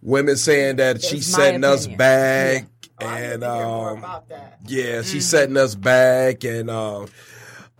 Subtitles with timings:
[0.00, 1.98] women saying that she's That's my setting us opinion.
[1.98, 2.66] back,
[3.02, 4.58] Oh, I need and to hear more um, about that.
[4.66, 5.30] yeah, she's Mm-hmm.
[5.30, 7.08] setting us back, and um,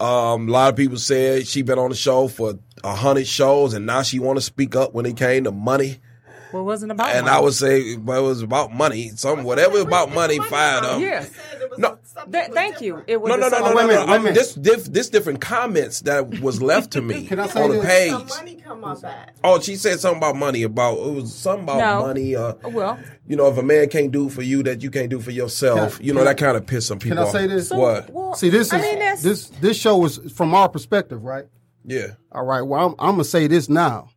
[0.01, 3.75] um, a lot of people said she been on the show for a hundred shows,
[3.75, 5.99] and now she want to speak up when it came to money.
[6.53, 7.37] Well, it wasn't about And money.
[7.37, 9.09] I would say, well, it was about money.
[9.11, 11.01] Some whatever about money, fired up.
[11.01, 11.25] Yeah.
[12.17, 12.25] No.
[12.33, 13.03] Th- thank you.
[13.07, 14.07] It was No, no, a no, no, song- no, wait a no.
[14.07, 17.47] minute, wait a I this, this different comments that was left to me Can I
[17.47, 17.87] say on the this?
[17.87, 18.11] page.
[18.11, 19.37] Some money come up back.
[19.45, 20.63] Oh, she said something about money.
[20.63, 22.07] About it was something about No.
[22.07, 22.35] money.
[22.37, 25.21] Uh, Well, you know, if a man can't do for you that you can't do
[25.21, 27.19] for yourself, Can I- you know that kind of piss some people.
[27.21, 27.69] I say this?
[27.69, 28.11] so, What?
[28.11, 31.47] Well, See, this I is mean, this this show is from our perspective, right?
[31.85, 32.09] Yeah.
[32.33, 32.63] All right.
[32.63, 34.09] Well, I'm, I'm gonna say this now.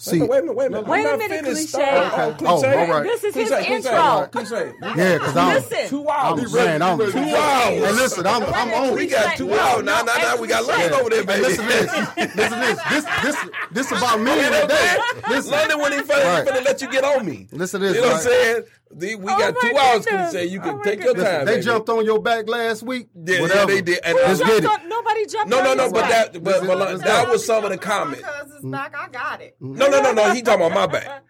[0.00, 0.54] See, wait a minute.
[0.54, 0.86] Wait a minute.
[0.86, 1.72] Wait I'm a minute, finished.
[1.72, 1.90] cliche.
[1.90, 2.38] Oh, Okay.
[2.38, 2.52] cliche.
[2.76, 3.02] Oh, all right.
[3.02, 3.74] This is his Cliche, cliche.
[3.90, 4.28] intro.
[4.30, 4.72] Cliche.
[4.94, 5.88] yeah, because I'm Listen.
[5.88, 6.52] Two I'm hours.
[6.54, 7.96] man, I'm Two Hey, hours.
[7.96, 8.94] listen, I'm I'm on.
[8.94, 9.84] We got two hours.
[9.84, 10.82] Now, now, now, we got cliche.
[10.82, 11.42] London over there, Hey, baby.
[11.42, 11.92] listen this.
[12.36, 12.82] Listen to this.
[12.90, 14.98] This this this about me today.
[15.28, 15.50] Listen.
[15.52, 16.46] London when he finna, Right.
[16.46, 17.48] finna let you get on me.
[17.50, 18.62] Listen to this, You know what I'm saying?
[18.90, 20.06] The- we Oh got my two hours.
[20.06, 21.28] Can say you can Oh take your goodness.
[21.30, 21.44] time.
[21.46, 21.64] They baby.
[21.64, 23.08] jumped on your back last week.
[23.14, 23.72] Yeah, yeah, Whatever.
[23.72, 24.00] they did.
[24.04, 24.62] And Let's I- get it.
[24.62, 25.90] Jumped- Nobody jumped No, no, no.
[25.90, 26.10] But back.
[26.10, 27.06] that, but, but Listen, like, listen.
[27.06, 28.64] that was some of the Jumping on my comments.
[28.64, 28.94] back.
[28.98, 29.56] I got it.
[29.60, 30.32] No, no, no, no.
[30.32, 31.22] He talking about my back.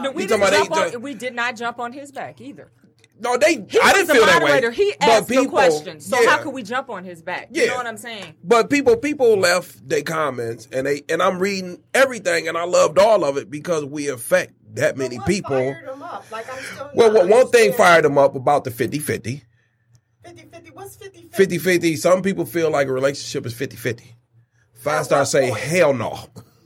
[0.00, 2.40] No, we, didn't talking about jump on, ju- we did not jump on his back
[2.40, 2.70] either.
[3.22, 3.54] No, they.
[3.68, 4.50] He I didn't the feel that way.
[4.50, 4.70] moderator.
[4.72, 6.00] He but asked people, the question.
[6.00, 6.30] So yeah.
[6.30, 7.48] how could we jump on his back?
[7.52, 7.68] You Yeah.
[7.70, 8.34] know what I'm saying?
[8.42, 12.98] But people, people left their comments, and they, and I'm reading everything, and I loved
[12.98, 15.50] all of it because we affect that many What people.
[15.56, 16.24] fired them up?
[16.32, 19.42] Like, I'm Well, not well, one thing fired them up about the 50-50.
[20.24, 20.74] 50-50.
[20.74, 21.30] What's 50-50?
[21.34, 21.98] 50-50.
[21.98, 24.02] Some people feel like a relationship is 50-50.
[24.74, 26.18] Five At star say hell no.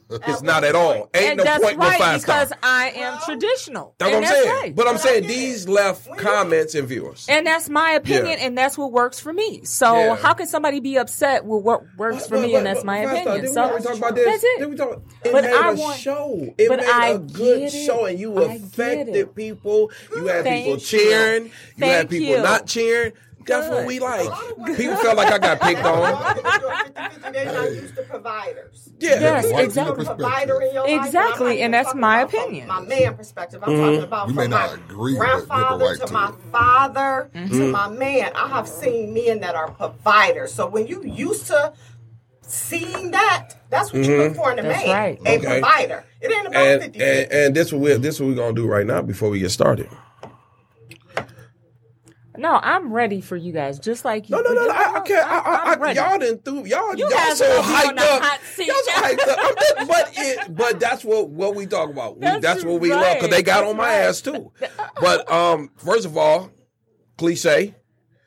[0.08, 1.10] It's not at all.
[1.14, 2.44] Ain't and no that's point no right five star.
[2.44, 3.94] because I am traditional.
[3.98, 4.48] That's what I'm that's saying.
[4.62, 4.76] right.
[4.76, 7.26] But I'm saying these left comments and viewers.
[7.28, 8.46] And that's my opinion, Yeah.
[8.46, 9.64] and that's what works for me.
[9.64, 10.14] So Yeah.
[10.16, 13.32] how can somebody be upset with what works for me, and that's my Five Star,
[13.34, 13.52] opinion?
[13.52, 14.26] So we talk about this?
[14.26, 14.58] that's it.
[14.58, 16.54] Didn't we talk, it But made I a want- show.
[16.56, 17.86] It but made I a good get it.
[17.86, 19.90] show, and you affected people.
[20.14, 21.50] You had Thank people cheering.
[21.76, 22.42] You had people you.
[22.42, 23.12] not cheering.
[23.46, 24.28] That's what we like.
[24.76, 27.32] People felt like I got picked on.
[27.32, 28.90] They're not used to providers.
[28.98, 29.20] Yeah.
[29.20, 30.04] Yes, exactly.
[30.04, 32.66] provider in your Exactly, I'm and that's my opinion.
[32.68, 33.82] My man perspective, I'm Mm-hmm.
[33.84, 36.06] talking about We from may my not agree, but you have a grandfather right to
[36.06, 37.58] to my father Mm-hmm.
[37.58, 38.32] to my man.
[38.34, 40.52] I have seen men that are providers.
[40.54, 41.72] So when you used to
[42.42, 45.18] seeing that, that's what you look for in a That's man, right.
[45.18, 45.46] a Mm-hmm.
[45.46, 45.60] Okay.
[45.60, 46.04] provider.
[46.20, 48.66] It ain't about And, 50 and and this what we this what we're gonna do
[48.66, 49.88] right now before we get started.
[52.38, 54.36] No, I'm ready for you guys, just like you.
[54.36, 54.70] No, no, no, no.
[54.72, 55.26] I, I can't.
[55.26, 55.98] I, I, I'm ready.
[55.98, 56.94] y'all didn't do y'all.
[56.96, 58.22] You y'all guys so will hyped up.
[58.58, 59.38] Y'all so hyped up.
[59.42, 62.16] I'm just- but it, but that's what what we talk about.
[62.16, 63.92] We, That's that's what we love because they got That's on my right.
[64.06, 64.52] ass too.
[65.00, 66.50] But um, first of all,
[67.16, 67.74] cliche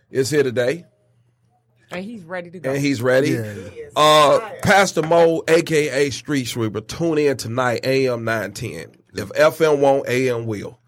[0.09, 0.85] is here today
[1.91, 2.71] and he's ready to go.
[2.71, 3.31] and he's ready.
[3.31, 3.41] Yeah.
[3.41, 4.39] is Uh.
[4.63, 8.91] Pastor Mo, aka Street Sweeper, tune in tonight, AM nine ten.
[9.13, 10.78] If FM won't, AM will.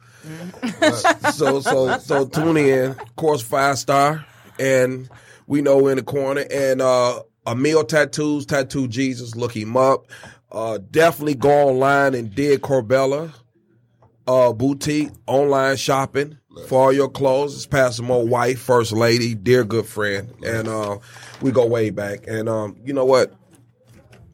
[1.34, 2.92] So so so tune in.
[2.92, 4.26] Of course, five star,
[4.59, 5.09] and
[5.48, 6.46] we know we're in the corner.
[6.52, 10.08] And uh, Emil Tattoos, Tattoo Jesus, look him up.
[10.52, 13.34] Uh, definitely go online and dig Corbella
[14.28, 16.38] uh, boutique online shopping
[16.68, 17.56] for all your clothes.
[17.56, 21.00] It's Pastor Mo wife, first lady, dear good friend, and uh,
[21.42, 22.28] we go way back.
[22.28, 23.34] And um, you know what?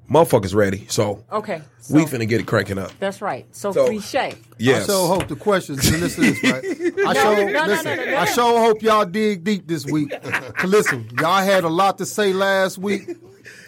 [0.09, 2.91] Motherfuckers ready, so okay, so we finna get it cranking up.
[2.97, 3.45] that's right.
[3.53, 4.35] So, So- cliche.
[4.57, 4.83] Yes.
[4.83, 5.85] I sure hope the questions.
[5.85, 6.63] and Listen this, right?
[7.05, 7.85] I No, sure no, no, listen.
[7.97, 8.17] no, no, no.
[8.17, 10.09] I sure hope y'all dig deep this week.
[10.55, 13.09] 'Cause listen, y'all had a lot to say last week.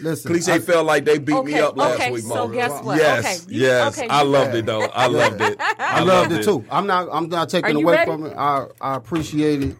[0.01, 2.97] Listen, Cliche I- felt like they beat me up last okay, week, so guess what?
[2.97, 3.97] Yes, Okay, you- yes.
[3.97, 4.81] okay, I you- loved it though.
[4.85, 5.57] I loved it.
[5.59, 6.63] I loved it too.
[6.71, 7.09] I'm not.
[7.11, 8.09] I'm not taking away ready?
[8.11, 8.33] from it.
[8.37, 9.75] I I appreciated,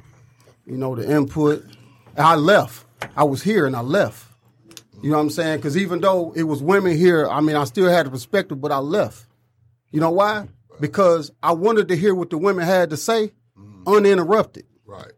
[0.66, 1.64] you know, the input.
[2.18, 2.84] I left.
[3.16, 4.26] I was here and I left.
[5.01, 5.57] You know what I'm saying?
[5.57, 8.72] Because even though it was women here, I mean, I still had the perspective, but
[8.72, 9.25] I left.
[9.92, 10.48] You know why?
[10.80, 13.31] Because I wanted to hear what the women had to say,
[13.88, 14.66] uninterrupted.
[14.86, 15.12] Right.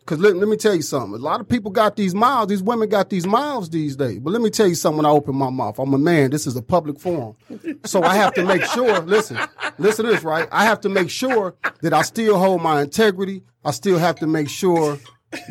[0.00, 1.20] Because let, let me tell you something.
[1.20, 2.48] A lot of people got these mouths.
[2.48, 4.20] These women got these mouths these days.
[4.20, 5.78] But let me tell you something when I open my mouth.
[5.78, 6.30] I'm a man.
[6.30, 7.36] This is a public forum.
[7.84, 9.38] So I have to make sure, listen,
[9.76, 10.48] listen to this, right?
[10.50, 13.42] I have to make sure that I still hold my integrity.
[13.64, 14.98] I still have to make sure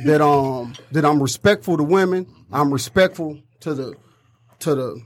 [0.05, 2.25] that um that I'm respectful to women.
[2.51, 3.93] I'm respectful to the
[4.59, 5.01] to the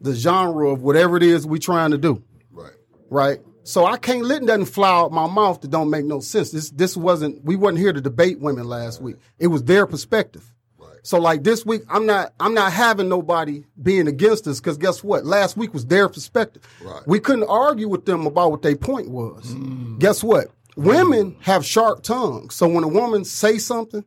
[0.00, 2.72] the genre of whatever it is we trying to do Right.
[3.10, 3.40] right?
[3.64, 6.50] So I can't let nothing fly out my mouth that don't make no sense.
[6.52, 9.16] This this wasn't we wasn't here to debate women last week.
[9.38, 10.54] It was their perspective.
[10.78, 10.98] Right.
[11.02, 15.02] So like this week, I'm not I'm not having nobody being against us because guess
[15.02, 15.24] what?
[15.24, 16.62] Last week was their perspective.
[16.80, 17.02] Right.
[17.06, 19.46] We couldn't argue with them about what their point was.
[19.52, 19.98] Mm.
[19.98, 20.48] Guess what?
[20.76, 22.54] Women have sharp tongues.
[22.54, 24.04] So when a woman say something,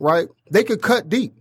[0.00, 1.32] right, they could cut deep.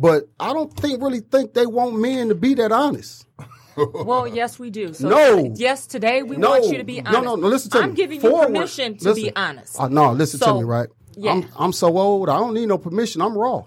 [0.00, 3.26] But I don't think really think they want men to be that honest.
[3.76, 4.92] Well, yes, we do.
[4.92, 5.52] So No.
[5.56, 7.12] yes, today we No, want you to be honest.
[7.14, 7.48] no, no, no.
[7.48, 7.84] Listen to me.
[7.84, 7.96] I'm me.
[7.96, 8.46] giving you Forward.
[8.48, 9.22] permission to Listen.
[9.24, 9.80] be honest.
[9.80, 10.88] Uh, no, listen to me, right?
[11.16, 11.32] yeah.
[11.32, 12.28] I'm I'm so old.
[12.28, 13.22] I don't need no permission.
[13.22, 13.64] I'm raw.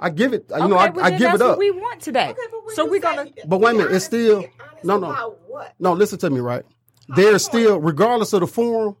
[0.00, 0.46] I give it.
[0.50, 1.48] You know, I, well, I give it up.
[1.50, 2.28] What we want today.
[2.30, 3.26] Okay, but so we're gonna.
[3.46, 4.50] But wait a minute, it's still- be
[4.84, 5.36] no, no.
[5.48, 5.74] what?
[5.80, 6.64] No, listen to me, right?
[7.08, 8.96] There's still, regardless of the forum,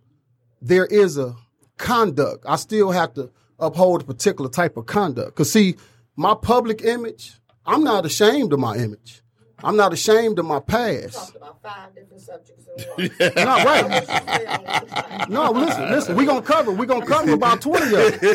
[0.60, 1.34] there is a
[1.78, 2.44] conduct.
[2.46, 5.34] I still have to uphold a particular type of conduct.
[5.36, 5.76] Cause see,
[6.16, 7.34] my public image,
[7.64, 9.22] I'm not ashamed of my image.
[9.64, 11.14] I'm not ashamed of my past.
[11.14, 13.10] Talked about five different subjects in one.
[13.46, 13.84] Not right.
[13.84, 15.30] I wish you said on one side.
[15.30, 16.16] No, listen, listen.
[16.16, 16.72] We gonna cover.
[16.72, 18.34] We're gonna cover about twenty of them,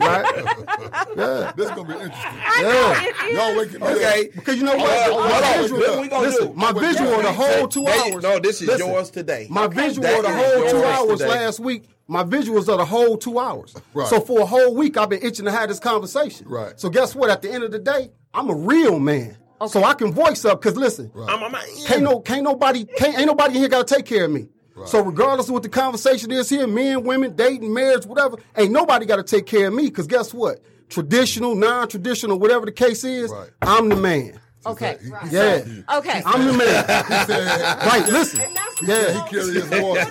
[0.00, 0.44] right?
[1.16, 2.32] Yeah, This is gonna be interesting.
[2.60, 3.28] yeah.
[3.30, 3.88] Y'all waking up.
[3.88, 4.28] Okay.
[4.34, 4.90] Because you know what?
[4.90, 5.62] Uh, hold my on.
[5.62, 6.52] visual, What we gonna listen, do?
[6.54, 8.22] my Wait, visual of the whole two They- hours.
[8.22, 9.46] no, this is listen, yours today.
[9.48, 9.88] My Okay.
[9.88, 11.30] visual That the whole two hours today.
[11.30, 11.84] last week.
[12.10, 13.72] My visuals are the whole two hours.
[13.94, 14.08] Right.
[14.08, 16.48] So for a whole week, I've been itching to have this conversation.
[16.48, 16.78] Right.
[16.78, 17.30] So guess what?
[17.30, 19.36] At the end of the day, I'm a real man.
[19.68, 21.62] So I can voice up because listen, I'm a man.
[21.86, 24.48] can't no can't nobody can't ain't nobody in here gotta take care of me.
[24.86, 29.04] So regardless of what the conversation is here, men, women, dating, marriage, whatever, ain't nobody
[29.06, 29.84] gotta take care of me.
[29.84, 30.60] Because guess what?
[30.88, 33.50] Traditional, non-traditional, whatever the case is, Right.
[33.62, 34.39] I'm the man.
[34.66, 34.98] Okay.
[35.30, 35.64] Yeah.
[35.96, 36.22] Okay.
[36.26, 36.84] I'm the man.
[37.86, 38.40] right, listen.
[38.82, 39.24] Yeah.
[39.24, 40.04] He carry his water.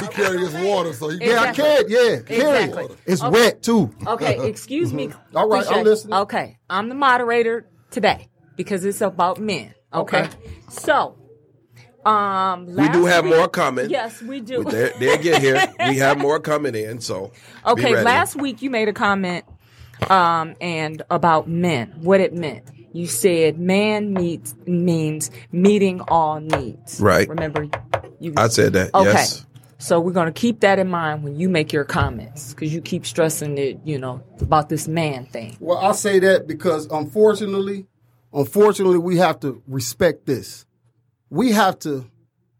[0.00, 1.64] He carry his water, so he Yeah, I Exactly.
[1.64, 1.84] can.
[1.88, 2.96] Yeah, carry Exactly.
[3.06, 3.30] It's Okay.
[3.30, 3.94] wet too.
[4.06, 5.10] Okay, excuse me.
[5.34, 5.82] All right, I'm Cliche.
[5.84, 6.14] listening.
[6.14, 9.74] Okay, I'm the moderator today because it's about men.
[9.92, 10.30] Okay, Okay.
[10.70, 11.16] so
[12.06, 13.90] um, We do have week- more coming.
[13.90, 14.62] Yes, we do.
[14.64, 15.66] They'll they'll get here.
[15.88, 17.00] We have more coming in.
[17.00, 17.32] So
[17.66, 19.44] Okay, last week you made a comment
[20.08, 22.70] um and about men, what it meant.
[22.92, 27.00] You said man meets means meeting all needs.
[27.00, 27.28] Right.
[27.28, 27.68] Remember
[28.18, 28.94] you I said that.
[28.94, 29.12] Okay.
[29.12, 29.46] Yes.
[29.78, 32.82] So we're going to keep that in mind when you make your comments cuz you
[32.82, 35.56] keep stressing it, you know, about this man thing.
[35.58, 37.86] Well, I say that because unfortunately,
[38.32, 40.66] unfortunately, we have to respect this.
[41.30, 42.06] We have to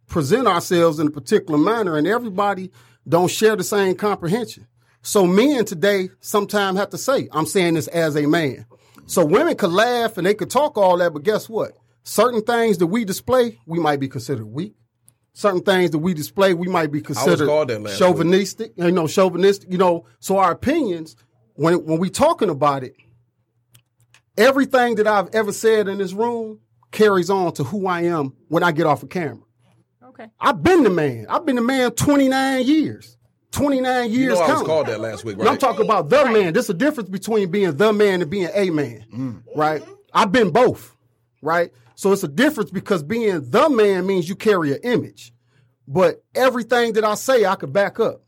[0.06, 2.70] present ourselves in a particular manner, and everybody
[3.08, 4.66] don't share the same comprehension.
[5.02, 8.66] So men today sometimes have to say, "I'm saying this as a man."
[9.10, 11.72] So women could laugh and they could talk all that, but guess what?
[12.04, 14.76] Certain things that we display, we might be considered weak.
[15.32, 18.72] Certain things that we display, we might be considered called that last chauvinistic.
[18.76, 19.68] You know, chauvinistic.
[19.68, 21.16] You know, so our opinions
[21.54, 22.94] when when we talking about it,
[24.38, 26.60] everything that I've ever said in this room
[26.92, 29.42] carries on to who I am when I get off a camera.
[30.04, 30.28] Okay.
[30.38, 31.26] I've been the man.
[31.28, 33.16] I've been the man 29 years.
[33.52, 34.14] 29 years.
[34.14, 34.66] You know I was counting.
[34.66, 36.52] called that last week, And I'm talking about the man.
[36.52, 39.42] There's a difference between being the man and being a man, mm.
[39.56, 39.82] right?
[40.12, 40.96] I've been both,
[41.42, 41.72] right?
[41.94, 45.32] So it's a difference because being the man means you carry an image.
[45.86, 48.22] But everything that I say, I could back up.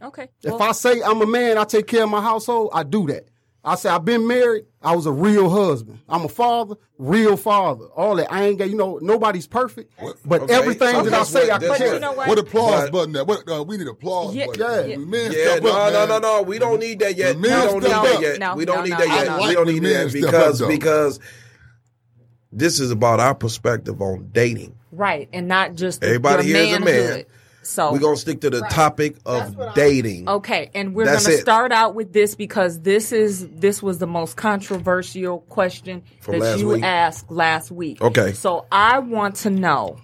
[0.00, 0.28] Okay.
[0.42, 3.06] If Well, I say I'm a man, I take care of my household, I do
[3.08, 3.28] that.
[3.64, 5.98] I say I've been married, I was a real husband.
[6.08, 7.86] I'm a father, real father.
[7.96, 8.32] All that.
[8.32, 9.92] I ain't got, you know, nobody's perfect.
[10.24, 10.54] But Okay.
[10.54, 11.90] everything So that I say, what- I can that's carry.
[11.90, 12.28] But you know what?
[12.28, 13.26] What applause But- button that?
[13.26, 14.90] What, uh, we need applause Yeah, button.
[14.90, 14.96] yeah.
[14.98, 16.42] Men Yeah, step no, up, no, no, no.
[16.42, 17.34] We don't need that yet.
[17.34, 18.38] The We don't need that yet.
[18.38, 19.40] No, we don't need that yet.
[19.48, 21.20] We don't need that men step up, because because
[22.52, 24.74] this is about our perspective on dating.
[24.92, 27.24] right, and not just Everybody your here is a man.
[27.76, 27.90] Manhood.
[27.90, 30.28] So We're gonna stick to the topic of dating.
[30.28, 31.42] Okay, and we're That's going to it.
[31.42, 36.58] start out with this because this is this was the most controversial question From that
[36.58, 36.82] you week?
[36.82, 38.00] asked last week.
[38.00, 38.32] Okay.
[38.32, 39.98] So I want to know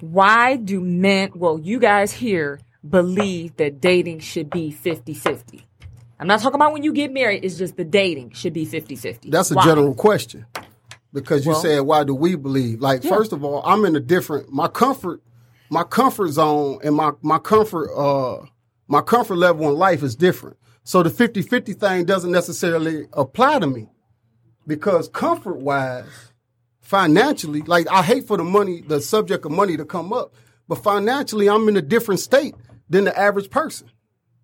[0.00, 5.62] why do men, well, you guys here believe that dating should be 50-50?
[6.20, 9.30] I'm not talking about when you get married, it's just the dating should be 50-50.
[9.30, 9.64] That's a Why?
[9.64, 10.46] general question.
[11.12, 12.80] Because you Well- said, why do we believe?
[12.80, 13.10] Like, Yeah.
[13.16, 15.22] first of all, I'm in a different my comfort,
[15.70, 18.44] my comfort zone and my my comfort uh
[18.88, 20.56] my comfort level in life is different.
[20.84, 23.88] So the 50-50 thing doesn't necessarily apply to me.
[24.66, 26.06] Because comfort wise,
[26.80, 30.34] financially, like I hate for the money, the subject of money to come up,
[30.68, 32.54] but financially I'm in a different state
[32.88, 33.90] than the average person.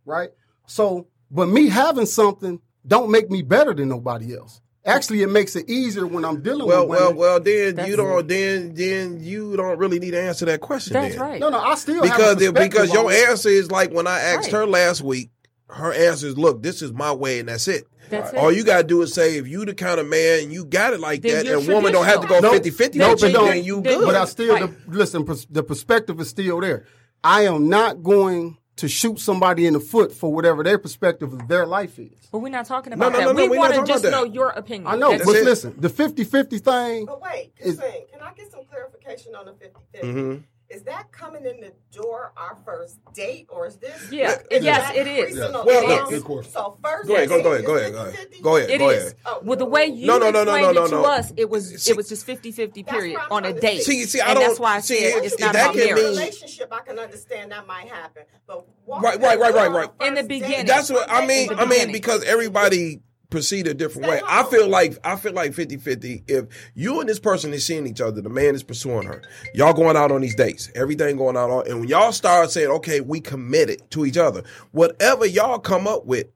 [0.04, 0.30] Right?
[0.66, 4.61] So But me having something don't make me better than nobody else.
[4.84, 7.16] Actually, it makes it easier when I'm dealing Well, with well, women.
[7.16, 7.40] well.
[7.40, 8.26] Then That's you don't.
[8.26, 10.94] Then, then you don't really need to answer that question.
[10.94, 11.22] That's then.
[11.22, 11.40] right.
[11.40, 13.28] no, no, I still Because have because your it.
[13.28, 14.60] answer is like when I asked Right.
[14.60, 15.30] her last week,
[15.68, 18.56] her answer is, "Look, this is my way, and that's it." That's All it.
[18.56, 21.22] you gotta do is say, if you the kind of man you got it like
[21.22, 22.52] Then that, and woman don't have to go traditional.
[22.54, 24.04] 50 50 No, but you, don't- then you good.
[24.04, 24.68] But I still Right.
[24.90, 25.24] the, listen.
[25.24, 26.84] pers- The perspective is still there.
[27.24, 31.48] I am not going to shoot somebody in the foot for whatever their perspective of
[31.48, 32.28] their life is.
[32.30, 33.24] But we're not talking about no, that.
[33.26, 34.86] no, no, we we're want to just know your opinion.
[34.86, 35.44] I know, That's but it.
[35.44, 37.06] listen, the 50-50 thing.
[37.06, 40.06] But wait, Is- Kasing, can I get some clarification on the 50 50?
[40.08, 40.42] Mm-hmm.
[40.72, 44.10] Is that coming in the door our first date, or is this?
[44.10, 45.36] Yeah, is yes, it is.
[45.36, 45.88] increasing Well, down?
[45.88, 46.52] look, good question.
[46.52, 48.28] So first Go ahead, go- go ahead, go ahead, go ahead.
[48.42, 49.14] Go ahead, It go ahead.
[49.26, 51.04] Oh, With the way you No, no, no, no, explained no, it to no.
[51.04, 53.82] us, it was See- it was just 50-50 period on a date.
[53.82, 55.74] See, see, I and don't- that's why I see, said it- it's not that about
[55.74, 56.02] can marriage.
[56.04, 59.90] mean- relationship, I can understand that might happen, but Right, right, right, right, right.
[60.00, 60.66] In the beginning.
[60.66, 61.50] That's what I mean.
[61.54, 63.00] I mean because everybody
[63.32, 64.20] proceed a different way.
[64.28, 66.22] I feel like I feel like 50-50.
[66.28, 66.46] If
[66.76, 69.22] you and this person is seeing each other, the man is pursuing her.
[69.54, 70.70] Y'all going out on these dates.
[70.76, 74.44] Everything going out on and when y'all start saying, "Okay, we committed to each other."
[74.70, 76.26] Whatever y'all come up with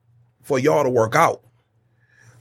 [0.43, 1.43] for y'all to work out.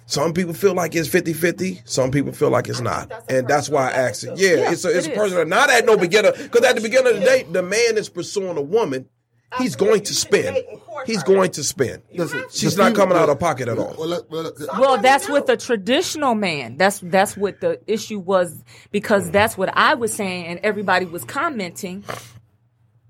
[0.08, 1.82] Some people feel like it's 50-50.
[1.90, 3.10] Some people feel like it's not.
[3.10, 4.28] that's And that's why I asked it.
[4.32, 5.18] level, Yeah, it's a it's it a is.
[5.18, 8.08] personal not at no beginner because at the beginning of the date, the man is
[8.08, 9.10] pursuing a woman.
[9.58, 10.56] He's going to You spend.
[10.56, 12.02] date and court He's going to spend.
[12.14, 13.96] Listen, She's not coming out of pocket at all.
[13.98, 16.78] Well, let, well, let- Well, Somebody that's with a traditional man.
[16.78, 21.24] That's that's what the issue was because that's what I was saying, and everybody was
[21.24, 22.04] commenting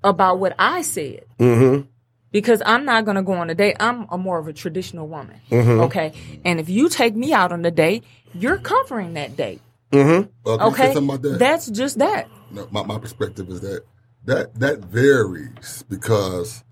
[0.04, 1.26] about what I said.
[1.40, 1.88] Mm-hmm.
[2.32, 3.78] Because I'm not going to go on a date.
[3.80, 5.40] I'm a more of a traditional woman.
[5.50, 5.82] Mm-hmm.
[5.84, 6.12] Okay,
[6.44, 9.62] and if you take me out on a date, you're covering that date.
[9.92, 11.36] well, can I say Okay, that?
[11.40, 12.28] that's just that.
[12.52, 13.84] No, my, my perspective is that
[14.26, 16.64] that that varies because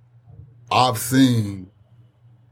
[0.71, 1.69] I've seen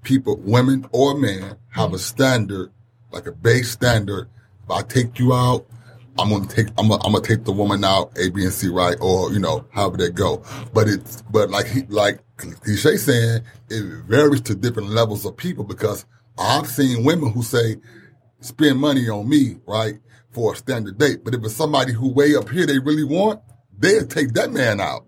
[0.04, 2.00] people, women or men, have a mm.
[2.00, 2.72] standard,
[3.12, 4.30] like a base standard.
[4.64, 5.66] If I take you out,
[6.20, 8.68] I'm gonna take I'm gonna, I'm gonna take the woman out, A, B, and C,
[8.68, 10.44] right, or you know, however they go.
[10.74, 15.64] But it's but like he like cliche saying, it varies to different levels of people
[15.64, 16.06] because
[16.38, 17.78] I've seen women who say,
[18.40, 20.00] spend money on me, right,
[20.32, 21.24] for a standard date.
[21.24, 23.42] But if it's somebody who way up here they really want,
[23.82, 25.06] they'll take that man out.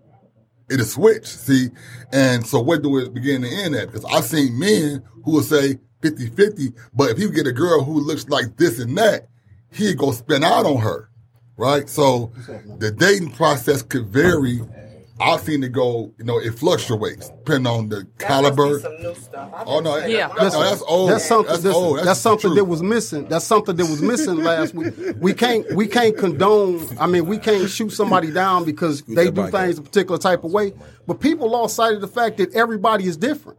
[0.70, 1.68] It'll switch, see?
[2.12, 3.86] And so where do it begin to end at?
[3.86, 8.00] Because I've seen men who will say 50-50, but if you get a girl who
[8.00, 9.28] looks like this and that,
[9.72, 11.08] he'd go spend out on her,
[11.56, 11.88] right?
[11.88, 12.32] So
[12.78, 14.60] the dating process could vary.
[15.24, 18.78] I've seen it go, you know, it fluctuates depending on the That caliber.
[18.80, 19.50] some new stuff.
[19.54, 20.28] I Oh no, didn't Yeah.
[20.28, 21.10] no, no, that's old.
[21.10, 21.50] That's something.
[21.52, 21.98] That's listen, old.
[22.00, 23.28] That's, something that was missing.
[23.28, 24.94] That's something that was missing last week.
[25.18, 25.70] We can't.
[25.74, 26.86] We can't condone.
[26.98, 30.52] I mean, we can't shoot somebody down because they do things a particular type of
[30.52, 30.72] way.
[31.06, 33.58] But people lost sight of the fact that everybody is different.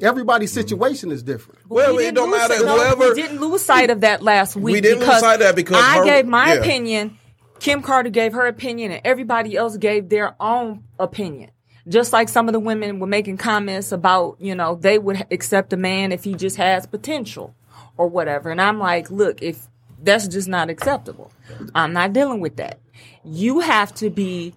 [0.00, 0.60] Everybody's mm-hmm.
[0.60, 1.60] situation is different.
[1.68, 2.56] Well, We it didn't don't lose matter.
[2.56, 4.74] Whoever we didn't lose sight of that last week.
[4.74, 6.60] We didn't lose because sight of that because I her- gave my yeah.
[6.60, 7.18] opinion.
[7.62, 11.52] Kim Carter gave her opinion, and everybody else gave their own opinion.
[11.86, 15.72] Just like some of the women were making comments about, you know, they would accept
[15.72, 17.54] a man if he just has potential
[17.96, 18.50] or whatever.
[18.50, 19.68] And I'm like, look, if
[20.02, 21.30] that's just not acceptable,
[21.72, 22.80] I'm not dealing with that.
[23.24, 24.54] You have to be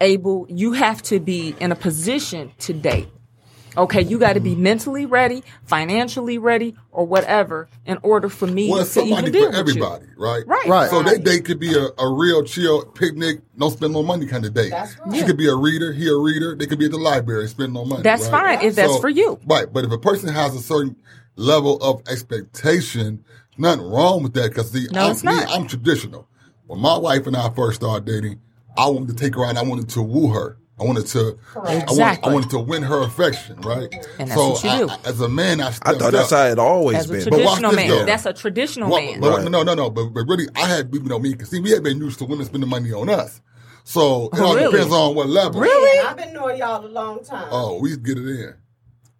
[0.00, 3.08] able, you have to be in a position to date.
[3.76, 8.68] Okay, you got to be mentally ready, financially ready, or whatever in order for me
[8.68, 9.84] Well, to it's somebody even deal for with you.
[9.84, 10.46] everybody, right?
[10.46, 10.66] Right.
[10.66, 10.90] Right.
[10.90, 14.44] So that date could be a, a real chill picnic, no spend no money kind
[14.44, 14.70] of date.
[14.70, 15.16] That's right.
[15.18, 16.54] She could be a reader, he a reader.
[16.54, 18.02] They could be at the library, spend no money.
[18.02, 18.58] That's right?
[18.58, 19.40] fine if that's for you.
[19.46, 20.96] Right, but if a person has a certain
[21.36, 23.24] level of expectation,
[23.58, 24.50] nothing wrong with that.
[24.50, 25.50] Because see, No, I'm, it's me, not.
[25.50, 26.28] I'm traditional.
[26.66, 28.40] When my wife and I first started dating,
[28.76, 29.50] I wanted to take her out.
[29.50, 30.58] and I wanted to woo her.
[30.82, 32.30] I wanted to, I, wanted, Exactly.
[32.30, 33.88] I wanted to win her affection, right?
[34.18, 34.88] And that's so what you I- do.
[34.88, 36.38] I- as a man, I I thought that's up.
[36.38, 37.24] how it always As a been.
[37.24, 38.04] But watch traditional this, man, though.
[38.04, 39.20] that's a traditional Well, man.
[39.20, 39.50] but Right.
[39.50, 39.90] no, no, no.
[39.90, 42.24] But, but really, I had you know me because see, we had been used to
[42.24, 43.40] women spending money on us.
[43.84, 44.70] So it Oh, all really?
[44.72, 45.60] depends on what level.
[45.60, 46.06] Really?
[46.06, 47.48] I've been knowing y'all a long time.
[47.50, 48.54] Oh, we get it in.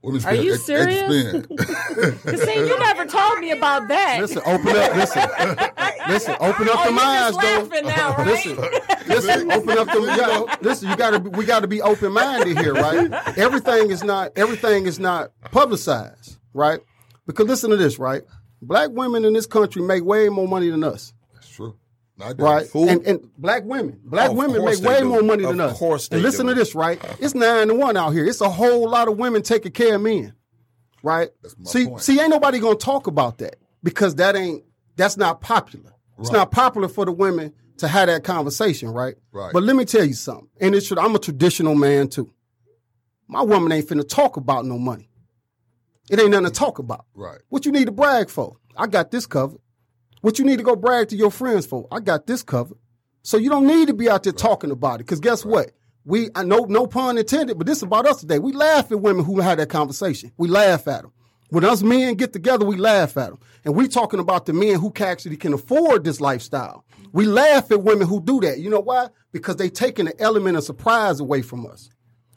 [0.03, 1.01] Women Are you ex- serious?
[1.01, 1.49] expend.
[1.59, 4.19] Cause see, you never told me about that.
[4.21, 4.97] Listen, open up.
[4.97, 5.23] Listen,
[6.09, 6.35] listen.
[6.41, 7.81] Open up oh, the you minds, though.
[7.83, 8.27] now, right?
[8.27, 8.57] Listen,
[9.07, 10.01] listen, open up the.
[10.01, 11.31] You gotta, listen, you got to.
[11.31, 13.11] We got to be open minded here, right?
[13.39, 14.33] Everything is not.
[14.37, 16.81] Everything is not publicized, right?
[17.27, 18.23] Because listen to this, right?
[18.61, 21.77] Black women in this country make way more money than us, That's true.
[22.37, 22.69] Right?
[22.73, 22.89] Who?
[22.89, 25.09] And, and black women, black Of women make way do.
[25.09, 25.79] more money than Of us.
[25.79, 26.55] course they and listen do.
[26.55, 27.03] to this, right?
[27.19, 28.25] It's nine to one out here.
[28.25, 30.35] It's a whole lot of women taking care of men,
[31.03, 31.31] right?
[31.43, 32.03] That's my see, point.
[32.03, 34.63] see, ain't nobody gonna talk about that because that ain't
[34.97, 35.93] that's not popular.
[36.19, 39.17] It's not popular for the women to have that conversation, right?
[39.33, 39.53] Right.
[39.53, 40.91] But let me tell you something, and it's.
[40.93, 42.33] I'm a traditional man too.
[43.27, 45.09] My woman ain't finna talk about no money.
[46.11, 47.07] It ain't nothing to talk about.
[47.15, 47.41] Right.
[47.49, 48.57] What you need to brag for?
[48.77, 49.61] I got this covered.
[50.21, 51.89] What you need to go brag to your friends for?
[51.91, 52.79] I got this covered.
[53.23, 55.05] So you don't need to be out there talking about it.
[55.05, 55.71] Because guess what?
[56.05, 58.39] We I know no pun intended, but this is about us today.
[58.39, 60.33] We laugh at women who had that conversation.
[60.37, 61.13] We laugh at them.
[61.53, 63.39] When us men get together, we laugh at them.
[63.67, 66.87] And we talking about the men who actually can afford this lifestyle.
[67.13, 68.61] We laugh at women who do that.
[68.61, 69.09] You know why?
[69.33, 71.91] Because they taking the element of surprise away from us.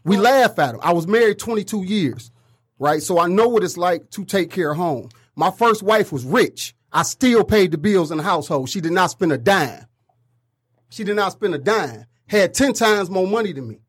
[0.04, 0.82] We laugh at them.
[0.84, 2.30] I was married 22 years,
[2.78, 3.02] right?
[3.02, 5.08] So I know what it's like to take care of home.
[5.38, 6.76] My first wife was rich.
[6.92, 8.68] I still paid the bills in the household.
[8.68, 9.86] She did not spend a dime.
[10.90, 12.06] She did not spend a dime.
[12.28, 13.80] Had 10 times more money than me.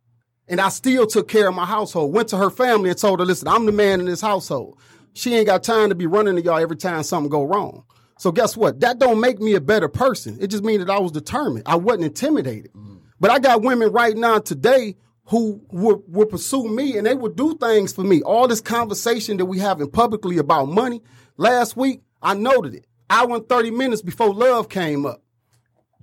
[0.46, 2.14] And I still took care of my household.
[2.14, 4.78] Went to her family and told her, listen, I'm the man in this household.
[5.16, 7.84] She ain't got time to be running to y'all every time something go wrong.
[8.18, 8.80] So guess what?
[8.80, 10.36] That don't make me a better person.
[10.40, 11.64] It just means that I was determined.
[11.66, 12.70] I wasn't intimidated.
[12.74, 13.00] Mm.
[13.18, 17.34] But I got women right now today who would, would pursue me and they would
[17.34, 18.20] do things for me.
[18.22, 21.02] All this conversation that we having publicly about money.
[21.38, 22.86] Last week, I noted it.
[23.08, 25.22] I went 30 minutes before love came up.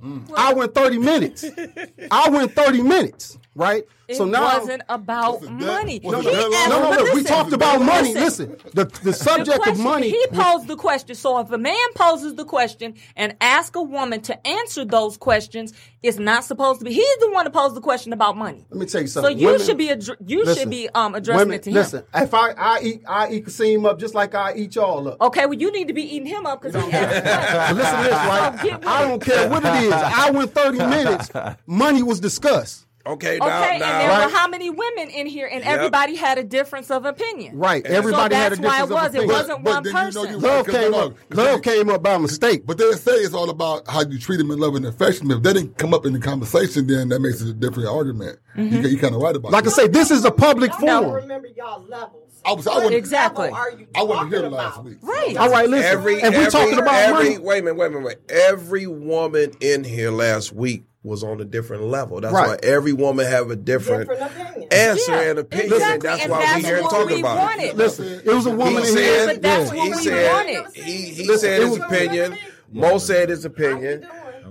[0.04, 0.32] Mm.
[0.36, 1.46] I went 30 minutes.
[2.12, 3.84] I went 30 minutes, right?
[4.08, 6.02] It so now wasn't about Listen, money.
[6.04, 6.54] was He it that long?
[6.54, 7.14] asked- no, no, but no.
[7.16, 8.14] We talked about money.
[8.14, 8.50] listen.
[8.50, 10.10] Listen, the the The subject of money.
[10.10, 11.16] He posed the question.
[11.16, 15.72] So if a man poses the question and asks a woman to answer those questions,
[16.02, 16.92] it's not supposed to be.
[16.94, 18.66] He's the one to pose the question about money.
[18.70, 19.34] Let me tell you something.
[19.34, 21.70] So you Women- should be addr- you Listen, should be um addressing women, it to
[21.70, 21.76] him.
[21.76, 25.22] Listen, if I I eat I eat Kasim up just like I eat y'all up.
[25.22, 27.68] Okay, well you need to be eating him up because he asked the question.
[27.70, 28.60] So listen to this, right?
[28.64, 29.94] get I don't care what it is.
[29.94, 31.30] I went 30 minutes.
[31.66, 32.86] Money was discussed.
[33.06, 34.26] Okay, now, Okay, and there Right.
[34.32, 37.58] were how many women in here, and everybody had a difference of opinion.
[37.58, 37.86] Right.
[37.86, 39.04] Everybody so had a that's why difference it was.
[39.04, 39.28] of It opinion.
[39.28, 40.32] wasn't But one then you know person.
[40.32, 41.14] you- Love Because came no, up.
[41.30, 42.66] because Love came up by mistake.
[42.66, 45.30] But they say it's all about how you treat them in love and affection.
[45.32, 48.40] If that didn't come up in the conversation, then that makes it a different argument.
[48.58, 48.74] Mm-hmm.
[48.84, 49.72] You, you kind of right about Like I that.
[49.72, 51.22] say, this is a public Y'all gotta forum.
[51.24, 52.30] remember y'all levels.
[52.46, 53.50] I was- I wasn't- Exactly.
[53.50, 54.86] Are you I wasn't here talking last about?
[54.86, 54.98] week.
[55.02, 55.36] Right.
[55.38, 55.92] All right, listen.
[55.92, 57.38] every and we every, talking about every money.
[57.40, 58.18] wait a minute, wait a minute, wait.
[58.30, 62.22] Every woman in here last week was on a different level.
[62.22, 62.48] That's Right.
[62.50, 65.74] why every woman have a different, Different answer Yeah, and opinion.
[65.74, 67.64] exactly, That's and why that's we here what talking about wanted.
[67.66, 67.78] it.
[67.78, 68.98] Listen, it was a woman He in said,
[69.30, 69.38] here.
[69.38, 69.78] that's yeah.
[69.78, 70.74] what he we said, wanted.
[70.76, 72.38] he, he Listen, said his opinion.
[72.72, 74.08] Mo said his opinion.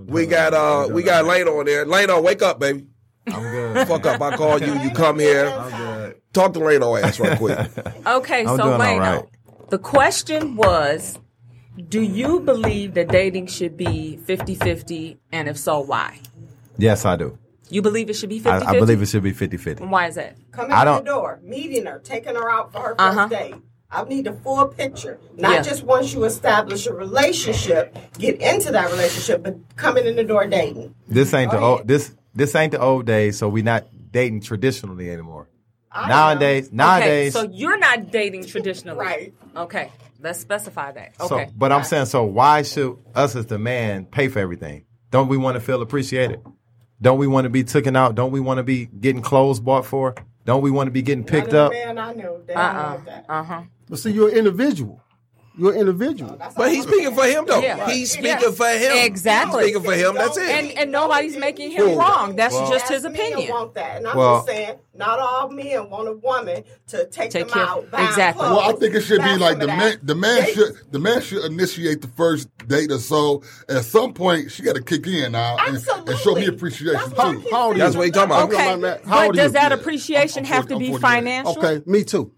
[0.06, 1.84] We got uh, we got Lane on there.
[1.86, 2.86] Lane, wake up, baby.
[3.28, 3.88] I'm good.
[3.88, 4.20] Fuck up.
[4.20, 4.78] I call you.
[4.80, 5.46] You come here.
[5.48, 6.16] I'm good.
[6.32, 7.58] Talk to Lane ass right quick.
[8.06, 9.24] Okay, I'm so doing Lano, right.
[9.70, 11.18] the question was,
[11.88, 16.18] do you believe that dating should be 50-50, and if so, why?
[16.78, 17.38] Yes, I do.
[17.68, 18.62] You believe it should be 50-50?
[18.66, 19.84] I, I believe it should be 50 50.
[19.84, 20.36] Why is that?
[20.50, 23.28] Coming I in the don't- door, meeting her, taking her out for her 1st Uh-huh.
[23.28, 23.54] date.
[23.94, 25.62] I need a full picture, not Yeah.
[25.62, 30.46] just once you establish a relationship, get into that relationship, but coming in the door
[30.46, 30.94] dating.
[31.08, 34.40] This ain't the Go old this this ain't the old days, so we not dating
[34.40, 35.48] traditionally anymore.
[35.90, 37.32] I Nowadays, Okay, nowadays.
[37.34, 38.98] so you're not dating traditionally.
[38.98, 39.34] Right.
[39.54, 41.12] Okay, let's specify that.
[41.18, 41.50] so- Okay.
[41.54, 44.86] but I'm saying, so why should us as the man pay for everything?
[45.10, 46.40] Don't we want to feel appreciated?
[47.02, 48.14] Don't we want to be taken out?
[48.14, 50.14] Don't we want to be getting clothes bought for?
[50.44, 51.72] Don't we want to be getting picked up?
[51.72, 52.40] Man, I know.
[52.46, 52.96] They uh-uh.
[53.04, 53.26] that.
[53.28, 53.62] Uh-huh.
[53.88, 55.01] But see, you're an individual.
[55.56, 56.36] You're an individual.
[56.38, 57.60] That's But he's speaking for him though.
[57.60, 57.90] Yeah.
[57.90, 58.36] He's Yeah.
[58.38, 58.96] speaking for him.
[59.04, 59.64] Exactly.
[59.64, 60.14] He's speaking for him.
[60.14, 60.48] That's it.
[60.48, 61.96] And and nobody's making him Cool.
[61.98, 62.36] wrong.
[62.36, 63.50] That's Well- just his Yes, men opinion.
[63.50, 67.30] Want that, and I'm Well- just saying, not all men want a woman to take,
[67.30, 67.90] Take them care- out.
[67.90, 68.46] buy 'em exactly.
[68.46, 69.98] clothes, Well, I think it should be like the man.
[70.02, 73.42] The man They- should the man should initiate the first date or so.
[73.68, 77.08] At some point, she got to kick in now and, and show me appreciation That's
[77.30, 77.40] too.
[77.42, 77.76] keep How old.
[77.76, 78.48] That's what he talking about.
[78.52, 81.58] Okay, How old but does that appreciation have to be financial?
[81.58, 82.30] Okay, me too.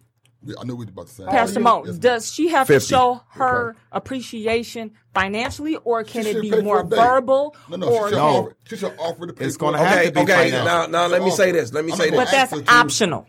[0.46, 1.24] Yeah, I knew we were about to say.
[1.24, 2.86] Pastor Mo, Yes, does she have 50.
[2.86, 7.56] to show her appreciation financially, or can She it be more verbal?
[7.70, 8.28] No, no, or she should, No.
[8.28, 9.86] offer, she should offer to pay It's gonna it.
[9.86, 10.32] have okay, to be okay.
[10.50, 10.64] financial.
[10.64, 11.72] Now, now let me say this.
[11.72, 12.30] Let me I'm say not but this.
[12.32, 12.72] gonna that's ask her to.
[12.72, 13.26] optional.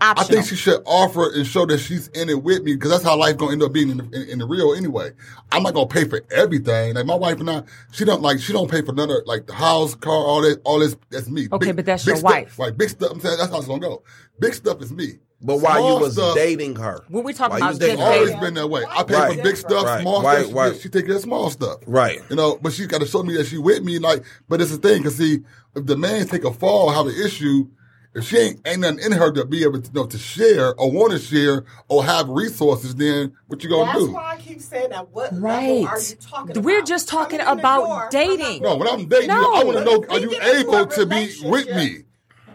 [0.00, 3.04] I think she should offer and show that she's in it with me because that's
[3.04, 5.10] how life gonna end up being in the, in, in the real anyway.
[5.52, 6.94] I'm not gonna pay for everything.
[6.94, 7.62] Like my wife and I,
[7.92, 10.62] she don't like she don't pay for none of like the house, car, all that,
[10.64, 10.96] all this.
[11.10, 11.48] That's me.
[11.52, 12.58] Okay, but that's your stuff, wife.
[12.58, 13.10] Right, big stuff.
[13.12, 14.02] I'm saying that's how it's gonna go.
[14.40, 15.18] Big stuff is me.
[15.42, 17.90] But while you was stuff, dating her, When we talk while you about was just
[17.90, 18.84] dating always been that way.
[18.88, 19.36] I pay Right.
[19.36, 20.00] for big stuff, Right.
[20.00, 20.52] small Why- stuff.
[20.52, 21.78] why- She, she take care small stuff.
[21.86, 22.20] Right.
[22.30, 23.98] You know, but she's got to show me that she with me.
[23.98, 25.40] Like, but it's the thing, cause see,
[25.74, 27.66] if the man take a fall, have an issue,
[28.14, 30.74] if she ain't ain't nothing in her to be able to you know to share
[30.80, 34.06] or want to share or have resources, then what you gonna That's do?
[34.06, 35.10] That's why I keep saying that.
[35.12, 35.84] What level Right.
[35.86, 36.88] are you talking We're about?
[36.88, 38.62] just talking Coming in about door, dating.
[38.62, 39.40] not- No, when I'm dating No.
[39.40, 42.04] you, I want to know: Are you We get into able to be with me?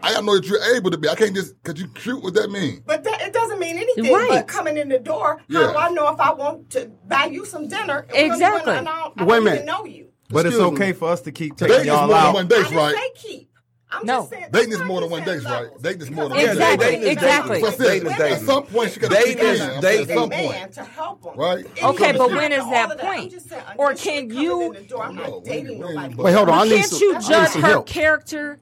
[0.02, 1.08] I gotta know that you're able to be.
[1.08, 2.22] I can't just cause you cute.
[2.22, 2.82] What that mean?
[2.86, 4.12] But that, it doesn't mean anything.
[4.12, 4.28] Right.
[4.30, 5.66] But coming in the door, Yeah.
[5.68, 8.06] how do I know if I want to buy you some dinner?
[8.12, 8.72] Exactly.
[8.74, 9.54] when I don't, I Wait a don't minute.
[9.56, 10.08] even know you.
[10.30, 10.92] But it's okay me.
[10.92, 12.34] for us to keep taking is y'all more than out.
[12.34, 12.94] one I date, didn't right?
[12.94, 13.48] say keep.
[13.94, 14.20] I'm No.
[14.20, 14.46] just saying.
[14.50, 15.62] Dating is more than one said date, right?
[15.64, 15.82] levels.
[15.82, 16.90] Dating is more than Because one Exactly, date.
[16.92, 17.60] dating is exactly.
[17.60, 17.78] dating.
[17.78, 18.32] Dating is dating.
[18.32, 19.80] At some point, she got to Dating pick is a man.
[19.82, 20.10] dating.
[20.10, 20.50] At some point.
[20.50, 21.32] man to help him.
[21.36, 21.58] Right.
[21.76, 23.30] It Okay, but back when to is all that point?
[23.32, 26.14] just saying, Or can you- in the door, I'm not dating nobody.
[26.14, 26.68] Wait, hold on.
[26.70, 28.60] Can't you judge her character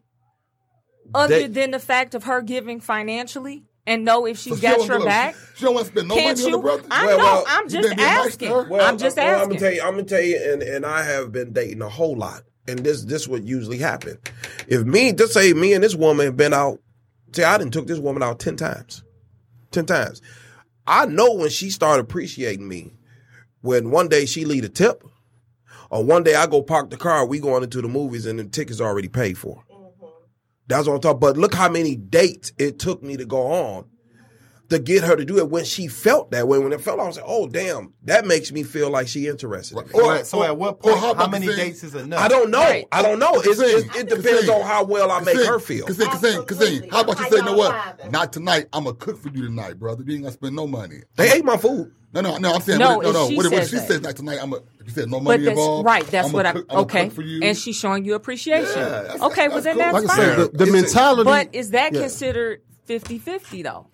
[1.14, 4.62] other They- than the fact of her giving financially and know if she's So she
[4.62, 5.34] got don't your back?
[5.34, 6.82] She, she don't want to spend no Can't money on the brother.
[6.90, 7.24] I Well, know.
[7.24, 8.50] well, I'm you just been being nice asking.
[8.50, 9.82] Well, I'm just uh, well, I'm gonna tell you.
[9.82, 13.02] I'm gonna tell you, and, and I have been dating a whole lot, and this
[13.04, 14.18] this would usually happen.
[14.68, 16.78] If me, just say me and this woman have been out.
[17.32, 19.02] Say I didn't took this woman out ten times,
[19.70, 20.20] ten times.
[20.86, 22.92] I know when she started appreciating me
[23.62, 25.04] when one day she leave a tip,
[25.90, 28.44] or one day I go park the car, we going into the movies and the
[28.44, 29.62] tickets already paid for.
[30.70, 31.20] That's what I'm talking.
[31.20, 33.84] But look how many dates it took me to go on
[34.70, 36.58] to get her to do it when she felt that way.
[36.58, 39.76] When it felt, I was like, "Oh, damn, that makes me feel like she interested."
[39.76, 40.24] in me.
[40.24, 42.20] So, at, at what point, how how, many dates is enough?
[42.20, 42.60] I don't know.
[42.60, 42.86] Right.
[42.92, 43.32] I don't know.
[43.34, 45.86] It's, it's, it depends on how well I make her feel.
[45.86, 48.10] Cause Kasing, Kasing, how about you say, you know what?
[48.10, 48.66] Not tonight.
[48.72, 50.04] I'm gonna cook for you tonight, brother.
[50.06, 51.00] You ain't gonna spend no money.
[51.16, 51.92] They ate my food.
[52.12, 52.52] No, no, no.
[52.54, 53.28] I'm saying No, what, no, if no.
[53.28, 53.86] she what, what says she that.
[53.88, 54.56] says like tonight, I'm a.
[54.84, 55.86] You said no But money that's involved.
[55.86, 56.06] right.
[56.06, 57.08] That's I'ma what I cook, I'ma okay.
[57.10, 57.40] For you.
[57.42, 58.66] And she's showing you appreciation.
[58.78, 59.82] Yeah, that's- okay, well that's then cool.
[59.92, 60.36] that's Like I fine.
[60.36, 61.24] said, the, the Is it- mentality.
[61.24, 62.00] but is that Yeah.
[62.00, 63.86] considered 50-50 though?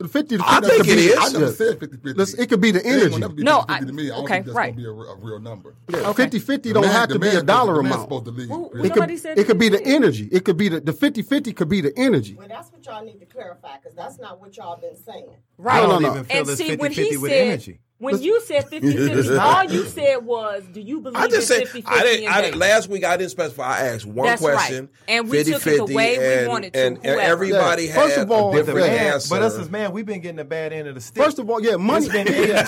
[0.00, 1.18] The 50 to 50 I think could it be- is.
[1.18, 1.50] I never yeah.
[1.52, 2.12] said 50 50.
[2.14, 3.18] Listen, it could be the energy.
[3.42, 4.10] No, I- to me.
[4.10, 4.70] I don't okay, think that's right.
[4.76, 5.74] gonna be a, a real number.
[5.88, 6.26] Yeah, Okay.
[6.26, 8.00] 50-50 don't man- have to be a dollar the amount.
[8.02, 8.48] supposed to lead.
[8.48, 8.88] Well, Really.
[8.88, 10.28] It could, said it could be the energy.
[10.32, 12.34] It could be the the 50-50 could be the energy.
[12.34, 15.28] Well, that's what y'all need to clarify because that's not what y'all been saying.
[15.58, 15.78] Right.
[15.78, 16.14] I No, don't no, no.
[16.14, 17.80] even feel And it's see, 50 when he 50 with said, energy.
[18.00, 21.68] When you said 50 50, all you said was, do you believe I just said
[21.68, 22.28] 50 I didn't.
[22.32, 22.58] I didn't.
[22.58, 23.62] Last week I didn't specify.
[23.78, 24.88] I asked one That's right.
[25.06, 27.92] And we took it the 50-50, way we wanted to, and, and everybody Yeah.
[27.92, 29.28] had of all, a different man, answer.
[29.34, 31.22] but us as man, we've been getting the bad end of the stick.
[31.22, 32.06] First of all, yeah, money.
[32.06, 32.56] it's been 80 20.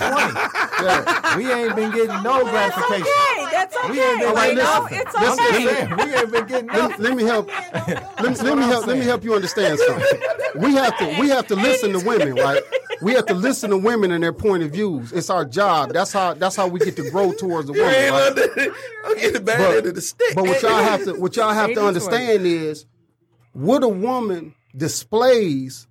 [0.83, 1.37] yeah.
[1.37, 3.03] We ain't been getting no gratification.
[3.03, 3.91] Okay, that's okay.
[3.91, 4.99] We ain't been All right, you know, listen.
[5.01, 6.05] it's Listen, okay.
[6.05, 7.05] We ain't been getting Let, nothing.
[7.05, 7.49] let me help.
[7.49, 7.89] Let,
[8.21, 8.87] me- let me help.
[8.87, 10.21] Let me help you understand something.
[10.57, 11.07] We have to.
[11.21, 12.63] We have to listen to women, right?
[13.03, 15.13] We have to listen to women and their point of views.
[15.13, 15.93] It's our job.
[15.93, 16.35] That's how.
[16.35, 17.95] That's how we get to grow towards the You woman.
[17.95, 18.13] Right?
[18.39, 20.35] under- I'm getting the bad But, end of the stick.
[20.35, 21.15] but what y'all have to.
[21.15, 21.87] What y'all have to 80-20.
[21.89, 22.87] understand is
[23.53, 25.87] what a woman displays.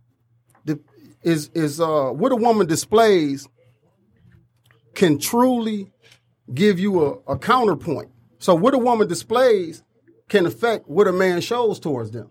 [0.65, 0.79] The,
[1.23, 3.47] is is uh what a woman displays
[4.93, 5.91] can truly
[6.53, 8.09] give you a, a counterpoint.
[8.39, 9.83] So what a woman displays
[10.29, 12.29] can affect what a man shows towards them.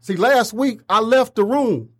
[0.00, 1.90] See, last week I left the room,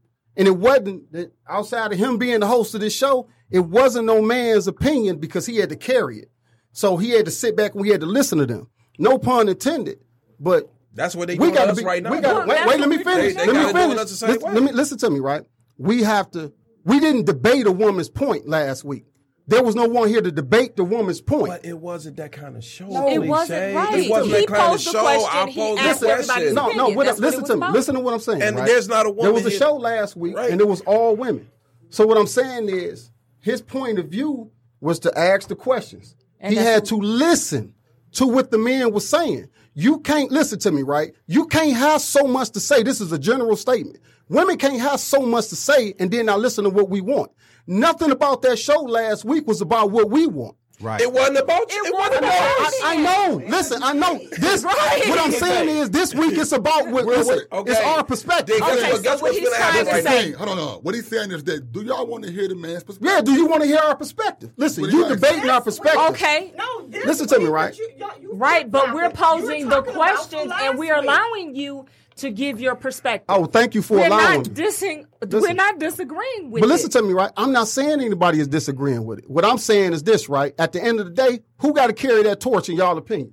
[0.40, 4.07] and it wasn't that outside of him being the host of this show, it wasn't
[4.07, 6.31] no man's opinion because he had to carry it.
[6.72, 8.68] So he had to sit back and we had to listen to them.
[8.98, 9.98] No pun intended,
[10.38, 12.11] but That's what they we got to to us be right now.
[12.12, 13.35] We gotta, Well, wait, wait, let me finish.
[13.35, 13.98] they- they let me finish.
[13.98, 15.42] us the same Listen- let me listen to me, right?
[15.79, 16.53] We have to.
[16.85, 19.05] We didn't debate a woman's point last week.
[19.50, 21.48] There was no one here to debate the woman's point.
[21.48, 22.86] But it wasn't that kind of show.
[22.86, 23.98] No, It wasn't right.
[23.98, 25.00] It wasn't He that kind of posed the show.
[25.00, 26.54] question, I he posed asked the question.
[26.54, 26.88] no, no.
[26.90, 27.58] What, listen it was to me.
[27.58, 27.72] about.
[27.72, 28.42] Listen to what I'm saying.
[28.42, 28.66] And right?
[28.66, 29.24] there's not a woman.
[29.24, 30.50] There was a here- show last week, Right.
[30.52, 31.48] and it was all women.
[31.90, 33.10] So what I'm saying is,
[33.40, 36.14] his point of view was to ask the questions.
[36.38, 37.74] And he had to listen
[38.12, 39.48] to what the men was saying.
[39.74, 41.12] You can't listen to me, right?
[41.26, 42.82] You can't have so much to say.
[42.84, 43.98] This is a general statement.
[44.28, 47.32] Women can't have so much to say and then not listen to what we want.
[47.70, 50.56] Nothing about that show last week was about what we want.
[50.80, 51.00] Right.
[51.00, 51.85] It wasn't about you.
[51.85, 52.80] It It, wasn't wasn't about about us.
[52.80, 52.87] you.
[52.87, 53.42] I know.
[53.46, 54.18] Listen, I know.
[54.38, 55.02] This Right.
[55.09, 57.70] what I'm saying is this week it's about what Wait, listen, wait, okay.
[57.72, 58.56] it's our perspective.
[58.59, 58.96] Then guess Okay, what?
[58.96, 60.11] so Guess what what's he's gonna trying right to now?
[60.11, 60.83] say- hold on, hold on.
[60.83, 63.12] What he's saying is that do y'all want to hear the man's perspective?
[63.14, 64.50] Yeah, do you want to hear our perspective?
[64.56, 65.20] Listen, you you think?
[65.20, 66.00] debating our perspective.
[66.11, 66.54] Okay.
[66.56, 67.76] No, this Listen to me, right?
[67.78, 71.85] you- y'all- you Right, but we're posing the talking questions and we are allowing you
[72.20, 73.26] to give your perspective.
[73.28, 75.06] Oh, thank you for we're allowing not dissing.
[75.30, 76.61] We're not disagreeing with.
[76.61, 76.66] It.
[76.66, 76.92] But listen it.
[76.92, 77.30] to me, right?
[77.37, 79.30] I'm not saying anybody is disagreeing with it.
[79.30, 80.54] What I'm saying is this, right?
[80.59, 83.33] At the end of the day, who got to carry that torch in y'all opinion?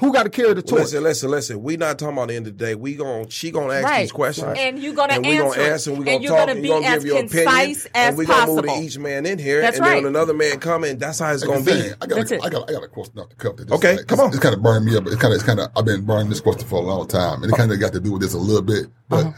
[0.00, 0.80] Who got to carry the torch?
[0.80, 1.62] Listen, listen, listen.
[1.62, 2.74] We not talking about the end of the day.
[2.74, 4.00] We gon' she gonna ask Right.
[4.02, 5.72] these questions, And you gonna and we answer gonna it.
[5.72, 7.44] answer, and we gonna you're talk, gonna and be you gonna as give your opinion,
[7.46, 9.94] concise as and we gonna move to each man in here, That's and right.
[9.96, 10.98] then another man come in.
[10.98, 11.72] That's how it's Like gonna be.
[11.82, 12.40] saying, I got, That's a, it.
[12.44, 13.56] I got, I got a question off the cuff.
[13.56, 14.28] That Okay, like, come it's, on.
[14.30, 15.06] It's kind of burned me up.
[15.06, 15.68] It's kind of, it's kind of.
[15.76, 18.00] I've been burning this question for a long time, and it kind of got to
[18.00, 18.86] do with this a little bit.
[19.10, 19.32] But Uh-huh.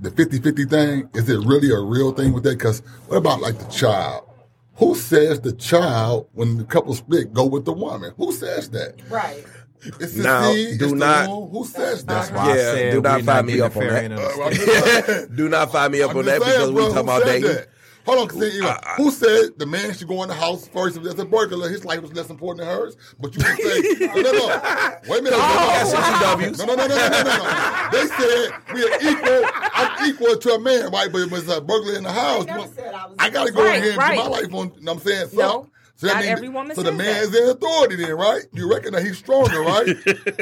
[0.00, 2.56] the 50-50 thing is it really a real thing with that?
[2.58, 4.25] Because what about like the child?
[4.78, 8.12] Who says the child when the couple split go with the woman?
[8.16, 8.94] Who says that?
[9.08, 9.44] Right.
[10.00, 11.50] It's the Now, seed, do it's not- womb.
[11.50, 12.36] Who says That's that?
[12.36, 14.04] why I Yeah, said do not we find me up on that.
[14.04, 14.44] end of the Uh, stick.
[14.44, 15.28] I'm just saying.
[15.36, 17.48] Do not find me up I'm on that saying, because we bro, talking about dating.
[17.54, 17.68] that?
[18.06, 20.68] Hold on, 'cause see, you know, who said the man should go in the house
[20.68, 21.68] first if there's a burglar?
[21.68, 22.96] His life was less important than hers.
[23.20, 24.46] But you can say, no, no, no.
[25.08, 25.38] Wait a minute.
[25.38, 26.58] Oh, no, SCTWs.
[26.58, 27.88] no, no, no, no, no, no, no, no.
[27.92, 29.50] They said we are equal.
[29.74, 31.10] I'm equal to a man, right?
[31.12, 32.46] But it was a burglar in the house.
[32.48, 34.16] I I got to go Right, in here and right.
[34.16, 34.72] do my life on.
[34.76, 35.28] You know what I'm saying?
[35.30, 35.66] So, No.
[35.98, 37.22] So Not means- every woman So the says man that.
[37.22, 38.42] is in authority then, right?
[38.52, 39.86] You reckon that he's stronger, right?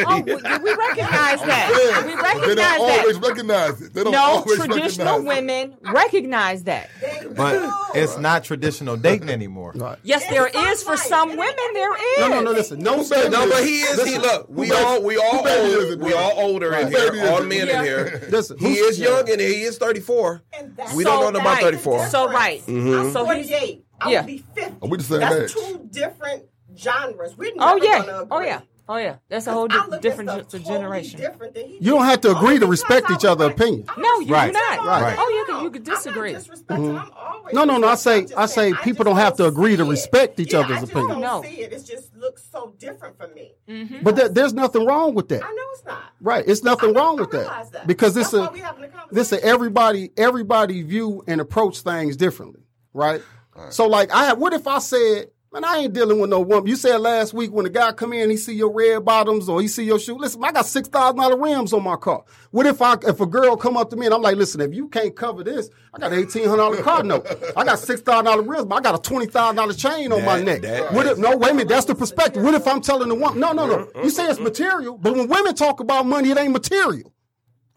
[0.06, 0.40] Oh, we, we
[0.74, 1.70] recognize that.
[1.70, 2.06] Yeah.
[2.06, 3.28] We But they recognize don't always that.
[3.28, 3.94] recognize it.
[3.94, 5.24] They don't No, always traditional recognize it.
[5.46, 6.90] women recognize that.
[7.36, 9.72] But it's not traditional dating anymore.
[9.76, 9.98] Right.
[10.02, 11.54] Yes, there It's is for some some women.
[11.74, 12.18] There is.
[12.20, 12.50] No, no, no.
[12.50, 13.28] Listen, no baby.
[13.30, 14.02] No, but he is.
[14.04, 14.46] He look.
[14.48, 17.16] We baby- all we all who is old, it, we all older in Who baby
[17.18, 17.24] here.
[17.26, 17.78] is All men Yeah.
[17.78, 18.22] in here.
[18.30, 20.42] Listen, He is young and he is thirty four.
[20.52, 22.08] And that's We don't know nothing about 34.
[22.08, 22.60] So right.
[22.66, 22.94] Mm-hmm.
[22.94, 23.83] I'm So he's 48.
[24.00, 24.20] I yeah.
[24.20, 24.74] will be 50.
[24.82, 25.52] Are we the same That's age?
[25.54, 26.44] two different
[26.76, 27.36] genres.
[27.36, 28.00] We're Oh yeah.
[28.00, 28.28] gonna oh, agree.
[28.30, 28.60] Oh yeah.
[28.86, 29.16] Oh yeah.
[29.30, 31.18] That's a whole di- different stuff ge- totally generation.
[31.20, 32.36] different than he You don't have to did.
[32.36, 33.86] agree to respect each other's was opinion.
[33.96, 34.48] No, you Right.
[34.52, 34.86] do not.
[34.86, 35.16] Right.
[35.18, 36.34] Oh, you can you I'm can not disagree.
[36.34, 36.66] disrespecting.
[36.66, 36.98] Mm-hmm.
[36.98, 37.88] I'm always No, no, no.
[37.88, 39.84] I say, I'm just I say, saying, I people just don't have to agree to
[39.86, 41.08] respect each Yeah, other's I opinion.
[41.08, 41.42] Don't No.
[41.42, 41.72] see it.
[41.72, 43.52] It just looks so different for me.
[43.66, 44.02] Mm-hmm.
[44.02, 45.42] But there, there's nothing wrong with that.
[45.42, 46.02] I know it's not.
[46.20, 46.44] Right.
[46.46, 47.72] It's nothing I- wrong I with realize that.
[47.72, 47.86] that.
[47.86, 49.14] Because this That's a why we having a conversation.
[49.14, 52.60] this a everybody everybody view and approach things differently,
[52.92, 53.22] right?
[53.70, 56.66] So like I have what if I said, man, I ain't dealing with no woman.
[56.66, 59.60] You said last week when the guy come in, he see your red bottoms or
[59.60, 60.16] he see your shoe.
[60.18, 62.24] Listen, I got six thousand dollar rims on my car.
[62.50, 64.74] What if I if a girl come up to me and I'm like, listen, if
[64.74, 67.26] you can't cover this, I got an eighteen hundred dollar car note.
[67.56, 70.24] I got six thousand dollar rims, but I got a twenty thousand dollar chain on
[70.24, 70.62] my neck.
[70.62, 72.42] that- what if, no, wait a minute, that's the perspective.
[72.42, 73.88] What if I'm telling the woman, no, no, no.
[74.02, 77.12] You say it's material, but when women talk about money, it ain't material.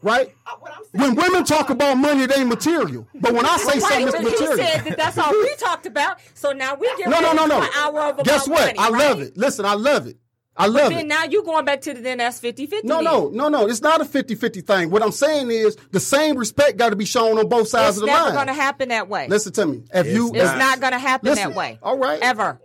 [0.04, 0.34] Right?
[0.46, 3.08] Uh, what I'm saying When is- women talk about money, it ain't material.
[3.16, 4.58] But when I say Right, something, but it's he material.
[4.58, 6.18] said that that's all we talked about.
[6.36, 7.62] So now we get No, no, no, no.
[7.64, 8.76] an hour of Guess what?
[8.76, 9.08] money, I right?
[9.10, 9.36] love it.
[9.38, 10.18] Listen, I love it.
[10.60, 11.08] I love Then it.
[11.08, 13.68] now you're going back to the then that's 50-50 No, no, no, no.
[13.68, 14.90] It's not a 50-50 thing.
[14.90, 17.98] What I'm saying is the same respect got to be shown on both sides It's
[17.98, 18.16] of the line.
[18.16, 19.28] It's never going to happen that way.
[19.28, 19.84] Listen to me.
[19.94, 21.78] If you, it's not going to happen Listen, that way.
[21.84, 22.20] all right.
[22.24, 22.60] Ever.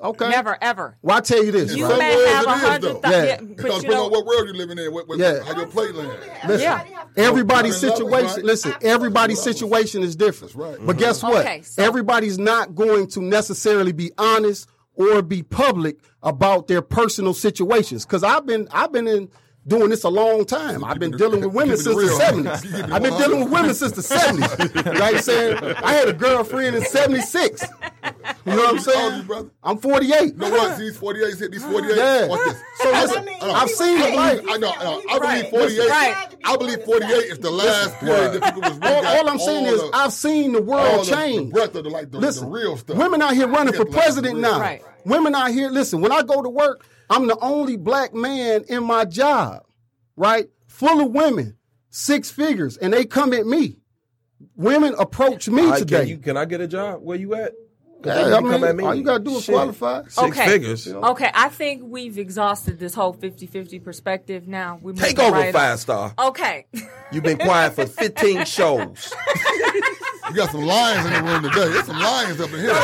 [0.00, 0.28] Okay.
[0.28, 0.96] Never, ever.
[1.02, 1.74] Well, I tell you this.
[1.74, 1.98] You right?
[1.98, 2.94] may have a is, hundred though.
[3.00, 3.24] thousand, Yeah.
[3.24, 3.36] yeah.
[3.40, 5.42] Because but you depending on know, what world you're living in, eh, what, what, Yeah.
[5.44, 6.10] how your plate land.
[6.46, 6.84] Listen, Yeah.
[7.16, 8.36] everybody's Different levels, situation.
[8.36, 8.44] right?
[8.44, 10.54] Listen, everybody's situation is different.
[10.54, 10.86] That's right.
[10.86, 11.44] But guess what?
[11.44, 17.32] Okay, so- Everybody's not going to necessarily be honest or be public about their personal
[17.34, 18.04] situations.
[18.04, 19.28] Because I've been, I've been in
[19.68, 20.82] doing this a long time.
[20.84, 22.74] I've been dealing with women since the seventies.
[22.90, 24.50] I've been dealing with women since the seventies.
[24.74, 25.58] you know what I'm saying?
[25.62, 27.64] I had a girlfriend in seventy six.
[28.46, 29.22] You know what I'm How you, saying?
[29.26, 29.50] brother?
[29.62, 30.20] I'm 48.
[30.26, 30.80] You know what?
[30.80, 31.96] He's 48, he's hit these 48.
[31.96, 32.26] Yeah.
[32.28, 32.56] Watch this.
[32.78, 35.02] So I listen, uh, believe- I mean, I've seen was it I know, I.
[35.10, 35.90] I believe 48.
[35.90, 36.36] Right.
[36.44, 39.66] I believe 48 is the last period that people was really All, all I'm saying
[39.66, 41.48] all is the- I've seen the world the- change.
[41.52, 42.96] The breadth of the, like, the, listen, the real stuff.
[42.96, 44.60] Women out here running for president now.
[44.60, 44.82] Right.
[45.04, 48.84] Women out here, listen, when I go to work, I'm the only black man in
[48.84, 49.62] my job,
[50.16, 50.48] right?
[50.66, 51.56] Full of women,
[51.90, 53.78] six figures, and they come at me.
[54.56, 56.00] Women approach me All right, today.
[56.00, 57.00] Can, you, can I get a job?
[57.02, 57.52] Where you at?
[58.00, 58.84] 'Cause Yeah, they I mean, come at me.
[58.84, 59.54] all you gotta do is Shit.
[59.56, 60.02] qualify.
[60.04, 60.46] Six Okay.
[60.46, 60.86] figures.
[60.86, 64.78] Okay, I think we've exhausted this whole 50-50 perspective now.
[64.80, 66.14] We Take moving over, right five star.
[66.16, 66.66] Okay.
[67.10, 69.12] You've been quiet for 15 shows.
[70.28, 71.68] You got some lions in the room today.
[71.72, 72.74] There's some lions up in here.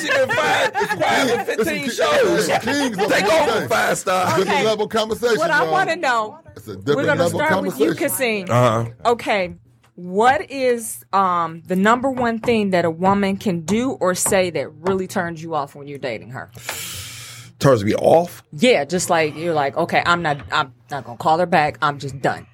[0.00, 2.46] She been quiet, quiet for 15 There's shows.
[2.46, 3.66] some kings up Take in here over, today.
[3.68, 4.26] five star.
[4.26, 4.64] Different Okay.
[4.66, 5.38] level conversation.
[5.38, 8.46] what I want to know, It's a we're going to level start with you, conversation.
[8.46, 8.54] Kasim.
[8.54, 8.90] Uh huh.
[9.12, 9.54] Okay.
[9.94, 14.68] What is um, the number one thing that a woman can do or say that
[14.72, 16.50] really turns you off when you're dating her?
[17.58, 18.42] Turns me off.
[18.52, 21.76] Yeah, just like you're like, okay, I'm not, I'm not gonna call her back.
[21.82, 22.46] I'm just done.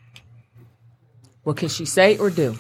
[1.45, 2.59] What can she say or do?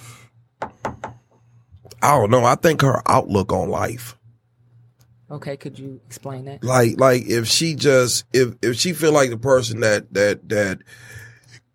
[2.06, 2.44] I don't know.
[2.44, 4.16] I think her outlook on life.
[5.28, 6.62] Okay, could you explain that?
[6.62, 10.78] Like, like if she just if if she feel like the person that that that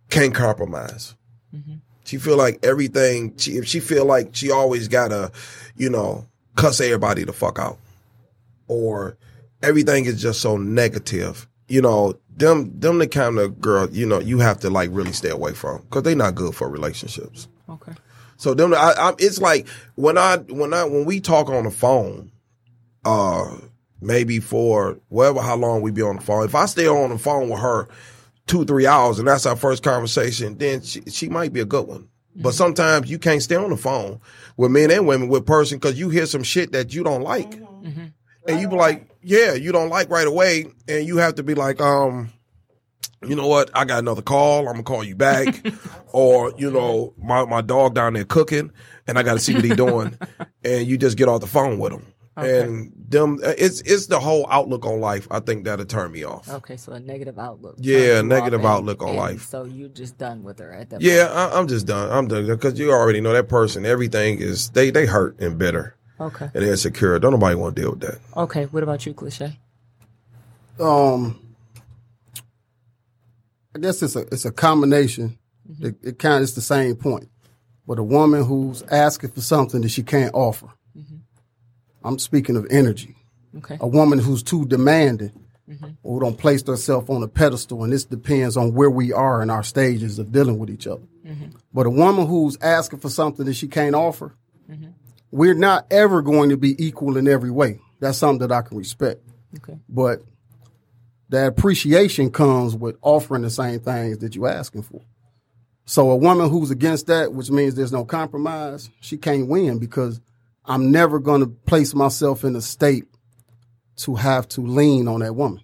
[0.09, 1.15] can't compromise.
[1.53, 1.75] Mm-hmm.
[2.05, 3.35] She feel like everything.
[3.35, 5.33] She if she feel like she always gotta,
[5.75, 7.77] you know, cuss everybody the fuck out,
[8.69, 9.17] or
[9.61, 11.45] everything is just so negative.
[11.67, 15.11] You know, them them the kind of girl you know you have to like really
[15.11, 17.49] stay away from because they not good for relationships.
[17.69, 17.91] Okay.
[18.41, 21.69] So them, I, I, it's like when I when I when we talk on the
[21.69, 22.31] phone,
[23.05, 23.55] uh,
[24.01, 26.45] maybe for whatever how long we be on the phone.
[26.45, 27.87] If I stay on the phone with her
[28.47, 31.87] two three hours and that's our first conversation, then she, she might be a good
[31.87, 32.09] one.
[32.35, 34.19] But sometimes you can't stay on the phone
[34.57, 37.53] with men and women with person because you hear some shit that you don't like,
[38.47, 41.53] and you be like, yeah, you don't like right away, and you have to be
[41.53, 42.31] like, um,
[43.27, 43.69] you know what?
[43.73, 44.67] I got another call.
[44.67, 45.65] I'm gonna call you back,
[46.11, 48.71] or you know, my my dog down there cooking,
[49.07, 50.17] and I got to see what he doing,
[50.63, 52.05] and you just get off the phone with him.
[52.37, 55.27] And them, it's it's the whole outlook on life.
[55.29, 56.49] I think that'll turn me off.
[56.49, 57.75] Okay, so a negative outlook.
[57.77, 59.43] Yeah, turns you negative off and- outlook on and life.
[59.43, 62.09] So you're just done with her at that Yeah, I, I'm just done.
[62.11, 63.85] I'm done because you already know that person.
[63.85, 65.95] Everything is they they hurt and bitter.
[66.19, 66.49] Okay.
[66.53, 67.19] and insecure.
[67.19, 68.19] Don't nobody want to deal with that.
[68.37, 68.65] Okay.
[68.65, 69.59] What about you, cliche?
[70.79, 71.39] um
[73.75, 75.37] I guess it's a it's a combination.
[75.69, 75.85] Mm-hmm.
[75.85, 77.29] It, it kind of is the same point.
[77.87, 80.67] But a woman who's asking for something that she can't offer.
[80.97, 81.17] Mm-hmm.
[82.03, 83.15] I'm speaking of energy.
[83.57, 83.77] Okay.
[83.81, 85.31] A woman who's too demanding
[85.69, 85.91] mm-hmm.
[86.03, 89.49] or don't place herself on a pedestal, and this depends on where we are in
[89.49, 91.03] our stages of dealing with each other.
[91.73, 94.35] But a woman who's asking for something that she can't offer,
[95.31, 97.79] we're not ever going to be equal in every way.
[97.99, 99.21] That's something that I can respect.
[99.57, 99.77] Okay.
[99.87, 100.23] But
[101.31, 105.01] that appreciation comes with offering the same things that you're asking for.
[105.85, 110.19] So a woman who's against that, which means there's no compromise, she can't win because
[110.65, 113.05] I'm never going to place myself in a state
[113.97, 115.63] to have to lean on that woman.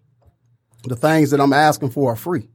[0.86, 2.48] The things that I'm asking for are free.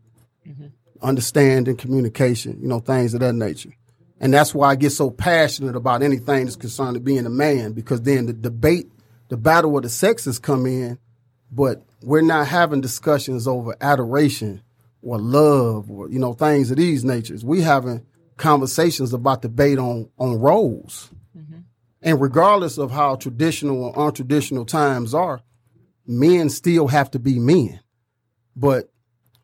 [0.48, 0.68] Mm-hmm.
[1.02, 3.74] Understanding, communication, you know, things of that nature.
[4.20, 7.72] And that's why I get so passionate about anything that's concerned to being a man,
[7.72, 8.90] because then the debate,
[9.28, 10.98] the battle of the sexes come in,
[11.50, 14.62] but we're not having discussions over adoration
[15.02, 17.44] or love or, you know, things of these natures.
[17.44, 18.04] We having
[18.36, 21.10] conversations about debate on on roles.
[21.36, 21.60] Mm-hmm.
[22.02, 25.40] And regardless of how traditional or untraditional times are,
[26.06, 27.80] men still have to be men.
[28.56, 28.90] But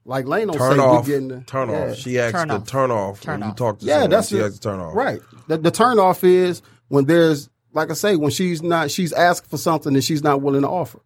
[0.05, 1.07] like Lane Turn say, off.
[1.07, 1.91] we getting the, turn yeah.
[1.91, 1.97] off.
[1.97, 2.67] She asked Turn to off.
[2.67, 4.11] turn off Turn when you talk to Yeah, someone.
[4.11, 4.45] that's she it.
[4.45, 4.95] asked to turn off.
[4.95, 5.21] Right.
[5.49, 9.49] The, the turn off is when there's, like I say, when she's not, she's asking
[9.51, 11.01] for something and she's not willing to offer.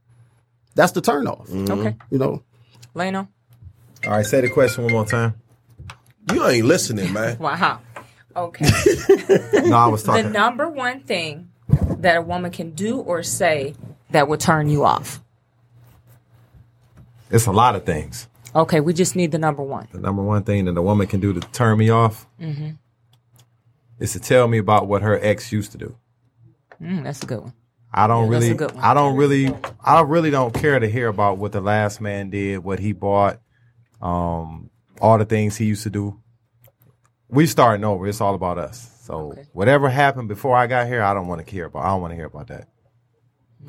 [0.75, 1.49] That's the turn off.
[1.49, 1.71] Mm-hmm.
[1.81, 1.97] Okay.
[2.11, 2.43] You know,
[2.95, 3.29] Leno.
[4.07, 5.35] All right, say the question one more time.
[6.33, 7.39] You ain't listening, man.
[7.41, 7.81] Wow.
[8.35, 8.67] Okay.
[9.65, 10.25] No, I was talking.
[10.25, 11.51] the number one thing
[11.99, 13.75] that a woman can do or say
[14.11, 15.23] that would turn you off.
[17.31, 18.29] It's a lot of things.
[18.55, 19.89] Okay, we just need the number one.
[19.93, 22.27] The number one thing that a woman can do to turn me off
[23.99, 25.97] is to tell me about what her ex used to do.
[26.83, 27.53] Mm, that's a good one.
[27.95, 28.85] I don't Yeah, really, a good one.
[28.85, 32.59] I don't really, I really don't care to hear about what the last man did,
[32.59, 33.41] what he bought,
[34.01, 36.19] um, all the things he used to do.
[37.29, 38.07] We starting over.
[38.07, 38.91] It's all about us.
[39.03, 39.45] So Okay.
[39.53, 41.85] whatever happened before I got here, I don't want to care about.
[41.85, 42.69] I don't want to hear about that.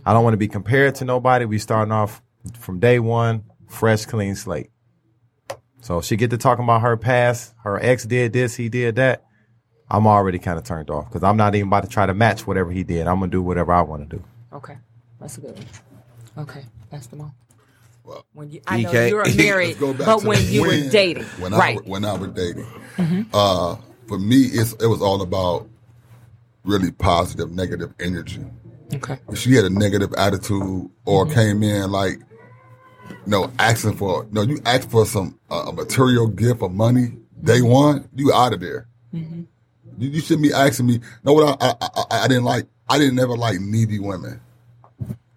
[0.05, 1.45] I don't want to be compared to nobody.
[1.45, 2.21] We starting off
[2.59, 4.69] from day one, fresh, clean slate.
[5.81, 9.25] So she get to talking about her past, her ex did this, he did that.
[9.93, 12.45] I'm already kind of turned off because I'm not even about to try to match
[12.47, 13.08] whatever he did.
[13.08, 14.23] I'm gonna do whatever I want to do.
[14.51, 14.75] Okay,
[15.19, 15.65] that's a good one.
[16.45, 17.32] Okay, that's the one.
[18.03, 21.53] Well, When you, I know DK, you're married, but when the- you were dating, when
[21.53, 21.77] right?
[21.77, 22.65] I when I was dating,
[23.34, 23.75] uh,
[24.08, 25.69] for me, it's, it was all about
[26.65, 28.43] really positive, negative energy.
[28.95, 29.19] okay.
[29.29, 32.19] If she had a negative attitude or came in like,
[33.10, 37.17] you know, asking for, no, you ask for some uh, a material gift or money
[37.43, 38.88] day one, you out of there.
[39.12, 39.47] You,
[39.97, 40.99] you shouldn't be asking me.
[41.23, 42.67] Know what I, I, I I didn't like?
[42.89, 44.39] I didn't ever like needy women.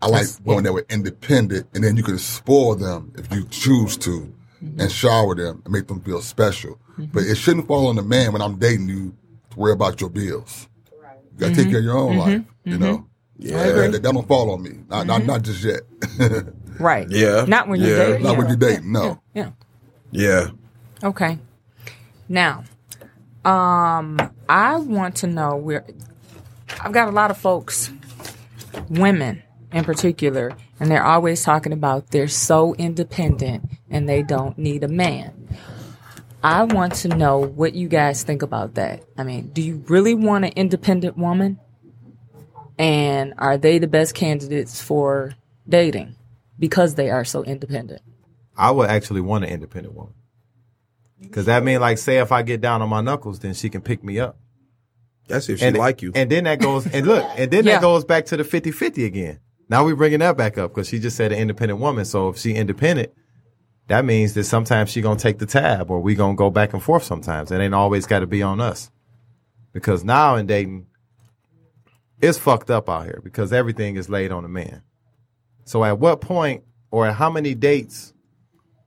[0.02, 3.96] I like women that were independent, and then you could spoil them if you choose
[3.98, 4.80] to, mm-hmm.
[4.80, 6.78] and shower them and make them feel special.
[6.92, 7.06] Mm-hmm.
[7.06, 9.14] But it shouldn't fall on the man when I'm dating you
[9.50, 10.68] to worry about your bills.
[10.92, 11.70] You got to take mm-hmm.
[11.70, 12.42] care of your own life.
[12.64, 13.06] You know.
[13.38, 14.70] Yeah, that, that don't fall on me.
[14.88, 15.82] Not, not, not just yet.
[16.78, 17.08] Right.
[17.10, 17.44] Yeah.
[17.46, 18.06] Not when you're Yeah.
[18.06, 18.22] dating.
[18.22, 18.38] not yeah.
[18.38, 18.92] when you're dating.
[18.92, 19.20] No.
[19.34, 19.50] Yeah.
[20.10, 20.48] Yeah.
[21.02, 21.38] Okay.
[22.28, 22.64] Now,
[23.46, 25.84] um, I want to know where
[26.80, 27.92] I've got a lot of folks,
[28.88, 34.82] women in particular, and they're always talking about they're so independent and they don't need
[34.82, 35.48] a man.
[36.42, 39.04] I want to know what you guys think about that.
[39.16, 41.60] I mean, do you really want an independent woman?
[42.78, 45.34] And are they the best candidates for
[45.68, 46.16] dating
[46.58, 48.02] because they are so independent?
[48.56, 50.14] I would actually want an independent woman.
[51.32, 53.80] Cause that mean like say if I get down on my knuckles, then she can
[53.80, 54.38] pick me up.
[55.28, 56.12] That's if she and like you.
[56.14, 57.74] And then that goes and look, and then Yeah.
[57.74, 59.40] that goes back to the 50-50 again.
[59.68, 62.04] Now we bringing that back up because she just said an independent woman.
[62.04, 63.12] So if she independent,
[63.88, 66.82] that means that sometimes she gonna take the tab or we gonna go back and
[66.82, 67.50] forth sometimes.
[67.50, 68.90] It ain't always got to be on us.
[69.72, 70.86] Because now in dating,
[72.20, 74.82] it's fucked up out here because everything is laid on the man.
[75.64, 78.14] So at what point or at how many dates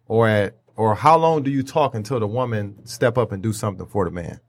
[0.05, 3.51] or at or how long do you talk until the woman step up and do
[3.51, 4.39] something for the man?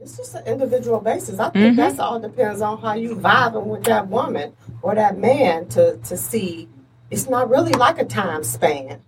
[0.00, 1.38] It's just an individual basis.
[1.38, 1.76] I think mm-hmm.
[1.76, 6.16] that's all depends on how you vibing with that woman or that man to to
[6.16, 6.70] see.
[7.10, 9.02] It's not really like a time span.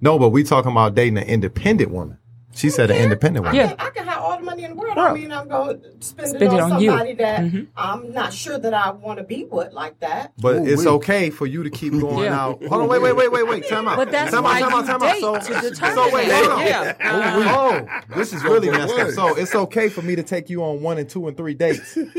[0.00, 2.16] No, but we talking about dating an independent woman.
[2.54, 3.68] She said an independent I woman.
[3.68, 3.74] Yeah.
[3.74, 4.07] can, I can have
[4.38, 4.96] all the money in the world.
[4.96, 5.10] Right.
[5.10, 6.90] I mean, I'm going to spend, Spend it it on, on you.
[6.90, 7.44] somebody that
[7.76, 10.32] I'm not sure that I want to be with like that.
[10.38, 10.88] But Ooh, it's wee.
[10.88, 12.40] okay for you to keep going Yeah.
[12.40, 12.64] out.
[12.64, 13.68] Hold on, wait, wait, wait, wait, wait.
[13.68, 13.96] Time out.
[13.96, 15.44] But that's time why out, time you out, time date out.
[15.44, 16.60] So, so wait, hold on.
[16.60, 16.94] Yeah.
[17.00, 19.10] Oh, this is really Go messed up.
[19.10, 21.96] So it's okay for me to take you on one and two and three dates,
[21.96, 22.14] and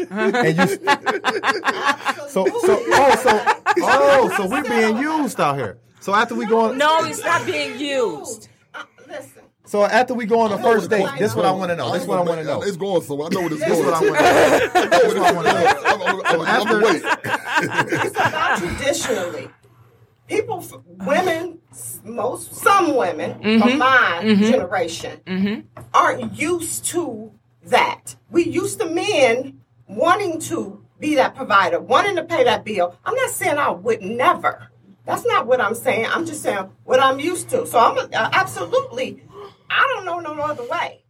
[0.58, 0.78] you.
[2.30, 5.80] So so oh so oh so we're being used out here.
[6.00, 8.50] So after we go on, No, it's not being used.
[8.74, 9.42] Uh, listen.
[9.70, 11.92] So after we go on the first date, this is what I want to know.
[11.94, 12.64] This is what I want to know.
[12.64, 13.28] It's going somewhere.
[13.28, 13.86] I know what it's This is going.
[13.86, 14.90] what I want to know.
[14.90, 16.44] This is what I want to know.
[16.44, 17.04] I'm, I'm, wait.
[18.04, 19.50] it's about traditionally.
[20.28, 20.66] People,
[21.06, 21.60] women,
[22.04, 23.78] most some women of mm-hmm.
[23.78, 24.44] my mm-hmm.
[24.44, 25.82] generation mm-hmm.
[25.94, 27.32] aren't used to
[27.66, 28.16] that.
[28.32, 32.98] We used to men wanting to be that provider, wanting to pay that bill.
[33.06, 34.70] I'm not saying I would never.
[35.06, 36.08] That's not what I'm saying.
[36.08, 37.66] I'm just saying what I'm used to.
[37.66, 39.24] So I'm uh, absolutely.
[39.70, 41.04] I don't know no other way.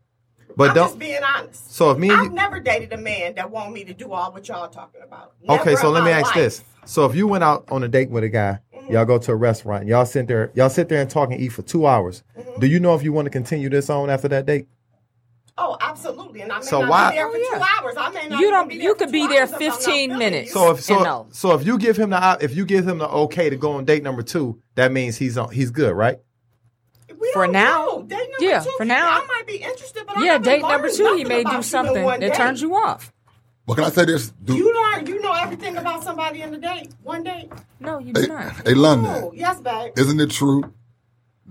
[0.55, 0.87] But I'm don't.
[0.87, 1.71] just being honest.
[1.73, 4.11] So if me and I've you- never dated a man that want me to do
[4.11, 5.33] all what y'all talking about.
[5.47, 6.35] Okay, so let me ask life.
[6.35, 6.63] this.
[6.85, 9.35] So if you went out on a date with a guy, y'all go to a
[9.35, 12.23] restaurant, y'all sit there, y'all sit there and talk and eat for two hours.
[12.37, 12.59] Mm-hmm.
[12.61, 14.67] Do you know if you want to continue this on after that date?
[15.61, 16.41] Oh, absolutely.
[16.41, 17.57] And I may So not why- be there for Oh, yeah.
[17.59, 17.93] two hours.
[17.97, 18.67] I may not You don't.
[18.69, 20.51] Be You could be there hours if I'm not 15 minutes.
[20.53, 21.27] So if so, no.
[21.31, 23.85] so if you give him the if you give him the okay to go on
[23.85, 26.17] date number two, that means he's on he's good, right?
[27.19, 28.01] We For now, know.
[28.03, 29.09] Date number yeah, two, for now.
[29.21, 32.03] I might be interested, but Yeah, haven't date number two, he may do in something
[32.03, 32.35] one that date.
[32.37, 33.11] turns you off.
[33.67, 34.29] But can I say this?
[34.43, 37.51] Do, You learn, you know everything about somebody in the date, one date.
[37.79, 38.67] No, you do hey, not.
[38.67, 39.91] hey, London, Oh, yes, babe.
[39.97, 40.63] isn't it true?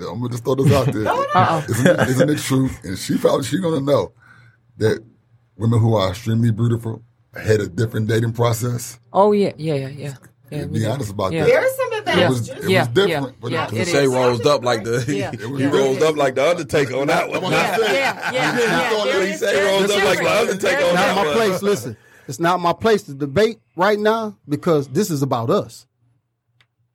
[0.01, 1.07] I'm gonna just throw this out there.
[1.09, 1.65] Uh-oh.
[1.69, 2.71] isn't, it- isn't it true?
[2.85, 4.13] And she probably she gonna know
[4.79, 5.05] that
[5.57, 7.03] women who are extremely beautiful
[7.35, 8.99] had a different dating process.
[9.13, 10.15] Oh yeah, yeah, yeah, yeah.
[10.51, 11.45] yeah Be honest about Yeah.
[11.45, 11.51] that.
[11.51, 12.49] There is some It advantages.
[12.51, 14.47] was, it Yeah, was different, yeah, but yeah, it, it Shay is.
[14.47, 15.31] up like the Yeah.
[15.33, 17.51] It was he rose up like the Undertaker on that one.
[17.51, 18.91] That's Yeah, yeah, yeah, You yeah.
[18.91, 20.31] thought There he is- said there is rose up like the.
[20.41, 21.63] Undertaker on is that not my place.
[21.63, 21.97] Listen,
[22.27, 25.87] it's not my place to debate right now because this is about us.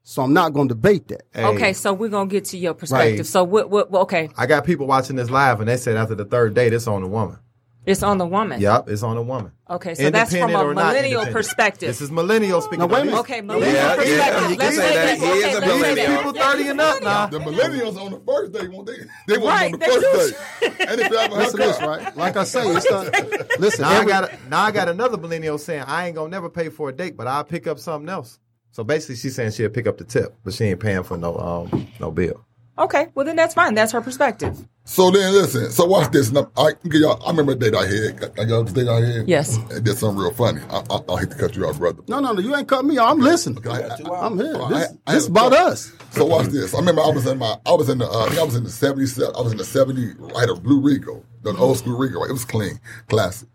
[0.05, 1.21] So I'm not going to debate that.
[1.33, 3.19] Hey, Okay, so we're gonna get to your perspective.
[3.19, 3.25] Right.
[3.25, 3.69] So what?
[3.69, 3.89] What?
[3.93, 6.87] Okay, I got people watching this live and they said after the third date it's
[6.87, 7.37] on the woman.
[7.85, 8.61] It's on the woman.
[8.61, 9.51] Yep, it's on the woman.
[9.69, 11.87] Okay, so that's from a millennial perspective.
[11.87, 12.79] This is millennial speaking.
[12.79, 13.19] Now, wait about.
[13.21, 14.17] Okay, millennial Yeah, perspective.
[14.17, 15.05] yeah, you Let's say make that.
[15.05, 15.95] this- He is okay, a millennial.
[16.07, 17.25] that- People 30 he's and up now.
[17.27, 18.93] The millennials on the first date, won't they?
[19.27, 20.87] They want Right, on the first date.
[20.89, 22.17] And if you have a Listen this, right?
[22.17, 23.59] Like I say, it's not.
[23.59, 26.49] Listen, Now I every- got now I got another millennial saying I ain't gonna never
[26.49, 28.39] pay for a date, but I'll pick up something else.
[28.71, 31.37] So basically, she's saying she'll pick up the tip, but she ain't paying for no
[31.37, 32.45] um no bill.
[32.77, 33.75] Okay, well then that's fine.
[33.75, 34.57] That's her perspective.
[34.85, 35.69] So then, listen.
[35.71, 36.29] So watch this.
[36.29, 38.31] And I, I, y'all, I remember a date I had.
[38.39, 39.29] I got this date I had.
[39.29, 39.57] Yes.
[39.71, 40.59] And did something real funny.
[40.69, 42.01] I, I, I hate to cut you off, brother.
[42.07, 42.41] no, no, no.
[42.41, 42.97] You ain't cut me.
[42.97, 43.11] off.
[43.11, 43.59] I'm listening.
[43.59, 44.55] Okay, I- I- I'm here.
[44.59, 45.91] I- This, I- I this about us.
[46.11, 46.73] So watch this.
[46.73, 48.55] I remember I was in my, I was in the, uh, I think I was
[48.55, 49.35] in the '77.
[49.35, 50.13] I was in the '70.
[50.35, 52.21] I had a blue Regal, the old school Regal.
[52.21, 52.29] Right?
[52.31, 53.47] It was clean, classic.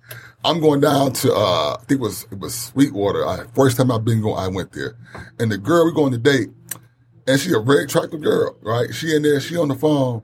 [0.44, 3.26] I'm going down to, uh, I think it was it was Sweetwater.
[3.26, 4.96] I, first time I've been going, I went there,
[5.40, 6.48] and the girl we going to date,
[7.28, 8.92] and she a very attractive girl, right?
[8.94, 10.22] She in there, she on the phone.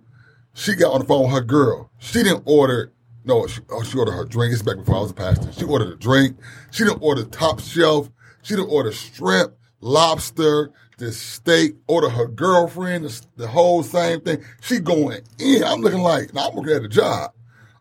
[0.55, 1.91] She got on the phone with her girl.
[1.99, 2.93] She didn't order.
[3.27, 4.53] No, she, oh, she ordered her drink.
[4.53, 5.53] It's back before I was a pastor.
[5.53, 6.39] She ordered a drink.
[6.71, 8.09] She didn't order top shelf.
[8.43, 11.77] She didn't order shrimp, lobster, the steak.
[11.89, 14.43] Order her girlfriend the, the whole same thing.
[14.63, 15.63] She going in.
[15.63, 17.33] I'm looking like now I'm working at a job.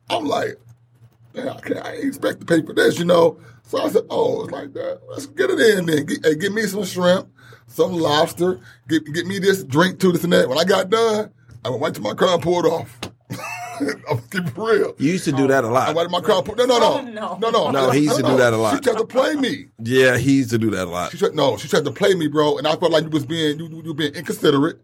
[0.10, 0.58] I'm like,
[1.34, 3.40] man, I, can't, I expect to pay for this, you know.
[3.64, 5.02] So I said, oh, it's like that.
[5.10, 6.06] Let's get it in then.
[6.06, 7.30] Get, hey, give me some shrimp,
[7.74, 8.60] some lobster.
[8.88, 10.48] Get get me this drink too, this and that.
[10.50, 11.32] When I got done,
[11.66, 13.00] I went right to my car and pulled off.
[14.10, 14.94] I'm keeping it real.
[15.00, 15.90] You used to do that a lot.
[15.90, 16.38] I went to my car.
[16.38, 17.38] and pulled- No, no, no, Oh, no.
[17.38, 17.72] no, no.
[17.72, 18.76] No, he used to do that a lot.
[18.76, 19.66] She tried to play me.
[19.80, 21.12] Yeah, he used to do that a lot.
[21.12, 22.58] She tried, no, she tried to play me, bro.
[22.60, 24.80] And I felt like you was being you, you, you being inconsiderate.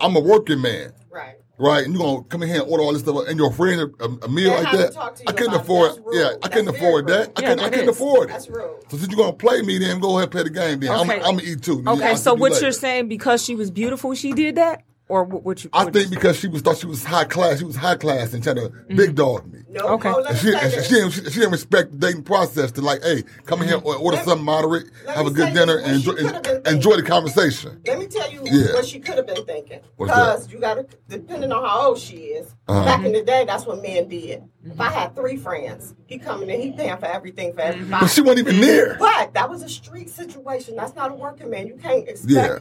[0.00, 0.92] I'm a working man.
[1.10, 1.36] Right.
[1.56, 3.92] Right, and you're gonna come in here and order all this stuff, and your friend
[4.00, 4.92] a, a meal They like that?
[4.92, 5.90] talked to I couldn't afford.
[5.90, 6.14] That's rude.
[6.14, 7.26] Yeah, I couldn't afford very that.
[7.26, 7.34] I rude.
[7.36, 7.58] couldn't.
[7.60, 8.32] Yeah, I couldn't afford it.
[8.32, 8.70] That's rude.
[8.90, 10.80] So since you're gonna play me, then go ahead and play the game.
[10.80, 11.84] Then I'm, I'm gonna eat too.
[11.86, 12.64] Okay, I'll so what later.
[12.64, 15.42] you're saying because she was beautiful, she did that, or what?
[15.42, 17.58] what you, I think you- because she was thought she was high class.
[17.58, 18.96] She was high class and trying to Mm-hmm.
[18.96, 19.60] big dog me.
[19.68, 20.10] No, Okay.
[20.10, 22.80] no, And she, and she, she, didn't, she, she didn't respect the dating process to
[22.80, 25.96] like, hey, come in here, order, order Let- something moderate, have a good dinner, and
[25.96, 27.80] enjoy, and enjoy the conversation.
[27.86, 28.72] Let me tell you Yeah.
[28.74, 29.80] what she could have been thinking.
[29.98, 32.54] Because you got to, depending on how old she is.
[32.68, 32.84] Uh-huh.
[32.84, 34.42] Back in the day, that's what men did.
[34.64, 38.00] If I had three friends, he coming in, he paying for everything for everybody.
[38.00, 38.96] But she wasn't even there.
[38.98, 40.76] But that was a street situation.
[40.76, 41.66] That's not a working man.
[41.66, 42.58] You can't expect Yeah.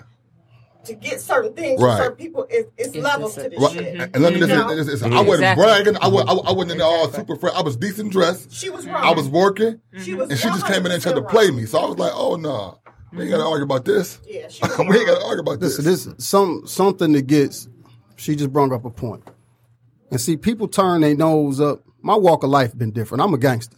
[0.85, 1.91] To get certain things Right.
[1.97, 2.45] from certain people.
[2.49, 3.71] It, it's It's levels to this Right.
[3.71, 3.93] shit.
[3.93, 4.01] Mm-hmm.
[4.13, 4.67] And let me You listen, know?
[4.73, 5.17] listen, listen, mm-hmm.
[5.17, 5.63] I wasn't Exactly.
[5.63, 5.97] bragging.
[6.01, 7.55] I, was, I, I wasn't in the all super friend.
[7.57, 8.51] I was decent dressed.
[8.51, 9.03] She was wrong.
[9.03, 11.51] I was working, She was and she just came in and tried to 100% play
[11.51, 11.65] me.
[11.65, 12.79] So I was like, "Oh no,
[13.11, 13.51] we ain't got to mm-hmm.
[13.51, 14.19] argue about this.
[14.27, 17.67] Yeah, she we ain't got to argue about this." Listen, this some something that gets.
[18.15, 19.23] She just brought up a point,
[20.11, 21.83] and see, people turn their nose up.
[22.01, 23.21] My walk of life been different.
[23.23, 23.77] I'm a gangster.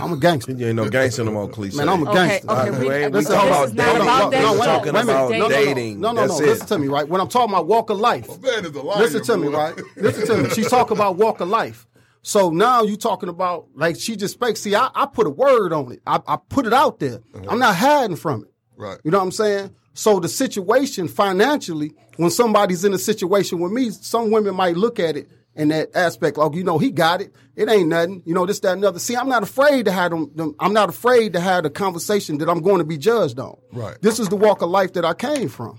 [0.00, 0.52] I'm a gangster.
[0.52, 1.76] You ain't no gangster no more, cliche.
[1.76, 2.50] Man, I'm a Okay, gangster.
[2.50, 4.02] okay, Uh, we, we ain't- this we talking about dating.
[4.02, 4.42] about No, dating.
[4.46, 5.08] no, This we're is talking dating.
[5.10, 5.74] about Dating.
[5.74, 6.00] dating.
[6.00, 6.44] No, no, That's no.
[6.44, 6.48] it.
[6.48, 7.08] Listen to me, right?
[7.08, 9.74] When I'm talking about walk of life, Man is a liar, listen to me, right?
[9.96, 10.50] Listen to me.
[10.50, 11.86] She's talking about walk of life.
[12.22, 14.56] So now you talking about like she just spoke.
[14.56, 16.00] See, I, I put a word on it.
[16.06, 17.20] I, I put it out there.
[17.48, 18.52] I'm not hiding from it.
[18.76, 18.98] Right.
[19.04, 19.74] You know what I'm saying?
[19.94, 25.00] So the situation financially, when somebody's in a situation with me, some women might look
[25.00, 25.28] at it
[25.58, 26.38] and that aspect.
[26.38, 27.34] Like you know, he got it.
[27.56, 28.22] It ain't nothing.
[28.24, 28.98] You know, this, that, and other.
[28.98, 30.54] See, I'm not afraid to have them, them.
[30.58, 33.58] I'm not afraid to have the conversation that I'm going to be judged on.
[33.72, 33.98] Right.
[34.00, 35.78] This is the walk of life that I came from.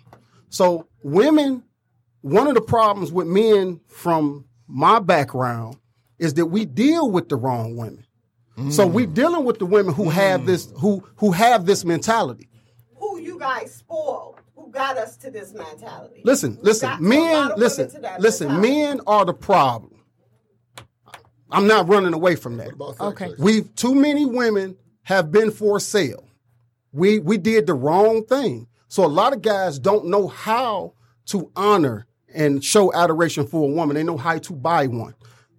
[0.49, 1.63] So women,
[2.21, 5.77] one of the problems with men from my background
[6.19, 8.05] is that we deal with the wrong women.
[8.71, 9.13] So we mm.
[9.13, 10.45] dealing with the women who have mm.
[10.47, 12.48] this who who have this mentality.
[13.29, 14.39] Who you guys spoiled?
[14.55, 16.21] Who got us to this mentality?
[16.23, 18.69] Listen, Who listen, got men, listen, listen, mentality?
[18.71, 20.03] men are the problem.
[21.51, 22.67] I'm not running away from that.
[22.67, 23.27] What about sex Okay.
[23.29, 23.39] sex?
[23.39, 26.23] We too many women have been for sale.
[26.91, 28.67] We we did the wrong thing.
[28.87, 30.93] So a lot of guys don't know how
[31.27, 33.95] to honor and show adoration for a woman.
[33.95, 35.13] They know how to buy one.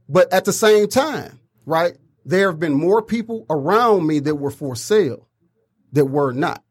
[0.08, 4.50] But at the same time, right, there have been more people around me that were
[4.50, 5.28] for sale
[5.92, 6.62] that were not.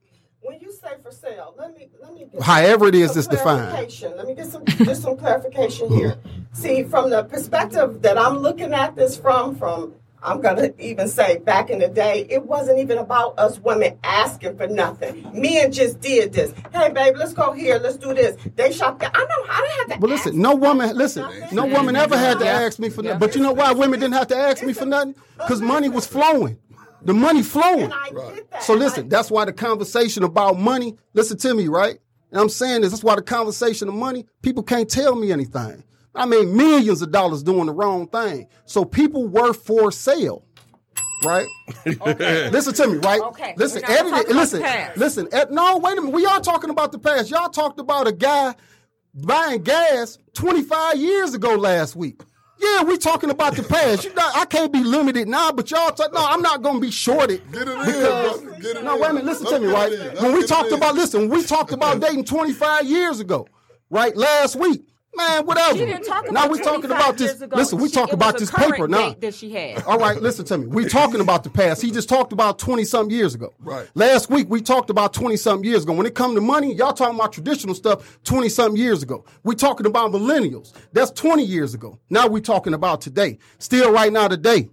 [1.09, 3.27] When you say for sale, let me let me get However it is some it's
[3.27, 3.71] defined.
[4.15, 6.19] Let me get some just some clarification here.
[6.51, 11.37] See, from the perspective that I'm looking at this from, from I'm gonna even say
[11.39, 15.27] back in the day, it wasn't even about us women asking for nothing.
[15.33, 16.53] Men just did this.
[16.73, 17.79] Hey, babe, let's go here.
[17.79, 18.37] Let's do this.
[18.55, 19.09] They shop there.
[19.11, 19.99] I know I how they had to.
[19.99, 21.55] But ask listen, no woman, listen, nothing.
[21.55, 23.13] no woman ever had to ask me for Yeah.
[23.13, 23.19] nothing.
[23.27, 25.15] But you know why women didn't have to ask me for nothing?
[25.37, 26.59] Because money was flowing.
[27.03, 27.85] The money flowing.
[27.85, 28.63] And I get that.
[28.63, 31.97] So listen, that's why the conversation about money, listen to me, right?
[32.31, 35.83] And I'm saying this, that's why the conversation of money, people can't tell me anything.
[36.13, 38.47] I made millions of dollars doing the wrong thing.
[38.65, 40.45] So people were for sale.
[41.23, 41.47] Right?
[41.85, 43.19] listen to me, right?
[43.19, 43.53] Okay.
[43.57, 44.29] Listen, We're edit it.
[44.29, 44.63] Listen,
[44.95, 45.27] listen.
[45.33, 46.13] Ed, no, wait a minute.
[46.13, 47.29] We are talking about the past.
[47.29, 48.55] Y'all talked about a guy
[49.13, 52.21] buying gas 25 years ago last week.
[52.59, 54.03] Yeah, we talking about the past.
[54.03, 56.91] You not, I can't be limited now, but y'all talk, no, I'm not gonna be
[56.91, 57.41] shorted.
[57.51, 58.59] Get it in, because- brother.
[58.61, 59.01] Get it no, in.
[59.01, 59.91] wait a minute, listen Let's to me, right?
[59.93, 60.23] in.
[60.23, 63.47] When we talked about listen, we talked about dating 25 years ago,
[63.89, 64.15] right?
[64.15, 64.83] Last week.
[65.15, 65.77] Man, whatever.
[65.77, 67.41] She didn't talk now about we talking about this.
[67.41, 67.55] ago.
[67.57, 69.09] Listen, we She- talking was about a this paper now.
[69.09, 69.83] date that she had.
[69.83, 70.67] All right, listen to me.
[70.67, 71.81] We talking about the past.
[71.81, 73.51] He just talked about 20 something years ago.
[73.59, 73.87] Right.
[73.95, 75.93] Last week we talked about 20 something years ago.
[75.93, 79.25] When it come to money, y'all talking about traditional stuff 20 something years ago.
[79.43, 80.73] We talking about millennials.
[80.93, 81.99] That's 20 years ago.
[82.09, 83.39] Now we talking about today.
[83.57, 84.69] Still right now today.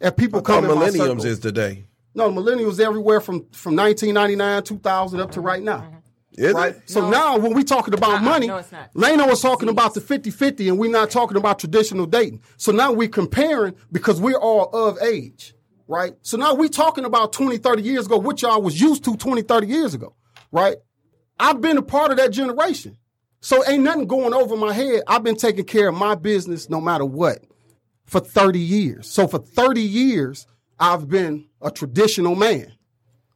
[0.00, 1.84] If people come in my millenniums circle- is today.
[2.14, 5.97] no, millennials everywhere from from 1999, 2000 up to right now.
[6.38, 6.76] Is Right?
[6.76, 6.82] it?
[6.88, 8.72] So now when we talking about Uh-uh, money, no, it's.
[8.94, 12.42] Leno was talking about the 50-50 and we're not talking about traditional dating.
[12.56, 15.54] So now we're comparing because we're all of age,
[15.88, 16.14] right?
[16.22, 19.42] So now we talking about 20, 30 years ago, what y'all was used to 20,
[19.42, 20.14] 30 years ago,
[20.52, 20.76] right?
[21.40, 22.96] I've been a part of that generation.
[23.40, 25.02] So ain't nothing going over my head.
[25.06, 27.38] I've been taking care of my business no matter what
[28.04, 29.08] for 30 years.
[29.08, 30.46] So for 30 years,
[30.80, 32.72] I've been a traditional man,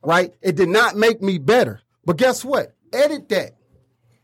[0.02, 0.32] right?
[0.40, 1.80] It did not make me better.
[2.04, 2.74] But guess what?
[2.92, 3.56] Edit that.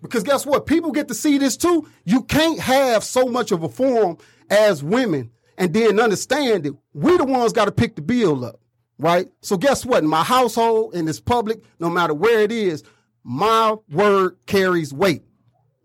[0.02, 0.66] Because guess what?
[0.66, 1.88] People get to see this too.
[2.04, 4.18] You can't have so much of a forum
[4.50, 8.60] as women and then understand that we the ones got to pick the bill up,
[8.98, 9.28] right?
[9.42, 10.04] So guess what?
[10.04, 12.84] In my household, in this public, no matter where it is,
[13.24, 15.24] my word carries weight.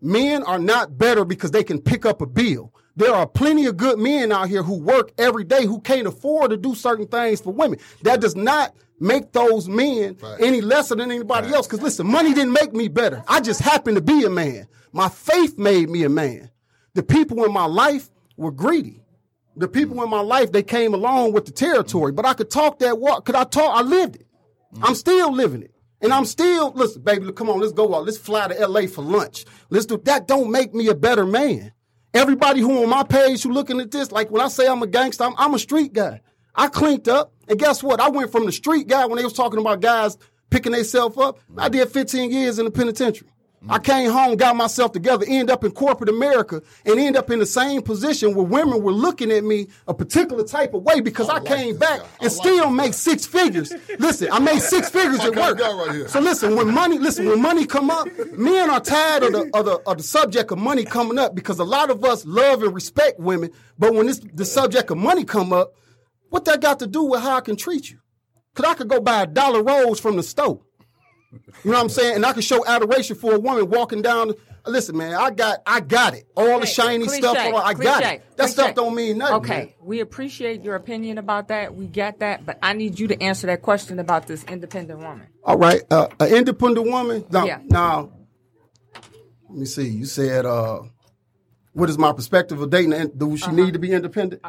[0.00, 2.72] Men are not better because they can pick up a bill.
[2.96, 6.50] There are plenty of good men out here who work every day who can't afford
[6.50, 7.80] to do certain things for women.
[8.02, 11.66] That does not make those men any lesser than anybody else.
[11.66, 13.22] Because listen, money didn't make me better.
[13.28, 14.66] I just happened to be a man.
[14.92, 16.50] My faith made me a man.
[16.94, 19.02] The people in my life were greedy.
[19.56, 22.12] The people in my life, they came along with the territory.
[22.12, 23.24] But I could talk that walk.
[23.24, 23.76] Could I talk?
[23.76, 24.26] I lived it.
[24.82, 24.96] I'm mm.
[24.96, 25.74] still living it.
[26.00, 28.04] And I'm still, listen, baby, come on, let's go out.
[28.04, 29.46] Let's fly to LA for lunch.
[29.70, 30.26] Let's do that.
[30.26, 31.72] Don't make me a better man.
[32.12, 34.86] Everybody who on my page who looking at this, like when I say I'm a
[34.86, 36.20] gangster, I'm, I'm a street guy.
[36.54, 37.32] I cleaned up.
[37.48, 38.00] And guess what?
[38.00, 40.16] I went from the street guy when they was talking about guys
[40.50, 41.38] picking themselves up.
[41.58, 43.28] I did 15 years in the penitentiary.
[43.68, 47.38] I came home, got myself together, end up in corporate America, and end up in
[47.38, 51.30] the same position where women were looking at me a particular type of way because
[51.30, 52.04] I, like came back guy.
[52.04, 53.72] I and like still make six figures.
[53.98, 55.58] listen, I made six figures at work.
[55.58, 56.10] right.
[56.10, 59.64] So listen, when money, listen, when money come up, men are tired of the, of
[59.64, 62.74] the of the subject of money coming up because a lot of us love and
[62.74, 65.74] respect women, but when this the subject of money come up,
[66.34, 67.98] what that got to do with how I can treat you?
[68.54, 70.60] Cause I could go buy a dollar rose from the store.
[71.32, 72.16] You know what I'm saying?
[72.16, 74.32] And I can show adoration for a woman walking down.
[74.66, 76.24] Listen, man, I got, I got it.
[76.36, 78.22] All the shiny cliche, stuff, all- I got it.
[78.36, 78.52] That cliche.
[78.52, 79.36] stuff don't mean nothing.
[79.36, 79.72] Okay, man.
[79.82, 81.74] we appreciate your opinion about that.
[81.74, 85.26] We got that, but I need you to answer that question about this independent woman.
[85.44, 87.24] All right, uh, an independent woman.
[87.30, 87.58] Now, Yeah.
[87.64, 88.10] now,
[89.50, 89.88] let me see.
[89.88, 90.80] You said, uh,
[91.72, 92.92] what is my perspective of dating?
[92.94, 93.52] and Do she Uh-huh.
[93.52, 94.40] need to be independent?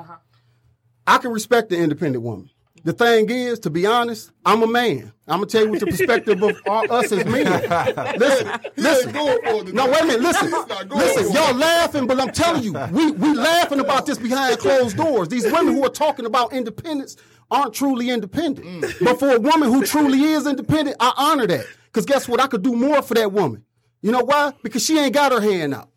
[1.08, 2.50] I can respect the independent woman.
[2.84, 5.12] the thing is, to be honest, I'm a man.
[5.28, 7.46] I'm gonna tell you what the perspective of all, us as men.
[8.20, 9.12] Listen, listen.
[9.12, 10.22] going No, wait a minute.
[10.22, 11.34] Listen, He's not going listen.
[11.34, 15.30] Y'all laughing, but I'm telling you, we we laughing about this behind closed doors.
[15.30, 17.18] These women who are talking about independence
[17.50, 18.84] aren't truly independent.
[18.84, 19.06] Mm.
[19.06, 21.66] But for a woman who truly is independent, I honor that.
[21.86, 22.40] Because guess what?
[22.40, 23.64] I could do more for that woman.
[24.02, 24.54] You know why?
[24.62, 25.90] Because she ain't got her hand out.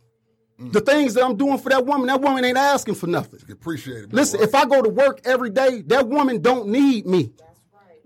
[0.61, 0.73] Mm.
[0.73, 3.41] The things that I'm doing for that woman, that woman ain't asking for nothing.
[3.51, 4.13] Appreciate it.
[4.13, 7.31] Listen, if I go to work every day, that woman don't need me.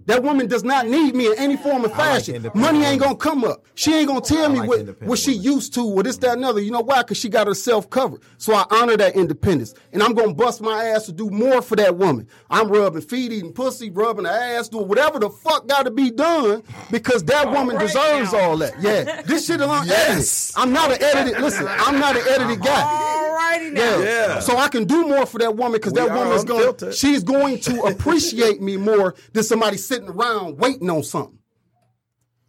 [0.07, 2.37] That woman does not need me in any form of fashion.
[2.37, 3.65] independent Money ain't gonna come up.
[3.75, 5.45] She ain't gonna tell me like what, what she women.
[5.45, 6.61] used to or this, that, and other.
[6.61, 7.03] You know why?
[7.03, 8.23] Because she got herself covered.
[8.39, 9.75] So I honor that independence.
[9.93, 12.29] And I'm gonna bust my ass to do more for that woman.
[12.51, 16.63] I'm rubbing feet, eating pussy, rubbing her ass, doing whatever the fuck gotta be done
[16.91, 18.39] because that woman right deserves now.
[18.41, 18.81] all that.
[18.81, 19.23] Yeah.
[19.23, 20.17] This shit alone unedited.
[20.17, 20.53] Yes.
[20.57, 22.83] I'm not an edited, listen, I'm not an edited guy.
[22.83, 23.99] Alrighty now.
[23.99, 24.05] Yeah.
[24.05, 24.41] Yeah.
[24.41, 26.95] So I can do more for that woman because that are woman's going unfiltered.
[26.95, 31.39] she's going to appreciate me more than somebody sitting around waiting on something.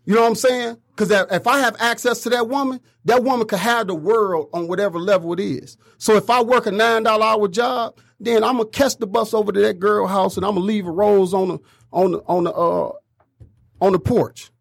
[0.06, 0.78] You know what I'm saying?
[0.96, 4.68] Because if I have access to that woman, that woman could have the world on
[4.68, 5.78] whatever level it is.
[5.98, 9.34] So if I work a nine dollar hour job, then I'm gonna catch the bus
[9.34, 11.60] over to that girl house and I'm gonna leave a rose on the
[11.92, 12.92] on the on the uh
[13.82, 14.52] on the porch.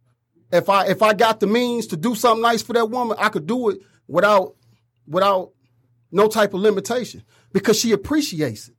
[0.50, 3.28] If I if I got the means to do something nice for that woman, I
[3.28, 3.78] could do it
[4.08, 4.56] without
[5.06, 5.52] without
[6.10, 7.22] no type of limitation
[7.52, 8.74] because she appreciates it.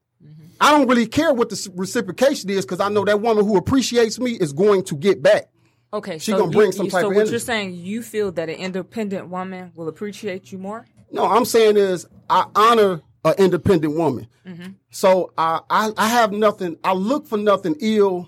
[0.62, 4.20] I don't really care what the reciprocation is because I know that woman who appreciates
[4.20, 5.50] me is going to get back.
[5.92, 7.32] Okay, She so gonna you- bring some you- type so of what energy.
[7.32, 10.86] you're saying, you feel that an independent woman will appreciate you more?
[11.12, 14.28] No, I'm saying is I honor an independent woman.
[14.48, 14.72] Mm-hmm.
[14.90, 16.78] So I, I I have nothing.
[16.84, 18.28] I look for nothing ill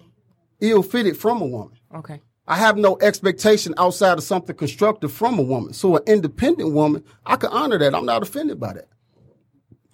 [0.62, 1.78] ill fitted from a woman.
[1.96, 2.22] Okay.
[2.48, 5.74] I have no expectation outside of something constructive from a woman.
[5.74, 7.96] So an independent woman, I can honor that.
[7.96, 8.88] I'm not offended by that.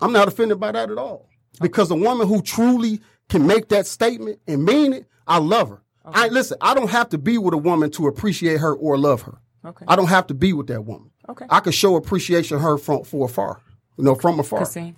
[0.01, 1.29] I'm not offended by that at all.
[1.59, 5.81] Because a woman who truly can make that statement and mean it, I love her.
[6.05, 9.21] I listen, I don't have to be with a woman to appreciate her or love
[9.23, 9.39] her.
[9.63, 9.85] Okay.
[9.87, 11.11] I don't have to be with that woman.
[11.29, 11.45] Okay.
[11.49, 13.61] I can show appreciation her from for afar.
[13.97, 14.59] You know, from afar.
[14.59, 14.95] Kasim.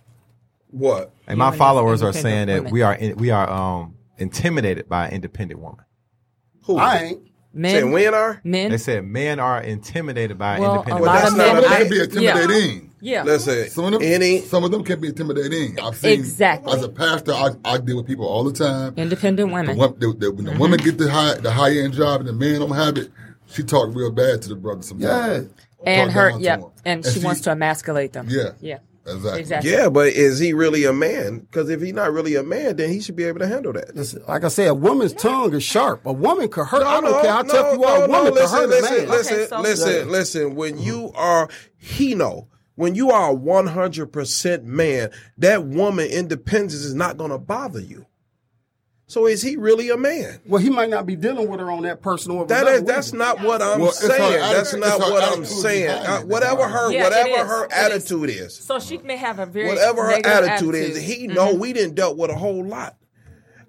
[0.67, 1.11] What?
[1.27, 5.07] And my followers are independent saying that we are in, we are um intimidated by
[5.07, 5.85] an independent woman.
[6.63, 6.77] Who?
[6.77, 7.27] I ain't.
[7.55, 7.71] Men.
[7.71, 8.41] Saying when are?
[8.43, 8.71] Men.
[8.71, 11.27] They said men are intimidated by Well, independent a lot women.
[11.27, 12.89] of that's not Some of them can be intimidating.
[12.99, 13.23] Yeah.
[13.23, 15.79] Listen, Some of them, any some of them can be intimidating.
[15.79, 16.73] I've seen Exactly.
[16.73, 18.93] as a pastor, I, I deal with people all the time.
[18.97, 19.77] Independent women.
[19.77, 20.85] When, the, the, when the women mm-hmm.
[20.85, 23.11] get the high the high end job and the man don't have it,
[23.47, 25.49] she talk real bad to the brother sometimes.
[25.85, 26.65] and Talk her, down to yeah, him.
[26.85, 28.27] and she wants to emasculate them.
[28.29, 28.51] Yeah.
[28.61, 28.79] Yeah.
[29.05, 29.39] Exactly.
[29.41, 29.71] Exactly.
[29.71, 31.39] Yeah, but is he really a man?
[31.39, 33.93] Because if he's not really a man, then he should be able to handle that.
[33.95, 36.05] Listen, like I said, a woman's tongue is sharp.
[36.05, 36.83] A woman could hurt.
[36.83, 37.97] I don't no, care how no, tough you are.
[37.99, 39.09] no, a woman no, could listen, hurt listen, a man.
[39.09, 40.11] listen, Okay, so- listen, Yeah.
[40.11, 40.55] listen.
[40.55, 40.83] When mm-hmm.
[40.83, 46.93] you are he know, when you are one hundred percent man, that woman independence is
[46.95, 48.05] not going to bother you.
[49.13, 50.39] So is he really a man?
[50.43, 53.13] Well, he might not be dealing with her on that personal That level is that's
[53.13, 54.39] not what I'm Well, it's her saying.
[54.39, 55.85] That's not her what I'm saying.
[55.85, 58.55] behind Uh, whatever her Yeah, whatever her attitude is.
[58.55, 61.93] So she may have a very whatever her negative attitude, is, he know we didn't
[61.93, 62.97] dealt with a whole lot.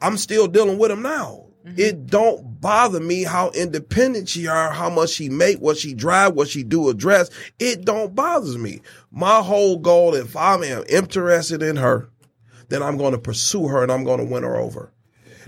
[0.01, 1.45] I'm still dealing with him now.
[1.76, 6.32] It don't bother me how independent she are, how much she make, what she drive,
[6.32, 7.28] what she do address.
[7.59, 8.80] It don't bothers me.
[9.11, 12.09] My whole goal, if I'm interested in her,
[12.70, 14.90] then I'm going to pursue her and I'm going to win her over.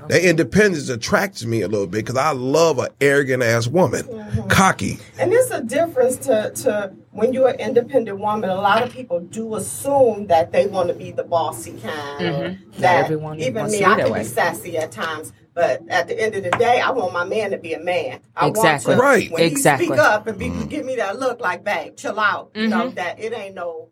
[0.09, 4.49] That independence attracts me a little bit because I love an arrogant ass woman, mm-hmm.
[4.49, 4.99] cocky.
[5.19, 8.51] And there's a difference to, to when you're an independent woman.
[8.51, 12.25] A lot of people do assume that they want to be the bossy kind.
[12.25, 14.21] Or that everyone even me, I can way.
[14.21, 15.33] be sassy at times.
[15.55, 18.21] But at the end of the day, I want my man to be a man.
[18.37, 18.95] I Exactly.
[18.95, 19.31] want to, Right.
[19.31, 19.87] when Exactly.
[19.87, 20.67] he speak up and be, mm-hmm.
[20.67, 22.51] give me that look like, babe, chill out.
[22.55, 23.89] You know, that it ain't no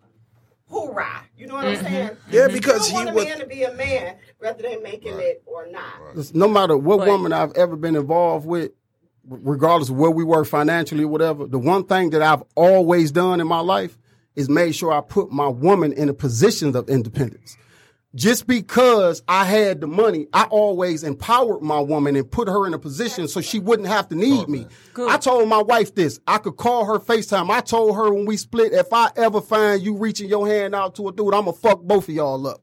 [0.68, 1.24] hoorah.
[1.36, 1.84] You know what I'm mm-hmm.
[1.84, 2.08] saying?
[2.08, 2.32] Mm-hmm.
[2.32, 4.82] Yeah, because you he don't want would- a man to be a man rather than
[4.82, 6.14] making it or not.
[6.14, 8.72] Listen, no matter what But- woman I've ever been involved with,
[9.26, 13.40] regardless of where we were financially, or whatever, the one thing that I've always done
[13.40, 13.96] in my life
[14.36, 17.56] is made sure I put my woman in a position of independence.
[18.14, 22.72] Just because I had the money, I always empowered my woman and put her in
[22.72, 24.66] a position so she wouldn't have to need me.
[24.96, 26.20] I told my wife this.
[26.26, 27.50] I could call her FaceTime.
[27.50, 30.94] I told her when we split, if I ever find you reaching your hand out
[30.96, 32.62] to a dude, I'm gonna fuck both of y'all up.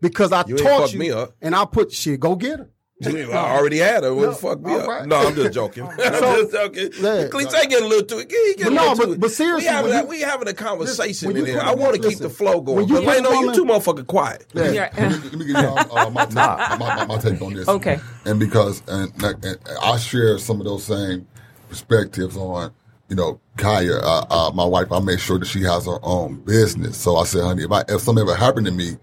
[0.00, 1.34] Because I You taught you me up.
[1.42, 2.70] and I put shit, go get her.
[3.04, 4.12] I already had her.
[4.12, 4.88] What No, the fuck me all up?
[4.88, 5.06] right.
[5.06, 5.84] No, I'm just joking.
[5.88, 6.90] I'm just joking.
[6.94, 7.28] yeah.
[7.28, 8.18] Cleese get a little too.
[8.18, 9.18] He get But no, but- too.
[9.18, 11.58] but seriously, we having, a, you- we having a conversation when in here.
[11.58, 12.88] put I a want to woman- keep the flow going.
[12.88, 14.46] you But put you too motherfucking quiet.
[14.52, 14.70] Yeah.
[14.72, 14.90] Yeah.
[14.96, 17.68] Let me, let me give y'all uh, my, take, my, my, my take on this.
[17.68, 18.00] Okay.
[18.24, 21.26] And because and, and I share some of those same
[21.68, 22.72] perspectives on,
[23.08, 24.90] you know, Kaya, uh, uh, my wife.
[24.90, 26.96] I make sure that she has her own business.
[26.96, 28.96] So I said, honey, if I, if something ever happened to me,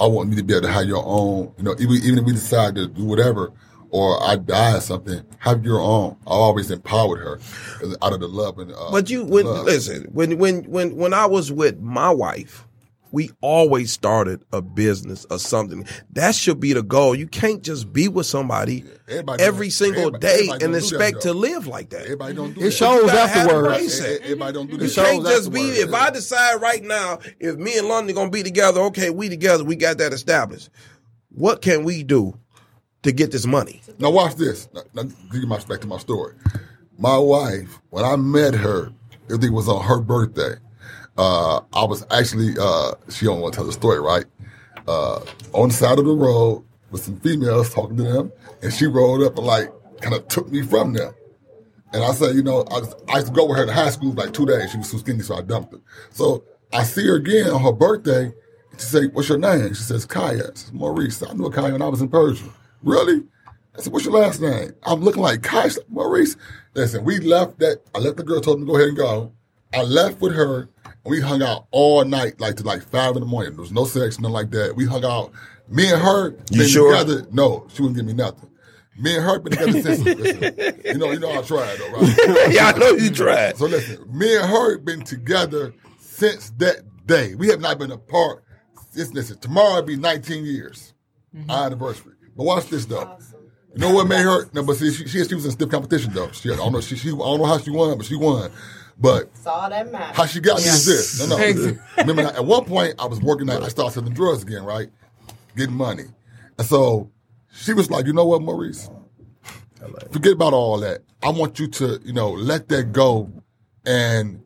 [0.00, 1.52] I want you to be able to have your own.
[1.58, 3.52] You know, even even if we decide to do whatever,
[3.90, 6.16] or I die or something, have your own.
[6.26, 7.38] I always empowered her
[8.02, 8.72] out of the love and.
[8.72, 12.66] Uh, But you when listen when when when when I was with my wife,
[13.12, 15.86] we always started a business or something.
[16.12, 17.14] That should be the goal.
[17.14, 20.82] You can't just be with somebody Everybody every don't- single everybody- day everybody and don't
[20.82, 22.02] do that, expect to live like that.
[22.02, 22.70] Everybody don't do It that.
[22.72, 24.00] shows gotta have the afterwards.
[24.00, 24.20] mindset.
[24.22, 24.88] Everybody don't do You that.
[24.90, 25.60] shows can't just be.
[25.60, 25.78] afterwards.
[25.80, 29.64] If I decide right now, if me and London gonna be together, okay, we together,
[29.64, 30.70] we got that established.
[31.34, 32.34] What can we do
[33.02, 33.80] to get this money?
[33.98, 34.68] Now watch this.
[34.74, 36.34] Now, now give you my back to my story.
[36.98, 38.92] My wife, when I met her,
[39.28, 40.54] it was on her birthday.
[41.16, 44.24] Uh, I was actually uh, she don't want to tell the story, right?
[44.86, 45.20] Uh,
[45.52, 48.32] on the side of the road with some females talking to them,
[48.62, 51.14] and she rolled up and like kind of took me from them.
[51.92, 52.82] And I said, you know, I,
[53.12, 54.70] I used to go with her to high school like two days.
[54.70, 55.80] She was too skinny, so I dumped her.
[56.10, 58.32] So I see her again on her birthday.
[58.70, 59.68] And she said, what's your name?
[59.74, 60.44] She says, Kaya.
[60.44, 61.22] I said, Maurice.
[61.22, 62.48] I knew a Kaya when I was in Persia.
[62.82, 63.24] Really?
[63.76, 64.72] I said, what's your last name?
[64.84, 65.70] I'm looking like Kaya.
[65.88, 66.36] Maurice.
[66.74, 67.82] Listen, we left that.
[67.92, 69.32] I left the girl told me to go ahead and go.
[69.74, 70.68] I left with her
[71.04, 73.52] we hung out all night, like to like five in the morning.
[73.52, 74.76] There was no sex, nothing like that.
[74.76, 75.32] We hung out.
[75.68, 76.92] Me and her You been sure?
[76.92, 77.26] together.
[77.32, 78.50] No, she wouldn't give me nothing.
[78.98, 80.00] Me and her been together since.
[80.04, 82.52] listen, you know, you know I tried though, right?
[82.52, 83.56] yeah, I know you tried.
[83.56, 87.34] So listen, me and her been together since that day.
[87.34, 88.44] We have not been apart.
[88.90, 90.92] Since, listen, tomorrow will be 19 years,
[91.48, 92.14] our anniversary.
[92.36, 93.16] But watch this though.
[93.74, 94.50] You know what made her?
[94.52, 96.30] No, but see, she, she, she was in stiff competition though.
[96.32, 96.80] She, I don't know.
[96.80, 98.50] She, she, I don't know how she won, but she won.
[99.00, 100.16] But That's all that matters.
[100.16, 101.26] how she got me is this.
[101.26, 101.78] No, no.
[101.98, 104.88] Remember, at one point, I was working at, I started selling drugs again, right?
[105.56, 106.04] Getting money.
[106.58, 107.10] And so
[107.52, 108.90] she was like, you know what, Maurice?
[110.12, 111.02] Forget about all that.
[111.22, 113.32] I want you to, you know, let that go
[113.86, 114.42] and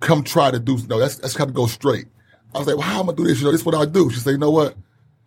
[0.00, 2.06] come try to do, no, that's, that's got to go straight.
[2.54, 3.38] I was like, well, how am I gonna do this?
[3.38, 4.10] You know, this is what I do.
[4.10, 4.76] She said, you know what?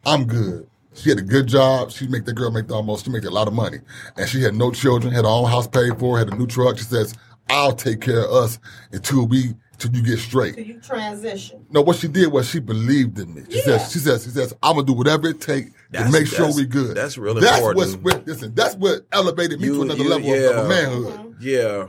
[0.05, 0.67] I'm good.
[0.93, 1.91] She had a good job.
[1.91, 3.77] She make the girl make the almost, she make a lot of money.
[4.17, 6.77] And she had no children, had her own house paid for, had a new truck.
[6.77, 7.13] She says,
[7.49, 8.59] I'll take care of us
[8.91, 10.55] until we, till you get straight.
[10.55, 11.65] Do you transition?
[11.69, 13.43] No, what she did was she believed in me.
[13.49, 13.77] She Yeah.
[13.77, 16.65] says, she says, she says, I'm gonna do whatever it takes to make sure we
[16.65, 16.95] good.
[16.95, 18.03] that's really that's important.
[18.03, 20.49] What's, listen, that's what elevated me You- to another you- level of- yeah.
[20.61, 21.13] of manhood.
[21.13, 21.31] Mm-hmm.
[21.41, 21.85] Yeah.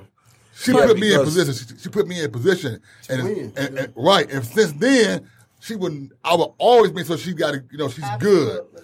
[0.54, 1.54] She Yeah, put me in position.
[1.54, 3.52] She, she put me in position, and, win.
[3.56, 4.30] and, and- right.
[4.30, 5.26] And since then,
[5.60, 6.12] she wouldn't.
[6.22, 7.64] I would always make sure she got it.
[7.70, 8.48] You know, she's good.
[8.60, 8.82] Absolutely.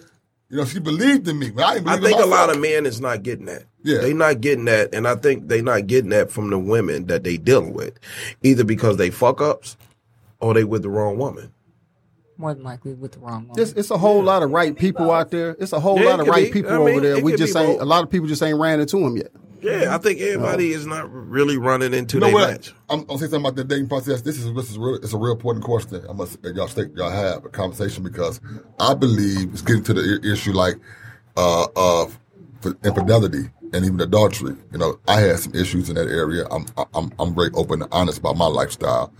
[0.49, 1.51] You know, she believed in me.
[1.51, 3.63] When I, didn't I believe in think a lot of men is not getting that.
[3.87, 3.99] Yeah.
[3.99, 7.23] They not getting that, and I think they not getting that from the women that
[7.23, 7.97] they dealing with,
[8.43, 9.77] either because they fuck ups
[10.41, 11.53] or they with the wrong woman.
[12.37, 13.61] More than likely with the wrong woman.
[13.61, 15.55] It's, it's a whole lot of right people out there.
[15.59, 16.51] It's a whole Yeah, lot of right be.
[16.51, 17.19] people I mean, over there.
[17.23, 17.79] We just ain't.
[17.79, 17.81] both.
[17.81, 19.31] A lot of people just ain't ran into them yet.
[19.61, 22.73] Yeah, I think everybody is not really running into You know their match.
[22.89, 24.21] I'm, I'm gonna say something about the dating process.
[24.21, 24.95] This is this is real.
[24.95, 26.03] It's a real important question.
[26.07, 28.39] I must y'all stay, y'all have a conversation because
[28.79, 30.75] I believe it's getting to the issue like
[31.35, 32.19] uh, of
[32.83, 34.55] infidelity and even adultery.
[34.71, 36.45] You know, I had some issues in that area.
[36.49, 39.13] I'm I'm I'm very open and honest about my lifestyle,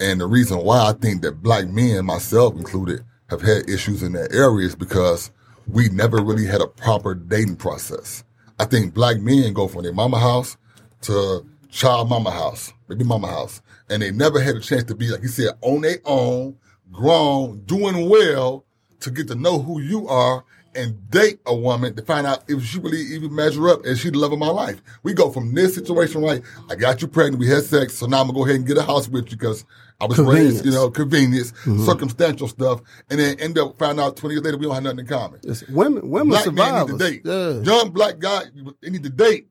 [0.00, 4.12] and the reason why I think that black men, myself included, have had issues in
[4.12, 5.30] that area is because
[5.66, 8.24] we never really had a proper dating process.
[8.58, 10.56] I think black men go from their mama house
[11.02, 15.08] to child mama house, baby mama house, and they never had a chance to be,
[15.08, 16.56] like you said, on their own,
[16.92, 18.64] grown, doing well
[19.00, 20.44] to get to know who you are
[20.76, 24.10] and date a woman to find out if she really even measure up and she
[24.10, 24.80] the love of my life.
[25.02, 26.42] We go from this situation, right?
[26.70, 28.78] I got you pregnant, we had sex, so now I'm gonna go ahead and get
[28.78, 29.64] a house with you because
[30.00, 30.74] I was raised, you Convenience.
[30.74, 31.84] know, convenience, mm-hmm.
[31.84, 35.00] circumstantial stuff, and then end up finding out 20 years later we don't have nothing
[35.00, 35.40] in common.
[35.44, 37.22] It's women, women Black men need to date.
[37.24, 37.60] Yeah.
[37.60, 38.44] Young black guy,
[38.82, 39.48] they need to date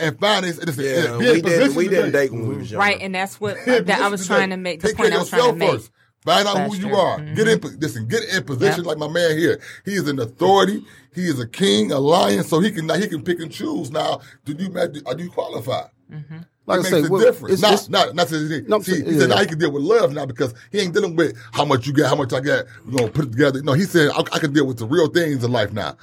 [0.00, 0.56] and find this.
[0.56, 2.74] this Yeah, be in we didn't we didn't date when we was mm-hmm.
[2.74, 2.78] younger.
[2.78, 4.80] right, and that's what Be that I was trying to make.
[4.80, 5.70] The Take point care I of was trying to make.
[5.70, 5.90] first.
[6.24, 6.96] Find out That's who you true.
[6.96, 7.18] are.
[7.18, 7.34] Mhm.
[7.36, 8.06] Get in listen.
[8.06, 8.88] Get in position Yeah.
[8.88, 9.58] like my man here.
[9.86, 10.84] He is an authority.
[11.14, 12.44] He is a king, a lion.
[12.44, 13.90] So he can now he can pick and choose.
[13.90, 15.86] Now, do you are you qualified?
[16.10, 17.54] Like it I makes say, a well, difference.
[17.54, 19.34] it's- Not, it's- not, not, to, No, see, saying- he said yeah.
[19.34, 21.92] now he can deal with love now because he ain't dealing with how much you
[21.92, 22.66] got, how much I got.
[22.86, 23.62] We're gonna put it together.
[23.62, 25.96] No, he said I, I can deal with the real things in life now.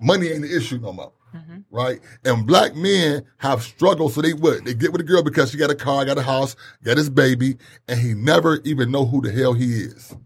[0.00, 1.12] Money ain't the issue no more.
[1.34, 1.58] Mm-hmm.
[1.70, 2.00] Right?
[2.24, 4.64] And black men have struggled, so they what?
[4.64, 7.10] They get with a girl because she got a car, got a house, got his
[7.10, 7.58] baby,
[7.88, 10.16] and he never even know who the hell he is.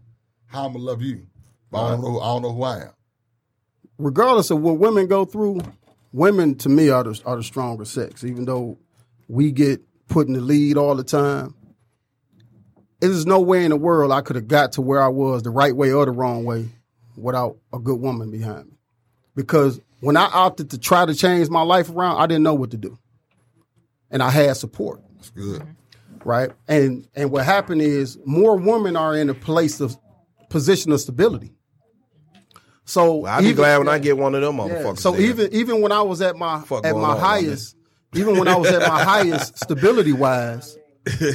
[0.47, 1.27] How I'm gonna love you.
[1.71, 2.91] But I don't know I don't know who I am.
[3.97, 5.61] regardless of what women go through,
[6.11, 8.23] women to me are the, are the stronger sex.
[8.23, 8.77] Even though
[9.27, 11.55] we get put in the lead all the time,
[12.99, 15.49] there's no way in the world I could have got to where I was the
[15.49, 16.69] right way or the wrong way
[17.15, 18.77] without a good woman behind me.
[19.35, 22.71] Because when I opted to try to change my life around, I didn't know what
[22.71, 22.97] to do,
[24.09, 25.63] and I had support That's good.
[26.25, 26.51] right?
[26.67, 29.97] And and what happened is more women are in a place of
[30.49, 31.53] position of stability.
[32.83, 34.99] So I'll be even- glad when I get one of them Yeah, motherfuckers.
[34.99, 35.21] So there.
[35.21, 37.75] even even when I was at my Fuck at my on, highest,
[38.15, 40.77] even when I was at my highest stability wise,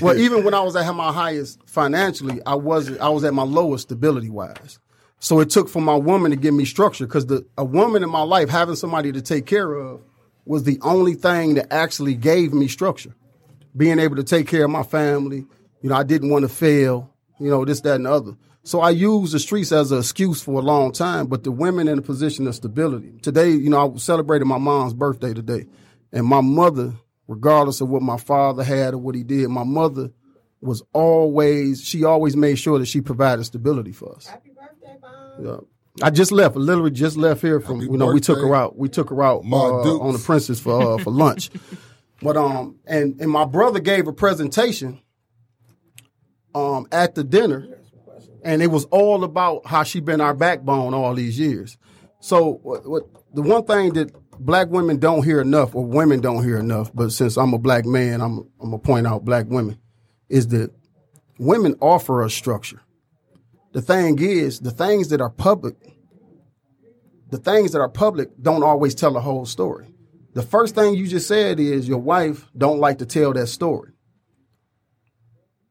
[0.03, 3.01] well, even when I was at my highest financially, I wasn't.
[3.01, 4.79] I was at my lowest stability wise.
[5.19, 8.11] So it took for my woman to give me structure because the a woman in
[8.11, 10.01] my life having somebody to take care of
[10.45, 13.15] was the only thing that actually gave me structure.
[13.77, 15.45] Being able to take care of my family,
[15.83, 18.37] you know, I didn't want to fail, you know, this, that, and the other.
[18.63, 21.87] So I used the streets as an excuse for a long time, but the women
[21.89, 23.13] in a position of stability.
[23.23, 25.67] Today, you know, I celebrated my mom's birthday today.
[26.13, 26.95] And my mother,
[27.29, 30.11] regardless of what my father had or what he did, my mother
[30.61, 34.29] was always, she always made sure that she provided stability for us.
[35.39, 35.67] Birthday.
[35.99, 36.07] Yeah.
[36.07, 38.77] I just left, literally just left here from, Happy you know, we took her out,
[38.77, 41.51] we took her out uh, on the Princess for, uh, for lunch.
[42.23, 45.03] But, um, and, and my brother gave a presentation,
[46.55, 47.77] um, at the dinner
[48.47, 51.77] and it was all about how she been our backbone all these years.
[52.21, 53.03] So what, what
[53.35, 57.11] the one thing that black women don't hear enough, or women don't hear enough, but
[57.11, 59.79] since I'm a black man, I'm I'm gonna point out black women,
[60.29, 60.71] is that
[61.39, 62.81] women offer us structure.
[63.77, 65.77] The thing is, the things that are public,
[67.29, 69.95] the things that are public don't always tell the whole story.
[70.33, 73.93] The first thing you just said is your wife don't like to tell that story.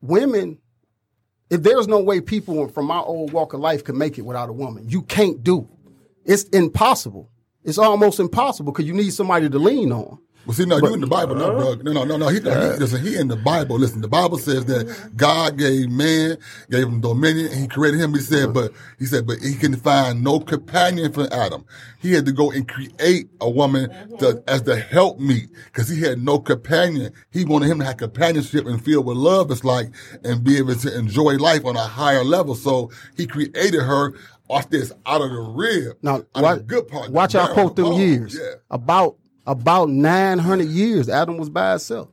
[0.01, 0.59] Women
[1.49, 4.49] if there's no way people from my old walk of life can make it without
[4.49, 5.61] a woman, you can't do.
[5.61, 5.91] it.
[6.31, 7.31] It's impossible.
[7.63, 10.19] It's almost impossible because you need somebody to lean on.
[10.45, 11.71] Well, see, no, you in the Bible, no, bro.
[11.71, 11.81] Uh-huh.
[11.83, 12.27] No, no, no, no.
[12.27, 13.77] He, he, listen, he in the Bible.
[13.77, 16.37] Listen, the Bible says that God gave man,
[16.69, 18.13] gave him dominion, and he created him.
[18.13, 18.53] He said, uh-huh.
[18.53, 21.65] but he said, but he can find no companion for Adam.
[21.99, 23.89] He had to go and create a woman
[24.19, 24.39] to, uh-huh.
[24.47, 27.11] as the helpmeet because he had no companion.
[27.31, 29.87] He wanted him to have companionship and feel what love is like
[30.23, 32.55] and be able to enjoy life on a higher level.
[32.55, 34.13] So he created her.
[34.47, 35.97] Watch this out of the rib.
[36.03, 37.09] Now, watch, the good part.
[37.09, 38.37] watch I quote them years.
[38.39, 38.57] Yeah.
[38.69, 42.09] About about 900 years, Adam was by himself.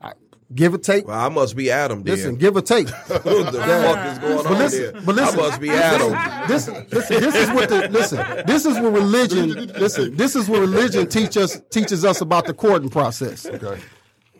[0.00, 0.12] I-
[0.54, 1.06] Give or take.
[1.06, 2.02] well, I must be Adam.
[2.02, 2.14] Then.
[2.14, 2.88] Listen, give or take.
[3.08, 4.92] what the fuck is going on listen- here?
[5.04, 6.48] but listen- I must be Adam.
[6.48, 8.18] this, listen, this is what the listen.
[8.46, 9.50] This is what religion.
[9.78, 13.44] Listen, this is what religion teach us teaches us about the courting process.
[13.46, 13.80] Okay.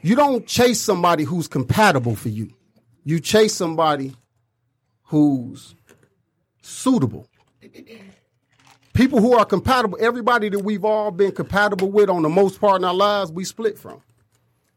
[0.00, 2.50] You don't chase somebody who's compatible for you.
[3.04, 4.14] You chase somebody
[5.04, 5.74] who's
[6.62, 7.28] suitable.
[8.98, 12.80] People who are compatible, everybody that we've all been compatible with on the most part
[12.80, 14.02] in our lives, we split from.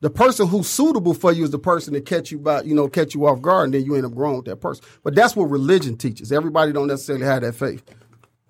[0.01, 2.87] The person who's suitable for you is the person that catch you by, you know,
[2.87, 4.85] catch you off guard, and then you end up growing with that person.
[5.03, 6.31] But that's what religion teaches.
[6.31, 7.83] Everybody don't necessarily have that faith.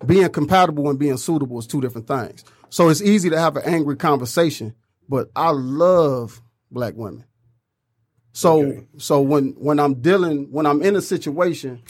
[0.04, 2.44] Being compatible and being suitable is two different things.
[2.68, 4.74] So it's easy to have an angry conversation,
[5.08, 7.24] but I love black women.
[8.34, 11.82] So so when when I'm dealing when I'm in a situation,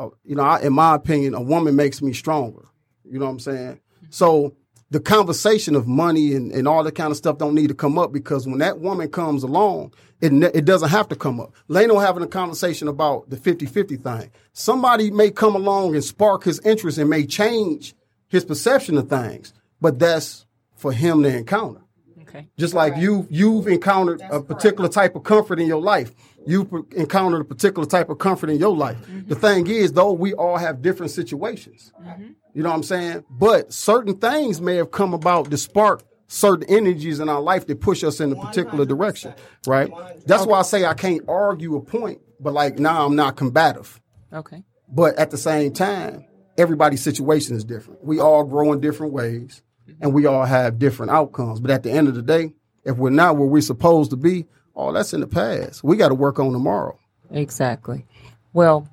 [0.00, 2.64] Uh, you know, I, in my opinion, a woman makes me stronger.
[3.04, 3.80] You know what I'm saying?
[4.08, 4.54] So
[4.88, 7.98] the conversation of money and, and all that kind of stuff don't need to come
[7.98, 9.92] up because when that woman comes along,
[10.22, 11.52] it ne- it doesn't have to come up.
[11.68, 14.30] Leno having a conversation about the 50-50 thing.
[14.54, 17.94] Somebody may come along and spark his interest and may change
[18.28, 20.46] his perception of things, but that's
[20.76, 21.82] for him to encounter.
[22.22, 22.48] Okay.
[22.56, 26.12] Just like you, you've encountered a particular type of comfort in your life.
[26.46, 28.98] You've encountered a particular type of comfort in your life.
[28.98, 29.28] Mm-hmm.
[29.28, 31.92] The thing is, though, we all have different situations.
[32.00, 32.28] Mm-hmm.
[32.54, 33.24] You know what I'm saying?
[33.30, 37.80] But certain things may have come about to spark certain energies in our life that
[37.80, 39.34] push us in a particular direction,
[39.66, 39.90] right?
[40.26, 44.00] That's why I say I can't argue a point, but like now I'm not combative.
[44.32, 44.62] Okay.
[44.88, 46.24] But at the same time,
[46.56, 48.04] everybody's situation is different.
[48.04, 49.62] We all grow in different ways
[50.00, 51.58] and we all have different outcomes.
[51.58, 54.46] But at the end of the day, if we're not where we're supposed to be,
[54.74, 55.84] all that's in the past.
[55.84, 56.98] We got to work on tomorrow.
[57.30, 58.06] Exactly.
[58.52, 58.88] Well,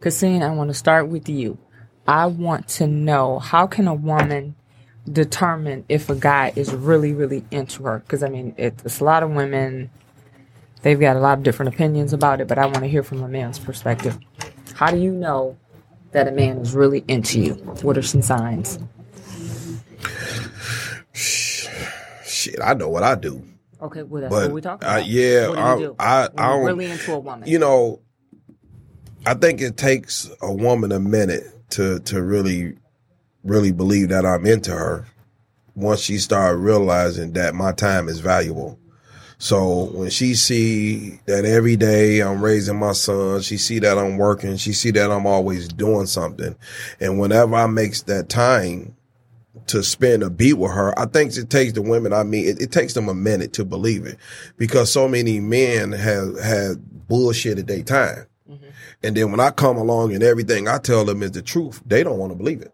[0.00, 1.58] Cassine, I want to start with you.
[2.06, 4.54] I want to know how can a woman
[5.10, 8.00] determine if a guy is really, really into her?
[8.00, 9.90] Because I mean, it's a lot of women.
[10.82, 13.22] They've got a lot of different opinions about it, but I want to hear from
[13.22, 14.18] a man's perspective.
[14.74, 15.56] How do you know
[16.12, 17.54] that a man is really into you?
[17.82, 18.78] What are some signs?
[21.14, 23.42] Shit, I know what I do.
[23.84, 25.06] Okay, well, that's But what we're talking uh, about.
[25.06, 25.96] yeah, what do you I, do?
[25.98, 27.46] I, I really into a woman.
[27.48, 28.00] You know,
[29.26, 32.78] I think it takes a woman a minute to to really,
[33.42, 35.06] really believe that I'm into her.
[35.74, 38.78] Once she start realizing that my time is valuable.
[39.38, 44.16] So when she see that every day I'm raising my son, she see that I'm
[44.16, 46.56] working, she see that I'm always doing something,
[47.00, 48.96] and whenever I makes that time
[49.68, 52.12] to spend a beat with her, I think it takes the women.
[52.12, 54.18] I mean, it, it takes them a minute to believe it
[54.56, 58.26] because so many men have had bullshit at their time.
[58.48, 58.66] Mm-hmm.
[59.02, 62.02] And then when I come along and everything I tell them is the truth, they
[62.02, 62.72] don't want to believe it.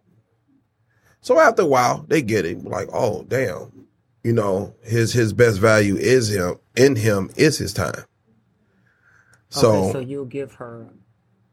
[1.20, 2.64] So after a while, they get it.
[2.64, 3.86] Like, oh damn,
[4.24, 6.58] you know, his his best value is him.
[6.76, 8.04] In him is his time.
[9.48, 10.88] So, okay, so you'll give her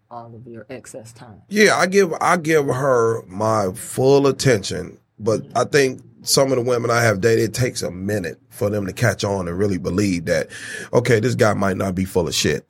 [0.09, 1.41] all of your excess time.
[1.49, 6.63] yeah, I give I give her my full attention, but I think some of the
[6.63, 9.77] women I have dated, it takes a minute for them to catch on and really
[9.77, 10.49] believe that,
[10.93, 12.67] okay, this guy might not be full of shit.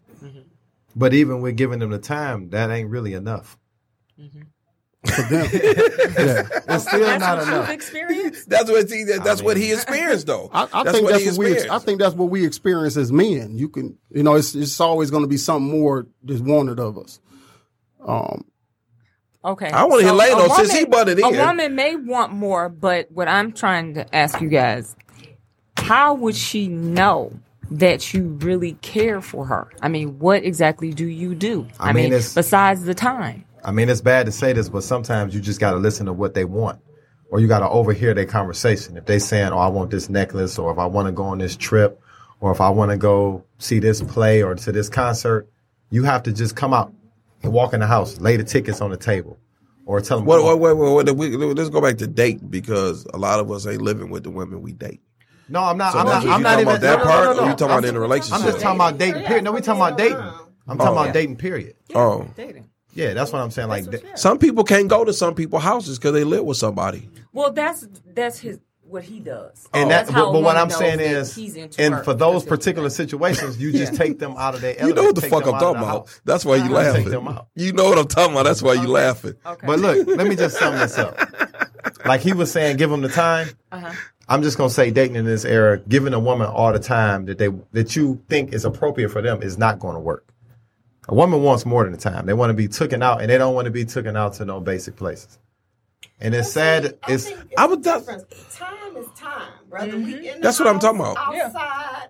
[0.96, 3.58] But even with giving them the time, that ain't really enough.
[5.06, 5.50] For them.
[5.54, 6.48] yeah.
[6.68, 7.70] It's still That's not what enough.
[7.94, 8.46] you've.
[8.48, 10.50] That's what he, that's what he experienced though.
[10.52, 11.70] I, I that's think what that's he what we.
[11.70, 13.58] I think that's what we experience as men.
[13.58, 16.98] You can, you know, it's it's always going to be something more that's wanted of
[16.98, 17.20] us.
[18.06, 18.46] Um,
[19.48, 19.70] Okay.
[19.70, 21.38] I wanna hear a Lano since he woman- butted A in.
[21.38, 24.96] woman may want more, but what I'm trying to ask you guys,
[25.78, 27.32] how would she know
[27.72, 29.68] that you really care for her?
[29.82, 31.66] I mean, what exactly do you do?
[31.80, 33.46] I mean, it's- besides the time.
[33.64, 36.14] I mean, it's bad to say this, but sometimes you just got to listen to
[36.14, 36.80] what they want,
[37.32, 38.96] or you got to overhear their conversation.
[38.98, 41.38] If they saying, "Oh, I want this necklace," or if I want to go on
[41.40, 42.00] this trip,
[42.40, 45.48] or if I want to go see this play or to this concert,
[45.90, 46.94] you have to just come out
[47.48, 49.38] and walk in the house, lay the tickets on the table,
[49.86, 50.26] or tell them.
[50.28, 53.50] Wait, wait, wait, wait, wait, we- Let's go back to date because a lot of
[53.52, 55.02] us ain't living with the women we date.
[55.50, 55.94] No, I'm not.
[55.94, 56.30] So I'm that's not.
[56.30, 57.52] what I'm you not talking even about that no, no, part, no, no, or you
[57.56, 58.46] talking I'm- about in a relationship?
[58.46, 59.24] I'm just talking about dating.
[59.24, 59.44] Period.
[59.46, 60.18] No, we talking about dating.
[60.18, 61.02] I'm talking Oh.
[61.02, 61.38] about dating.
[61.38, 61.76] Period.
[61.96, 62.70] Oh, Dating.
[62.94, 63.70] Yeah, that's what I'm saying.
[63.70, 63.86] Like,
[64.16, 67.10] some people can't go to some people's houses because they live with somebody.
[67.32, 69.68] Well, that's that's his what he does.
[69.74, 72.44] and that's that, how but, but what I'm saying is, he's into and for those
[72.44, 72.96] because he'll do particular that.
[72.96, 74.86] situations, you just take them out of their.
[74.86, 76.20] You know what the fuck I'm talking about.
[76.26, 77.10] That's why you Take laughing.
[77.10, 77.48] them out.
[77.56, 78.44] You know what I'm talking about.
[78.44, 79.36] That's why you laughing.
[79.46, 79.68] Okay.
[79.68, 81.18] But look, let me just sum this up.
[82.06, 83.50] Like he was saying, give them the time.
[83.72, 83.92] Uh-huh.
[84.30, 87.38] I'm just gonna say, dating in this era, giving a woman all the time that
[87.38, 90.34] they that you think is appropriate for them is not going to work.
[91.10, 92.26] A woman wants more than the time.
[92.26, 94.46] They want to be taken out, and they don't want to be taken out to
[94.46, 95.40] no basic places.
[96.20, 96.98] And it's sad.
[97.04, 98.26] I It's think it's I would the.
[98.52, 99.98] Time is time, brother.
[99.98, 100.24] We mm-hmm.
[100.24, 101.16] in the That's what I'm talking about.
[101.18, 102.08] Outside,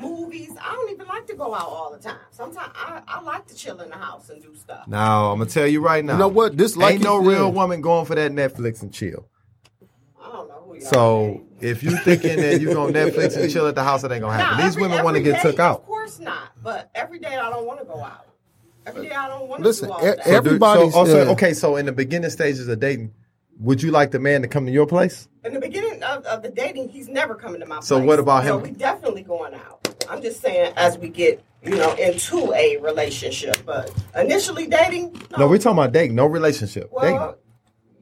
[0.00, 0.50] movies.
[0.60, 2.18] I don't even like to go out all the time.
[2.30, 4.86] Sometimes I, I like to chill in the house and do stuff.
[4.86, 6.12] now I'm gonna tell you right now.
[6.12, 6.56] You know what?
[6.56, 7.54] This like ain't no real said.
[7.54, 9.28] woman going for that Netflix and chill.
[10.22, 13.66] I don't know who y'all So if you thinking that you gonna Netflix and chill
[13.66, 14.64] at the house, it ain't gonna Now, happen.
[14.66, 15.80] These every- women want to get took out.
[15.80, 16.52] Of course not.
[16.62, 18.26] But every day I don't want to go out.
[18.86, 20.24] Every day I don't want Listen, to do all e- that.
[20.24, 21.54] So do- everybody's so, also, okay.
[21.54, 23.12] So in the beginning stages of dating,
[23.60, 25.28] would you like the man to come to your place?
[25.44, 28.02] in the beginning of, of the dating, he's never coming to my So place.
[28.02, 28.62] So what about So him?
[28.64, 29.94] we definitely going out.
[30.10, 33.56] I'm just saying as we get, you know, into a relationship.
[33.64, 36.90] But initially dating, no, No, we're talking about dating, no relationship.
[37.00, 37.16] dating.
[37.16, 37.38] well,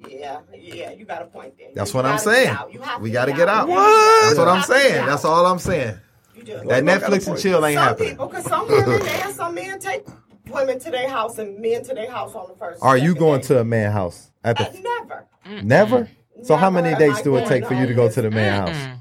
[0.09, 1.69] yeah, yeah, you got a point there.
[1.75, 2.49] That's You what I'm saying.
[2.49, 2.73] out.
[2.73, 3.69] You have We got to get out.
[3.69, 5.07] You That's what I'm have to get saying.
[5.07, 5.99] That's all I'm saying.
[6.35, 8.11] You That Well, I got a Netflix and chill ain't some happening.
[8.11, 10.05] people, because some women and some men take
[10.51, 12.83] women to their house and men to their house on the first.
[12.83, 13.47] Are you going date.
[13.49, 14.80] to a man house at Uh, the?
[14.80, 15.24] never.
[15.62, 16.09] Never.
[16.42, 18.30] So how many am dates do it going take for you to go to the
[18.30, 18.99] man house?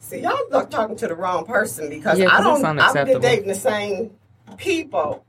[0.00, 2.78] See, y'all are talking to the wrong person because Yeah, 'cause I don't.
[2.80, 4.10] I've been dating the same
[4.56, 5.24] people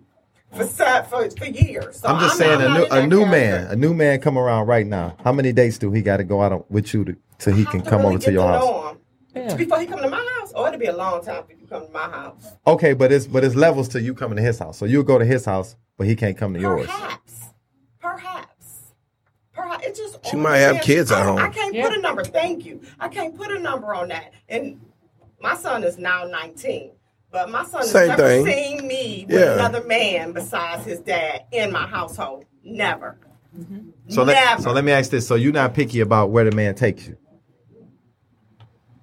[0.52, 2.00] for se- for, for years.
[2.00, 3.32] So I'm just I'm saying not a new a new character.
[3.32, 5.16] man, a new man come around right now.
[5.24, 7.64] How many dates do he got to go out on, with you to, so he
[7.64, 8.64] Have can come really over to get your house?
[8.64, 9.58] know him.
[9.58, 11.86] Before he come to my house, or it'll be a long time before you come
[11.88, 12.54] to my house.
[12.68, 14.78] Okay, but it's but it's levels to you coming to his house.
[14.78, 16.88] So you'll go to his house, but he can't come to yours.
[16.88, 17.31] Perhaps, perhaps,
[19.96, 20.00] perhaps.
[20.00, 20.88] It just She might have depends.
[20.88, 21.38] kids at I- home.
[21.40, 21.88] I can't Yeah.
[21.88, 22.24] put a number.
[22.24, 22.82] Thank you.
[23.00, 24.32] I can't put a number on that.
[24.50, 24.80] And
[25.42, 26.92] my son is now 19.
[27.32, 28.46] But my son has Same never thing.
[28.46, 29.54] seen me with Yeah.
[29.54, 32.46] another man besides his dad in my household.
[32.64, 33.18] Never.
[34.08, 34.26] So Never.
[34.26, 37.08] let so let me ask this: So you're not picky about where the man takes
[37.08, 37.18] you?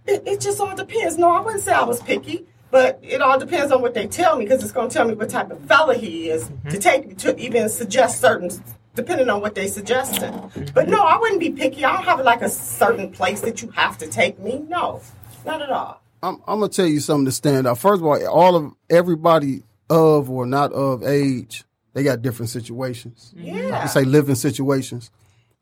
[0.07, 1.19] It, it just all depends.
[1.19, 4.39] No, I wouldn't say I was picky, but it all depends on what they tell
[4.39, 6.79] me because it's going to tell me what type of fella he is to mm-hmm.
[6.79, 8.51] take me to even suggest certain,
[8.95, 10.51] depending on what they suggesting.
[10.75, 11.85] But no, I wouldn't be picky.
[11.85, 14.65] I don't have like a certain place that you have to take me.
[14.69, 15.01] No,
[15.45, 16.03] not at all.
[16.23, 17.79] I'm, I'm gonna tell you something to stand out.
[17.79, 21.65] First of all, all of everybody of or not of age,
[21.95, 23.33] they got different situations.
[23.37, 23.81] Yeah.
[23.83, 25.11] I say living situations.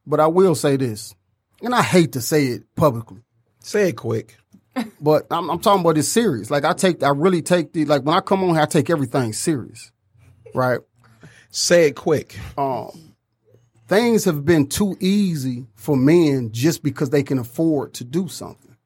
[0.06, 1.14] But I will say this,
[1.60, 3.22] and I hate to say it publicly,
[3.58, 4.36] Say it quick.
[5.00, 6.50] but I'm, I'm talking about it serious.
[6.50, 8.88] Like I take, I really take the like when I come on here, I take
[8.90, 9.90] everything serious,
[10.54, 10.78] right?
[11.50, 12.38] Say it quick.
[12.56, 13.05] um,
[13.88, 18.76] things have been too easy for men just because they can afford to do something.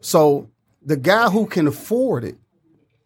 [0.00, 0.48] So
[0.84, 2.36] the guy who can afford it,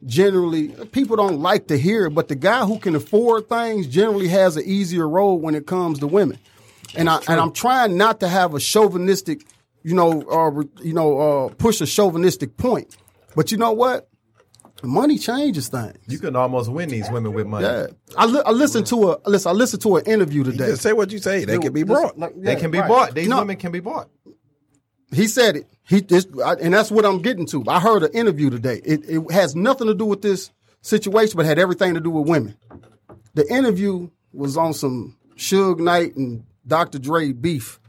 [0.05, 4.28] generally, people don't like to hear it, but the guy who can afford things generally
[4.28, 6.39] has an easier road when it comes to women.
[6.95, 9.47] And I and I'm trying not to have a chauvinistic,
[9.83, 12.97] you know, or you know, uh, push a chauvinistic point.
[13.37, 14.10] But you know what?
[14.83, 15.99] Money changes things.
[16.09, 17.66] You can almost win these women with money.
[17.66, 19.51] Yeah, I, li- I listened to a listen.
[19.51, 20.68] I listened to an interview today.
[20.68, 21.45] Just say what you say.
[21.45, 22.16] They can be bought.
[22.16, 22.18] brought.
[22.18, 22.89] like, They can be right.
[22.89, 23.14] bought.
[23.14, 24.09] These No, women can be bought.
[25.12, 25.66] He said it.
[25.83, 27.64] He this, I, and that's what I'm getting to.
[27.66, 28.81] I heard an interview today.
[28.85, 30.51] It, it has nothing to do with this
[30.83, 32.57] situation, but had everything to do with women.
[33.35, 36.99] The interview was on some Suge Knight and Dr.
[36.99, 37.81] Dre beef,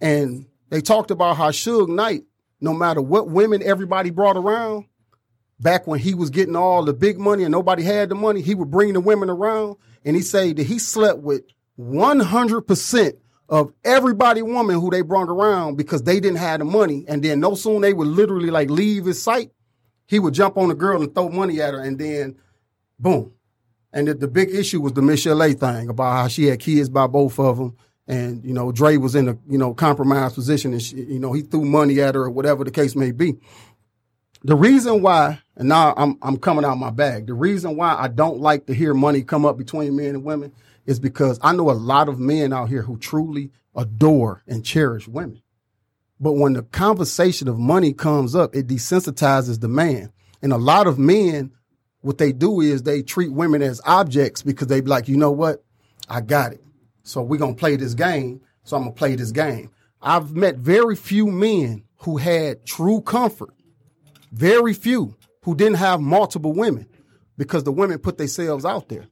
[0.00, 2.24] and they talked about how Suge Knight,
[2.60, 4.84] no matter what women everybody brought around,
[5.58, 8.54] back when he was getting all the big money and nobody had the money, he
[8.54, 11.42] would bring the women around, and he said that he slept with
[11.76, 13.16] 100 percent
[13.48, 17.04] of everybody woman who they brought around because they didn't have the money.
[17.06, 19.52] And then no soon they would literally like leave his sight,
[20.06, 22.36] he would jump on the girl and throw money at her, and then
[22.98, 23.32] boom.
[23.92, 26.88] And the, the big issue was the Michelle A thing about how she had kids
[26.88, 27.76] by both of them.
[28.08, 31.32] And, you know, Dre was in a, you know, compromised position and, she, you know,
[31.32, 33.34] he threw money at her or whatever the case may be.
[34.44, 38.08] The reason why, and now I'm, I'm coming out my bag, the reason why I
[38.08, 40.52] don't like to hear money come up between men and women
[40.84, 45.08] is because I know a lot of men out here who truly adore and cherish
[45.08, 45.42] women.
[46.20, 50.12] But when the conversation of money comes up, it desensitizes the man.
[50.42, 51.52] And a lot of men,
[52.00, 55.32] what they do is they treat women as objects because they be like, you know
[55.32, 55.64] what?
[56.08, 56.62] I got it.
[57.02, 58.40] So we're going to play this game.
[58.64, 59.70] So I'm going to play this game.
[60.02, 63.54] I've met very few men who had true comfort,
[64.32, 65.16] very few
[65.46, 66.88] who didn't have multiple women
[67.38, 69.06] because the women put themselves out there.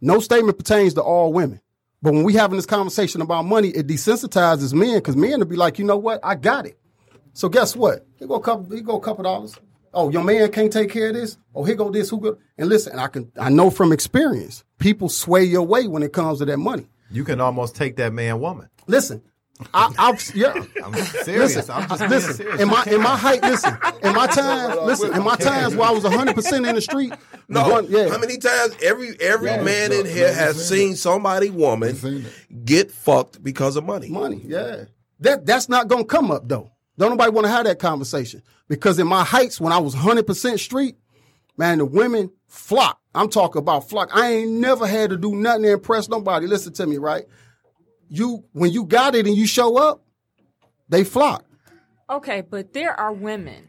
[0.00, 1.60] No statement pertains to all women.
[2.00, 5.56] But when we having this conversation about money, it desensitizes men because men will be
[5.56, 6.20] like, you know what?
[6.22, 6.78] I got it.
[7.34, 8.06] So guess what?
[8.18, 9.54] Here go a couple, here go a couple dollars.
[9.92, 11.36] Oh, your man can't take care of this.
[11.54, 12.08] Oh, here go this.
[12.08, 12.38] Who go?
[12.56, 16.38] And listen, I can, I know from experience, people sway your way when it comes
[16.38, 16.88] to that money.
[17.10, 18.70] You can almost take that man woman.
[18.86, 19.22] Listen,
[19.74, 20.54] I, I've, yeah.
[20.84, 21.56] I'm serious.
[21.56, 22.34] Listen, I'm just listen.
[22.34, 22.60] serious.
[22.60, 23.76] In my in my height, listen.
[24.02, 25.14] In my times, listen.
[25.14, 27.12] In my times where I was 100 percent in the street.
[27.48, 28.08] No, one- yeah.
[28.08, 29.62] how many times every every Yeah.
[29.62, 32.26] man in here no, has seen seen somebody woman seen
[32.64, 34.08] get fucked because of money.
[34.08, 34.84] Money, yeah.
[35.20, 36.72] That that's not gonna come up though.
[36.98, 40.26] Don't nobody want to have that conversation because in my heights when I was 100
[40.26, 40.96] percent street,
[41.56, 43.00] man, the women flock.
[43.14, 44.10] I'm talking about flock.
[44.14, 46.46] I ain't never had to do nothing to impress nobody.
[46.46, 47.24] Listen to me, right?
[48.14, 50.02] You when you got it and you show up,
[50.88, 51.46] they flock.
[52.10, 53.68] Okay, but there are women.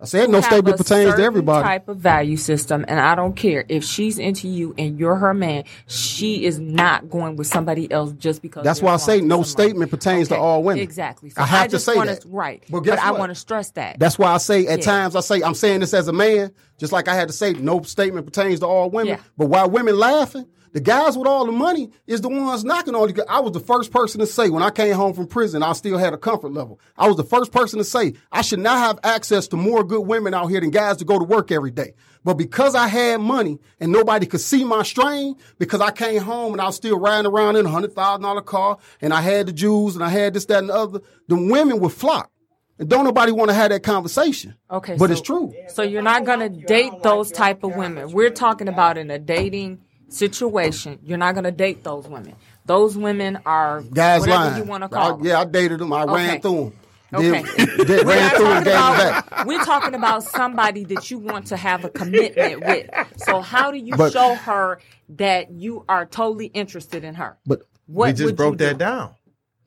[0.00, 1.64] I said no statement pertains to everybody.
[1.64, 5.32] Type of value system, and I don't care if she's into you and you're her
[5.32, 5.64] man.
[5.86, 8.64] She is not going with somebody else just because.
[8.64, 10.82] That's why I say no statement pertains to all women.
[10.82, 11.32] Exactly.
[11.36, 12.24] I have to say that.
[12.26, 12.62] right.
[12.68, 14.00] But But, I want to stress that.
[14.00, 14.84] That's why I say at Yeah.
[14.84, 17.52] times I say I'm saying this as a man, just like I had to say
[17.52, 19.14] no statement pertains to all women.
[19.14, 19.20] Yeah.
[19.38, 23.08] But why women laughing, the guys with all the money is the ones knocking on
[23.08, 23.24] you.
[23.28, 25.98] I was the first person to say when I came home from prison, I still
[25.98, 26.80] had a comfort level.
[26.96, 30.06] I was the first person to say I should not have access to more good
[30.06, 31.94] women out here than guys to go to work every day.
[32.24, 36.52] But because I had money and nobody could see my strain, because I came home
[36.52, 39.46] and I was still riding around in a hundred thousand dollar car and I had
[39.46, 42.30] the jewels and I had this, that, and the other, the women would flock.
[42.78, 44.54] And don't nobody want to have that conversation.
[44.70, 45.54] Okay, But so- it's true.
[45.68, 48.12] So you're not going to date those type of women.
[48.12, 50.98] We're talking about in a dating situation.
[51.02, 52.34] You're not going to date those women.
[52.64, 54.56] Those women are Guys whatever lying.
[54.58, 55.16] you want to I- call.
[55.18, 55.26] them.
[55.26, 55.92] yeah, I dated them.
[55.92, 56.72] I ran through them.
[57.14, 57.42] Okay.
[57.42, 57.44] Then,
[57.86, 59.46] then We're ran through and talking about- back.
[59.46, 62.90] We're talking about somebody that you want to have a commitment with.
[63.18, 64.80] So how do you But- show her
[65.10, 67.38] that you are totally interested in her?
[67.46, 68.64] But What we just broke you do?
[68.66, 69.14] that down.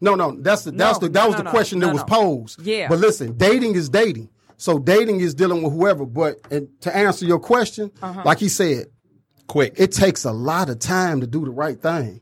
[0.01, 1.93] no, no, that's the that's No, the that no, was no, the question no, that
[1.93, 2.61] was posed.
[2.61, 2.89] Yeah.
[2.89, 4.29] But listen, dating is dating.
[4.57, 6.05] So dating is dealing with whoever.
[6.05, 8.23] But and to answer your question, Uh-huh.
[8.25, 8.87] like he said,
[9.49, 9.73] Quick.
[9.77, 12.21] it takes a lot of time to do the right thing.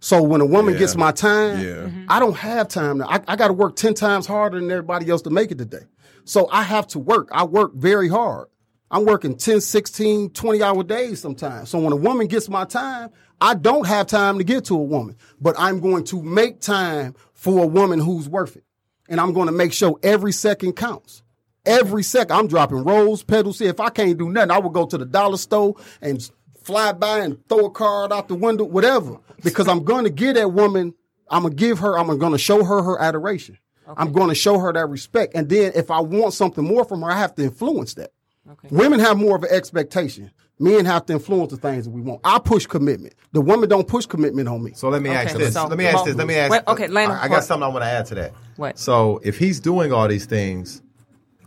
[0.00, 0.80] So when a woman Yeah.
[0.80, 1.72] gets my time, Yeah.
[1.76, 2.04] Mm-hmm.
[2.10, 2.98] I don't have time.
[2.98, 3.06] Now.
[3.08, 5.86] I, I got to work 10 times harder than everybody else to make it today.
[6.26, 7.30] So I have to work.
[7.32, 8.48] I work very hard.
[8.90, 11.70] I'm working 10, 16, 20 hour days sometimes.
[11.70, 13.10] So when a woman gets my time,
[13.40, 17.14] I don't have time to get to a woman, but I'm going to make time
[17.32, 18.64] for a woman who's worth it.
[19.08, 21.22] And I'm going to make sure every second counts.
[21.64, 23.56] Every second, I'm dropping rose petals.
[23.58, 26.30] See, if I can't do nothing, I would go to the dollar store and s-
[26.64, 29.18] fly by and throw a card out the window, whatever.
[29.42, 30.94] Because I'm going to give that woman,
[31.30, 33.58] I'm going to give her, I'm going to show her her adoration.
[33.96, 35.34] I'm going to show her that respect.
[35.34, 38.12] And then if I want something more from her, I have to influence that.
[38.50, 38.68] Okay.
[38.70, 40.30] Women have more of an expectation.
[40.58, 42.20] Men have to influence the things that we want.
[42.24, 43.14] I push commitment.
[43.32, 44.72] The woman don't push commitment on me.
[44.74, 45.52] So let me Okay, ask this.
[45.54, 46.14] so- let me ask this.
[46.14, 46.50] Let me ask.
[46.52, 48.32] Wait, okay, Lena, I, I got something I want to add to that.
[48.56, 48.78] What?
[48.78, 50.80] So if he's doing all these things,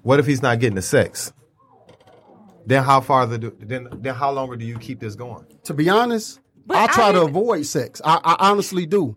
[0.04, 1.32] what if he's not getting the sex?
[2.68, 5.46] Then how farther do then then how longer do you keep this going?
[5.64, 8.02] To be honest, But I try I to avoid sex.
[8.04, 9.16] I, I honestly do.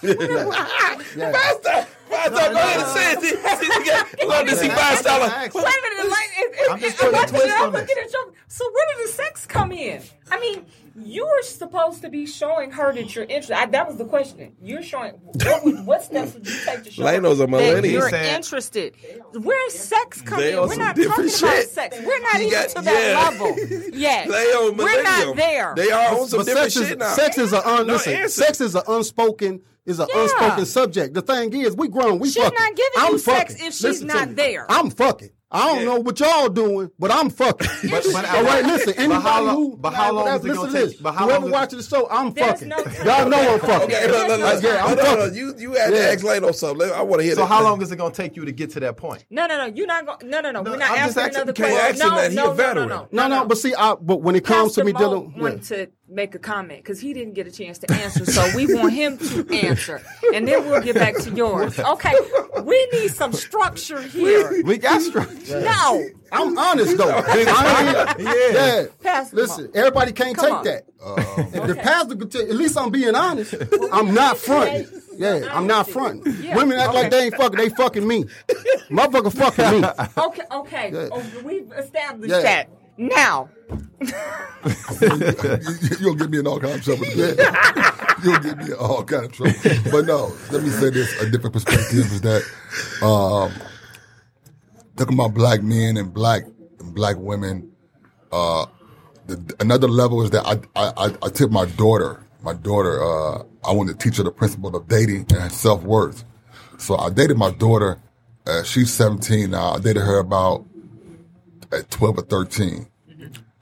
[0.00, 3.20] Five star, five star, go ahead and say it.
[3.20, 5.20] See, see, you got- Look, this is five star.
[5.20, 7.82] Wait a minute, like, it- I'm just putting a twist on this.
[7.82, 10.02] at your- So where did the sex come in?
[10.30, 10.66] I mean,
[11.02, 13.56] you were supposed to be showing her that you're interested.
[13.56, 14.54] I, that was the question.
[14.60, 17.48] You're showing what, would, what steps would you take to show her Lano's a that
[17.50, 17.84] millennial.
[17.92, 18.94] you're He said- interested?
[19.32, 20.58] Where's sex coming They in?
[20.58, 21.96] on We're not talking different about sex.
[22.04, 23.28] We're not He even got- to that yeah.
[23.30, 23.58] level
[23.98, 24.28] yet.
[24.28, 25.72] They We're not there.
[25.76, 27.14] They are on some But different sex shit is, now.
[27.14, 28.42] sex is a un, No, listen, answer.
[28.44, 30.22] sex is an unspoken is an Yeah.
[30.22, 31.14] unspoken subject.
[31.14, 32.56] The thing is, we grown, we She's fucking.
[32.58, 34.66] not giving I'm you sex if she's Listen not there.
[34.68, 35.30] I'm fucking.
[35.52, 35.84] I don't Yeah.
[35.86, 37.66] know what y'all doing, but I'm fucking.
[37.90, 38.94] But- but All right, listen.
[38.94, 40.90] but Anybody how long- who, but how long whatever, is it gonna listen to take-
[40.96, 41.02] this.
[41.02, 42.68] but how Whoever long watching the show, I'm There's fucking.
[42.68, 43.82] no y'all know I'm fucking.
[43.96, 44.62] Okay, look, look, look.
[44.62, 45.34] Yeah, I'm no, no, no, fucking.
[45.36, 45.98] You you had Yeah.
[45.98, 46.90] to ask Lano something.
[46.92, 47.46] I want to hear So that.
[47.48, 49.24] how long is it going to take you to get to that point?
[49.30, 49.64] No, no, no.
[49.74, 50.30] You're not going.
[50.30, 50.62] No, no, no.
[50.62, 51.78] No, We're not I'm asking asking- another question.
[51.78, 52.30] ask no, that.
[52.30, 52.54] He a no.
[52.54, 55.32] No, no, No, no, but see, I, but when it comes Pastor to me dealing,
[55.36, 55.42] yeah.
[55.42, 58.72] wanted to make a comment because he didn't get a chance to answer, so we
[58.74, 60.02] want him to answer,
[60.34, 61.78] and then we'll get back to yours.
[61.78, 62.14] Okay,
[62.64, 64.62] we need some structure here.
[64.64, 65.60] We got structure.
[65.60, 67.10] No, I'm honest though.
[67.26, 68.86] I mean, yeah.
[69.02, 69.70] Pastor Listen, Mo.
[69.74, 70.64] everybody can't Come take on.
[70.64, 70.84] that.
[71.02, 71.16] Oh.
[71.54, 73.54] if the pastor could tell, at least I'm being honest.
[73.92, 74.86] I'm not fronting.
[75.16, 76.34] Yeah, I'm not fronting.
[76.42, 77.58] Yeah, Women act like they ain't fucking.
[77.58, 78.24] They fucking me.
[78.90, 79.88] Motherfucker fucking me.
[80.18, 81.08] okay, okay.
[81.12, 82.40] Oh, we've established Yeah.
[82.42, 82.68] that.
[83.00, 83.48] Now,
[86.00, 87.06] You'll get me in all kind of trouble.
[88.22, 89.54] You'll get me in all kind of trouble.
[89.90, 92.42] But no, let me say this: a different perspective is that
[93.02, 93.52] um,
[94.96, 96.42] talking about black men and black
[96.78, 97.72] and black women.
[98.30, 98.66] Uh,
[99.28, 102.22] the, another level is that I, I I my daughter.
[102.42, 103.02] My daughter.
[103.02, 106.24] Uh, I wanted to teach her the principle of dating and self worth.
[106.76, 107.98] So I dated my daughter.
[108.46, 109.72] Uh, she's 17 now.
[109.72, 110.66] I dated her about
[111.72, 112.89] at 12 or 13.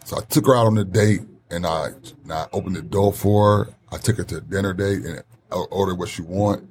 [0.09, 1.21] So I took her out on a date
[1.51, 1.89] and I,
[2.23, 3.75] and I opened the door for her.
[3.93, 5.23] I took her to a dinner date and
[5.53, 6.67] I ordered what she want.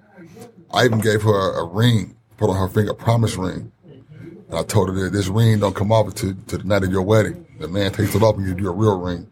[0.73, 3.71] I even gave her a, ring, put on her finger, a promise ring.
[3.85, 6.91] And I told her that this ring don't come off until to the night of
[6.91, 7.45] your wedding.
[7.59, 9.29] The man takes it off and gives you a real ring.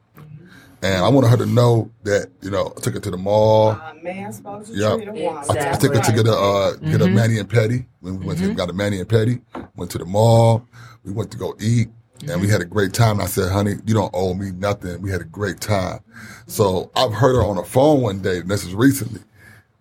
[0.84, 3.72] And I wanted her to know that, you know, I took her to the mall.
[3.72, 4.98] Uh, a man's supposed to Yeah.
[4.98, 5.44] treat a woman.
[5.50, 7.16] I, I took her to get a uh, get a mm-hmm.
[7.16, 7.88] mani and pedi.
[8.02, 8.54] When we went to mm-hmm.
[8.54, 9.42] got a mani and pedi,
[9.76, 10.68] went to the mall.
[11.04, 11.90] We went to go eat,
[12.28, 13.14] and we had a great time.
[13.20, 15.02] And I said, "Honey, you don't owe me nothing.
[15.02, 16.00] We had a great time."
[16.48, 19.22] So I've heard her on the phone one day, and this is recently.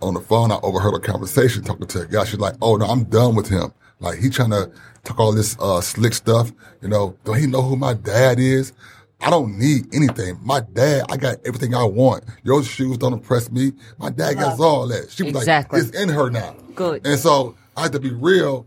[0.02, 2.24] On the phone, I overheard a conversation talking to a guy.
[2.24, 3.72] She's like, "Oh no, I'm done with him.
[4.00, 4.70] Like he trying to
[5.04, 6.52] talk all this uh, slick stuff.
[6.82, 8.72] You know, don't he know who my dad is?"
[9.20, 10.38] I don't need anything.
[10.42, 12.24] My dad, I got everything I want.
[12.42, 13.72] Your shoes don't impress me.
[13.96, 15.10] My dad got all that.
[15.10, 15.80] She was Exactly.
[15.80, 16.54] like, it's in her now.
[16.74, 17.06] Good.
[17.06, 18.66] And so I had to be real.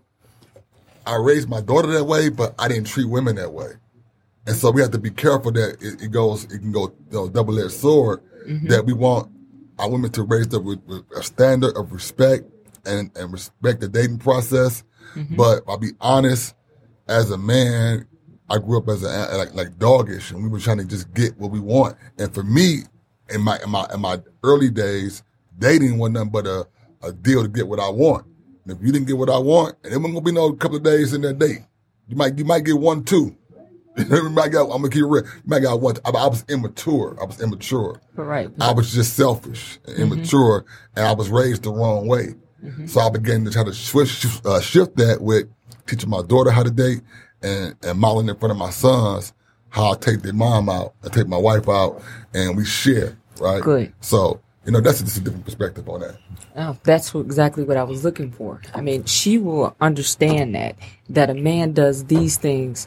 [1.07, 3.71] I raised my daughter that way, but I didn't treat women that way.
[4.45, 7.17] And so we have to be careful that it, it goes, it can go you
[7.17, 8.21] know, double edged sword.
[8.47, 8.67] Mm-hmm.
[8.67, 9.29] That we want
[9.77, 12.45] our women to raise up with, with a standard of respect
[12.85, 14.83] and, and respect the dating process.
[15.15, 15.35] Mm-hmm.
[15.35, 16.55] But I'll be honest,
[17.09, 18.07] as a man,
[18.49, 21.37] I grew up as a like like doggish, and we were trying to just get
[21.37, 21.97] what we want.
[22.17, 22.83] And for me,
[23.29, 25.23] in my in my in my early days,
[25.59, 26.67] dating wasn't nothing but a,
[27.03, 28.25] a deal to get what I want.
[28.67, 30.77] And if you didn't get what I want, and it wasn't gonna be no couple
[30.77, 31.59] of days in that date.
[32.07, 33.35] You might you might get one two.
[33.97, 35.23] you might get, I'm gonna keep it real.
[35.23, 35.95] You might get one.
[36.05, 37.17] I, I was immature.
[37.19, 37.99] I was immature.
[38.15, 38.49] right.
[38.59, 40.65] I was just selfish, and immature,
[40.95, 42.35] and I was raised the wrong way.
[42.87, 45.47] So I began to try to switch, uh, shift that with
[45.85, 47.01] teaching my daughter how to date
[47.41, 49.31] and, and modeling in front of my sons
[49.69, 52.01] how I take their mom out, I take my wife out,
[52.33, 53.61] and we share, right?
[53.61, 53.93] Good.
[54.01, 56.17] So, you know, that's just a different perspective on that.
[56.57, 58.61] Oh, that's exactly what I was looking for.
[58.75, 60.75] I mean, she will understand that
[61.09, 62.85] that a man does these things.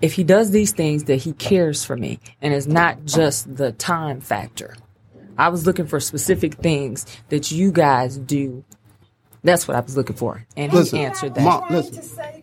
[0.00, 3.72] If he does these things, that he cares for me, and it's not just the
[3.72, 4.74] time factor.
[5.36, 8.64] I was looking for specific things that you guys do.
[9.44, 11.42] That's what I was looking for, and Listen, he answered that.
[11.42, 12.37] Trying listen.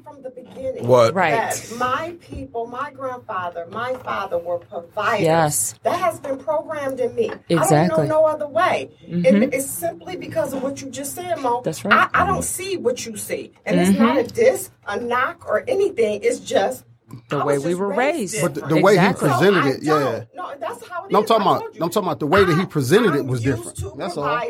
[0.73, 0.87] To say from the beginning.
[0.87, 1.13] What?
[1.13, 1.31] Right.
[1.31, 5.21] That my people, my grandfather, my father were providers.
[5.21, 5.75] Yes.
[5.83, 7.31] That has been programmed in me.
[7.31, 7.75] I Exactly.
[7.77, 7.95] Mm-hmm.
[7.95, 8.91] don't know no other way.
[9.07, 11.61] And it's simply because of what you just said, Mo.
[11.63, 11.93] That's right.
[11.93, 12.15] Mm-hmm.
[12.17, 13.51] I, I don't see what you see.
[13.65, 16.21] And it's not a diss, a knock, or anything.
[16.23, 16.85] It's just
[17.29, 18.33] The way we were raised.
[18.33, 18.55] different.
[18.55, 20.23] But the, the way he presented So it, yeah.
[20.35, 22.65] No, that's how it No, I'm talking about- I'm talking about the way that he
[22.65, 23.77] presented it I'm was used different.
[23.77, 24.41] to That's all.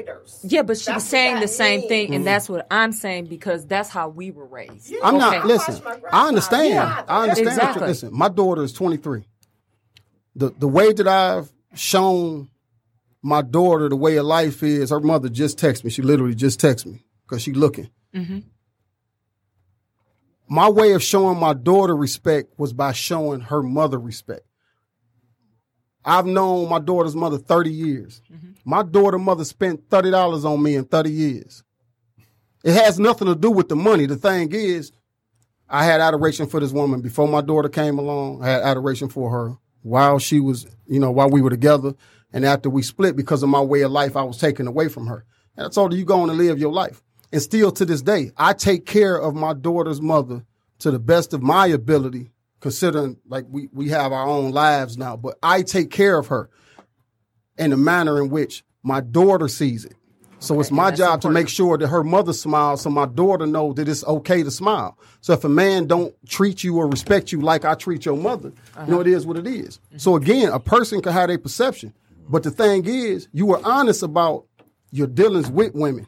[0.44, 1.90] Yeah, but she That's was saying that the same means.
[1.90, 2.23] thing, and mm-hmm.
[2.26, 4.90] that's what I'm saying because that's how we were raised.
[4.90, 4.99] Yeah.
[5.03, 5.38] I'm Okay.
[5.40, 5.45] not.
[5.45, 5.82] Listen.
[6.11, 6.69] I understand.
[6.69, 7.57] Yeah, I understand.
[7.57, 9.26] what you- Listen, my daughter is 23.
[10.38, 12.49] The the way that I've shown
[13.22, 15.90] my daughter the way of life is, her mother just texted me.
[15.90, 17.90] She literally just texted me because she looking.
[18.14, 18.40] Mm-hmm.
[20.48, 24.46] My way of showing my daughter respect was by showing her mother respect.
[26.04, 28.22] I've known my daughter's mother 30 years.
[28.32, 28.52] Mm-hmm.
[28.64, 31.64] My daughter mother spent $30 on me in 30 years.
[32.64, 34.06] It has nothing to do with the money.
[34.06, 34.92] The thing is,
[35.68, 38.44] I had adoration for this woman before my daughter came along.
[38.44, 41.94] I had adoration for her while she was, you know, while we were together.
[42.32, 45.08] And after we split because of my way of life, I was taken away from
[45.08, 45.26] her.
[45.58, 47.02] And I told her, you go on and live your life.
[47.36, 50.45] And still to this day, I take care of my daughter's mother
[50.80, 52.32] to the best of my ability,
[52.62, 56.49] considering like we, we have our own lives now, but I take care of her
[57.57, 59.95] in the manner in which my daughter sees it.
[60.40, 63.76] So it's my job to make sure that her mother smiles so my daughter knows
[63.76, 64.98] that it's okay to smile.
[65.20, 68.53] So if a man don't treat you or respect you like I treat your mother,
[68.80, 69.02] you know, uh-huh.
[69.02, 69.82] it is what it is.
[69.98, 71.94] So again, a person can have a perception.
[72.30, 74.45] But the thing is, you were honest about
[74.94, 76.07] your dealings with women.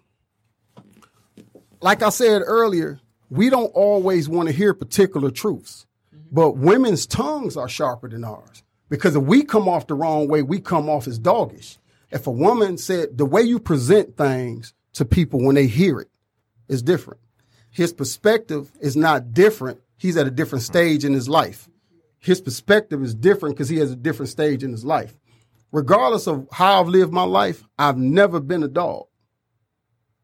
[1.81, 2.99] Like I said earlier,
[3.29, 5.85] we don't always want to hear particular truths.
[6.13, 6.27] Mm-hmm.
[6.31, 8.63] But women's tongues are sharper than ours.
[8.89, 11.77] Because if we come off the wrong way, we come off as doggish.
[12.09, 16.09] If a woman said the way you present things to people when they hear it
[16.67, 17.19] is different.
[17.69, 19.79] His perspective is not different.
[19.97, 21.69] He's at a different stage in his life.
[22.19, 25.13] His perspective is different because he has a different stage in his life.
[25.71, 29.05] Regardless of how I've lived my life, I've never been a dog.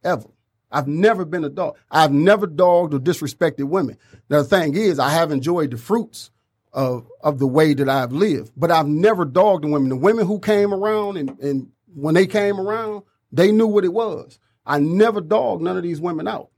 [0.04, 0.33] Ever.
[0.74, 1.78] I've never been a dog.
[1.92, 3.98] I've never dogged or disrespected women.
[4.30, 6.32] Now the thing is, I have enjoyed the fruits
[6.74, 9.90] of of the way that I've lived, but I've never dogged the women.
[9.90, 13.94] The women who came around and, and when they came around, they knew what it
[13.94, 14.40] was.
[14.66, 16.50] I never dogged none of these women out.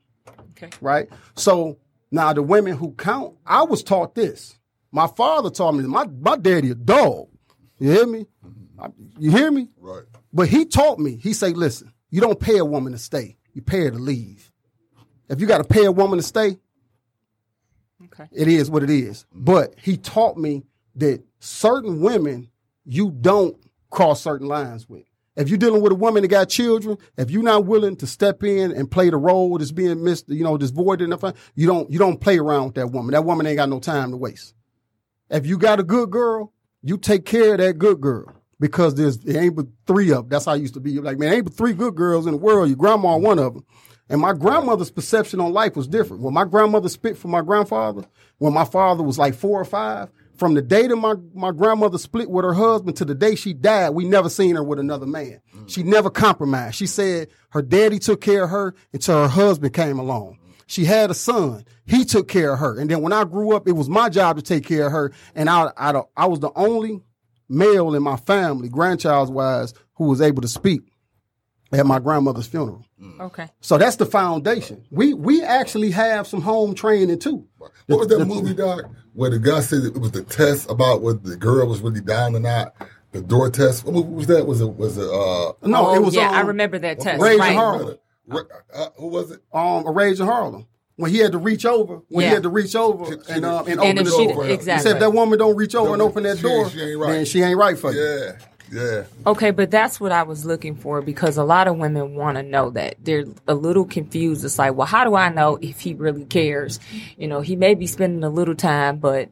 [0.51, 0.69] Okay.
[0.79, 1.09] Right?
[1.35, 1.77] So
[2.11, 4.57] now the women who count, I was taught this.
[4.91, 7.27] My father taught me my my daddy a dog.
[7.77, 8.25] You hear me?
[8.79, 8.89] I-
[9.19, 9.67] You hear me?
[9.77, 10.03] Right.
[10.31, 13.35] But he taught me, he say, listen, you don't pay a woman to stay.
[13.55, 14.51] You pay her to leave.
[15.29, 16.57] If you got to pay a woman to stay,
[18.03, 18.27] Okay.
[18.31, 19.25] it is what it is.
[19.33, 20.65] But he taught me
[20.95, 22.49] that certain women
[22.83, 23.57] you don't
[23.89, 25.05] cross certain lines with.
[25.37, 28.43] If you're dealing with a woman that got children, if you're not willing to step
[28.43, 31.13] in and play the role that's being missed, you know, this void and
[31.55, 33.13] you don't you don't play around with that woman.
[33.13, 34.53] That woman ain't got no time to waste.
[35.29, 39.17] If you got a good girl, you take care of that good girl because there's
[39.25, 40.29] it ain't but three of them.
[40.29, 40.91] That's how I used to be.
[40.91, 42.69] You're like, man, ain't but three good girls in the world.
[42.69, 43.65] Your grandma one of them.
[44.07, 46.21] And my grandmother's perception on life was different.
[46.21, 48.05] When my grandmother spit for my grandfather,
[48.37, 51.97] when my father was like four or five, from the day that my, my grandmother
[51.97, 55.05] split with her husband to the day she died, we never seen her with another
[55.05, 55.41] man.
[55.55, 55.69] Mm.
[55.69, 56.75] She never compromised.
[56.75, 60.37] She said her daddy took care of her until her husband came along.
[60.67, 61.63] She had a son.
[61.85, 62.79] He took care of her.
[62.79, 65.13] And then when I grew up, it was my job to take care of her.
[65.35, 67.01] And I, I, I was the only
[67.49, 70.81] male in my family, grandchild's wise, who was able to speak
[71.71, 72.85] at my grandmother's funeral.
[73.19, 73.47] Okay.
[73.61, 74.83] So that's the foundation.
[74.91, 77.47] We we actually have some home training too.
[77.87, 81.19] What was that movie, Doc, where the guy said it was the test about whether
[81.19, 82.73] the girl was really dying or not?
[83.11, 83.85] The door test.
[83.85, 84.45] What movie was that?
[84.45, 87.21] Was it was it uh No, oh, it was yeah, I um, remember that test.
[87.21, 87.55] Rage and right.
[87.55, 87.97] Harlem.
[88.31, 89.41] Uh, who was it?
[89.53, 90.67] um a rage in Harlem.
[90.97, 92.29] When he had to reach over, when Yeah.
[92.29, 94.27] he had to reach over She- she- and um and and open if the she
[94.27, 94.43] door.
[94.43, 94.91] did- He exactly.
[94.91, 97.11] said that woman don't reach over and Don't- open that she- door, she ain't right.
[97.11, 97.99] then she ain't right for you.
[98.01, 98.31] Yeah,
[98.71, 99.03] yeah.
[99.27, 102.43] Okay, but that's what I was looking for because a lot of women want to
[102.43, 102.95] know that.
[103.03, 104.45] They're a little confused.
[104.45, 106.79] It's like, well, how do I know if he really cares?
[107.17, 109.27] You know, he may be spending a little time, but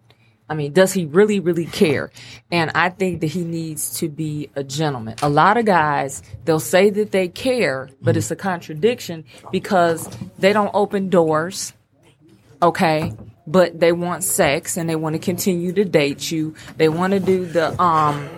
[0.50, 2.12] I mean, does he really, really care?
[2.52, 5.16] And I think that he needs to be a gentleman.
[5.22, 10.54] A lot of guys, they'll say that they care, but it's a contradiction because they
[10.54, 11.74] don't open doors
[12.64, 13.14] okay
[13.46, 17.20] but they want sex and they want to continue to date you they want to
[17.20, 18.30] do the um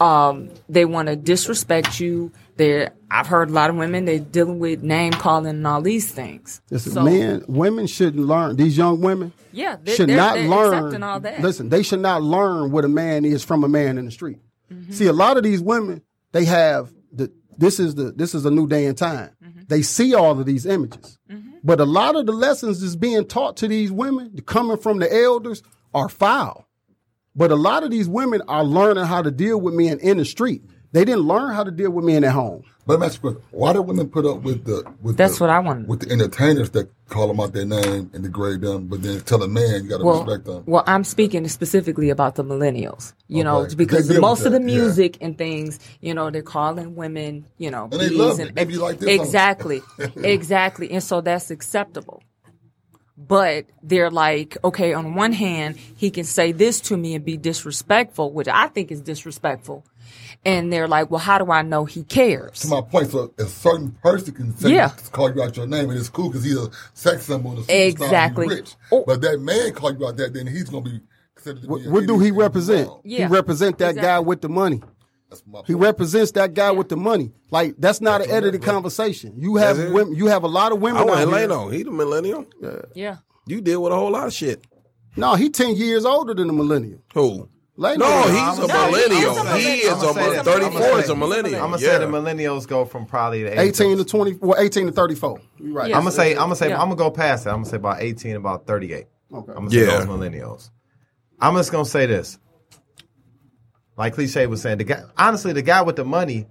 [0.00, 4.58] um they want to disrespect you they're i've heard a lot of women they're dealing
[4.58, 8.56] with name calling and all these things Listen, So- men, women shouldn't learn.
[8.56, 11.02] These young women Yeah, they- should they're- not they're learn.
[11.02, 11.40] all that.
[11.42, 14.38] Listen, they should not learn what a man is from a man in the street.
[14.72, 14.92] Mm-hmm.
[14.92, 17.32] See, a lot of these women, they have the.
[17.58, 18.12] This is the.
[18.12, 19.30] This is a new day and time.
[19.44, 19.60] Mm-hmm.
[19.68, 21.18] They see all of these images,
[21.64, 25.12] but a lot of the lessons that's being taught to these women, coming from the
[25.12, 25.62] elders,
[25.92, 26.66] are foul.
[27.34, 30.24] But a lot of these women are learning how to deal with men in the
[30.24, 30.62] street.
[30.92, 32.64] They didn't learn how to deal with men at home.
[32.86, 33.48] But let me ask you a question.
[33.52, 35.86] Why do women put up with the with That's the, what I wanted.
[35.86, 39.42] with the entertainers that call them out their name and degrade them, but then tell
[39.42, 40.64] a man you got to well, respect them?
[40.66, 44.76] well, I'm speaking specifically about the millennials, you know, because most of the that, yeah.
[44.76, 48.48] music and things, you know, they're calling women, you know, And they bees love and
[48.50, 48.54] it.
[48.56, 49.82] They be like this exactly,
[50.16, 52.22] exactly, and so that's acceptable.
[53.28, 57.36] But they're like, okay, on one hand, he can say this to me and be
[57.36, 59.84] disrespectful, which I think is disrespectful.
[60.44, 62.60] And they're like, well, how do I know he cares?
[62.60, 64.88] To my point, so a certain person can say, Yeah.
[65.12, 67.86] call you out your name, and it's cool because he's a sex symbol and a
[67.86, 68.44] Exactly.
[68.44, 68.74] and he's rich.
[68.90, 69.04] Oh.
[69.06, 71.00] But that man call you out that, then he's going to be
[71.34, 72.88] considered to be What, an what do he represent?
[72.88, 73.00] wrong.
[73.04, 73.28] Yeah.
[73.28, 74.80] He represent that guy with the money.
[75.30, 77.32] That's He represents that guy with the money.
[77.50, 79.34] Like that's not an edited conversation.
[79.38, 80.14] You have women.
[80.14, 81.28] You have a lot of women I out want here.
[81.28, 81.68] Leno.
[81.68, 82.46] He the millennial.
[82.60, 82.70] Yeah.
[82.94, 83.16] yeah.
[83.46, 84.64] You deal with a whole lot of shit.
[85.16, 87.00] No, he ten years older than the millennial.
[87.14, 87.48] Who?
[87.76, 89.34] Lane No, he's a No, millennial.
[89.34, 90.44] he's a He is I'ma a that.
[90.44, 91.54] 34 I'ma is a millennial.
[91.64, 91.88] I'm gonna yeah.
[91.92, 94.34] say the millennials go from probably the age eighteen to twenty.
[94.34, 95.40] Well, eighteen to thirty-four.
[95.58, 95.88] You right.
[95.88, 95.96] Yeah.
[95.96, 96.80] I'm gonna say I'm gonna say Yeah.
[96.82, 97.50] I'm gonna go past that.
[97.50, 98.92] I'm gonna say about 18, about 38.
[98.96, 99.06] Okay.
[99.32, 99.86] I'm gonna say Yeah.
[99.86, 100.70] those millennials.
[101.40, 102.38] I'm just gonna say this.
[104.00, 106.46] Like cliche was saying, the guy honestly, the guy with the money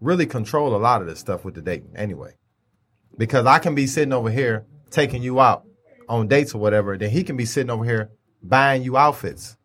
[0.00, 2.36] really control a lot of this stuff with the dating anyway.
[3.18, 5.64] Because I can be sitting over here taking you out
[6.08, 8.12] on dates or whatever, then he can be sitting over here
[8.44, 9.56] buying you outfits.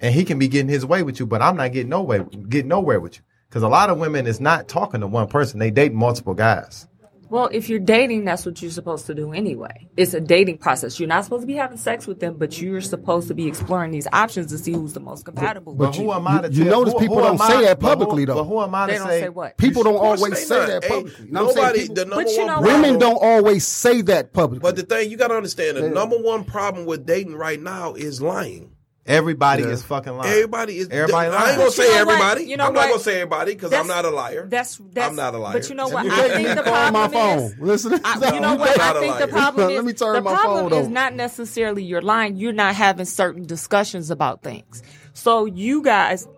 [0.00, 2.68] And he can be getting his way with you, but I'm not getting nowhere getting
[2.68, 3.22] nowhere with you.
[3.50, 5.58] Because a lot of women is not talking to one person.
[5.58, 6.88] They date multiple guys.
[7.30, 9.88] Well, if you're dating, that's what you're supposed to do anyway.
[9.96, 10.98] It's a dating process.
[10.98, 13.90] You're not supposed to be having sex with them, but you're supposed to be exploring
[13.90, 15.74] these options to see who's the most compatible.
[15.74, 16.12] But with who you.
[16.12, 16.78] am I to tell you tell?
[16.80, 18.34] notice who- people who don't say I- that but who- publicly, though.
[18.36, 19.20] But who am I they to don't say?
[19.20, 19.56] say what?
[19.58, 20.66] People don't always say not.
[20.68, 21.26] that Hey, publicly.
[21.26, 21.64] You know what I'm saying?
[21.66, 24.62] Nobody, People- the number But you one know problem- Women don't always say that publicly.
[24.62, 27.94] But the thing you got to understand, the number one problem with dating right now
[27.94, 28.70] is lying.
[29.08, 29.70] Everybody Yeah.
[29.70, 30.30] is fucking lying.
[30.32, 30.88] Everybody is.
[30.90, 31.32] Everybody Lying.
[31.32, 31.48] I lying.
[31.48, 32.44] ain't gonna But you say know everybody.
[32.44, 34.46] You know I'm not gonna say everybody because I'm not a liar.
[34.48, 35.08] That's that's.
[35.08, 35.54] I'm not a liar.
[35.54, 36.06] But you know what?
[36.10, 37.54] I think the call my problem is.
[37.54, 37.66] phone.
[37.66, 38.76] Listen, I, you know what?
[38.76, 40.86] not I a think the problem is Let me turn the my problem phone is
[40.86, 40.92] off.
[40.92, 42.36] not necessarily you're lying.
[42.36, 44.82] You're not having certain discussions about things.
[45.14, 46.28] So you guys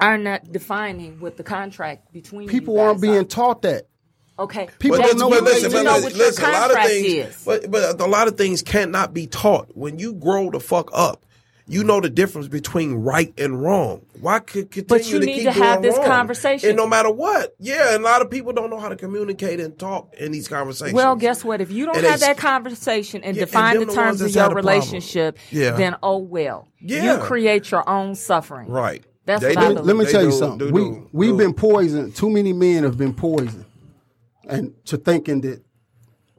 [0.00, 3.24] are not defining what the contract between people you guys aren't being are.
[3.24, 3.86] taught that.
[4.38, 4.68] okay.
[4.80, 6.44] people But don't know but what need listen, to but know listen, what your listen,
[6.44, 7.44] a lot of things, is.
[7.44, 9.68] but, but a lot of things cannot be taught.
[9.76, 11.24] When you grow the fuck up,
[11.70, 14.00] you know the difference between right and wrong.
[14.20, 16.06] Why could continue But you to need keep to have this wrong?
[16.06, 16.70] conversation.
[16.70, 19.60] And no matter what, yeah, and a lot of people don't know how to communicate
[19.60, 20.94] and talk in these conversations.
[20.94, 21.60] Well, guess what?
[21.60, 24.20] If you don't And have they- that conversation and Yeah, define them the the terms
[24.22, 24.66] of your had a problem.
[24.74, 25.72] relationship, Yeah.
[25.76, 26.66] then oh well.
[26.80, 27.18] Yeah.
[27.18, 28.68] You create your own suffering.
[28.68, 29.04] right?
[29.26, 29.86] That's They what I do- believe.
[29.86, 30.68] Let me they tell you do- something.
[30.68, 32.16] do- we do- we've been poisoned.
[32.16, 33.66] Too many men have been poisoned,
[34.48, 35.62] and to thinking that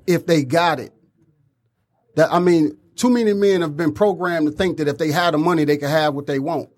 [0.08, 0.92] if they got it,
[2.16, 5.34] that I mean, too many men have been programmed to think that if they had
[5.34, 6.70] the money, they could have what they want.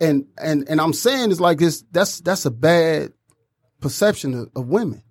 [0.00, 1.84] And and and I'm saying it's like this.
[1.92, 3.12] That's that's a bad
[3.80, 5.02] perception of, of women.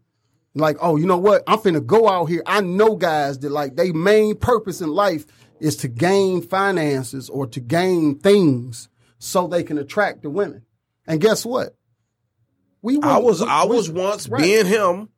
[0.56, 1.44] Like, oh, you know what?
[1.48, 2.44] I'm finna go out here.
[2.46, 5.26] I know guys that like they main purpose in life
[5.62, 10.66] is to gain finances or to gain things so they can attract the women.
[11.08, 11.76] And guess what?
[12.82, 14.42] We I was we- I was once right.
[14.42, 15.10] being him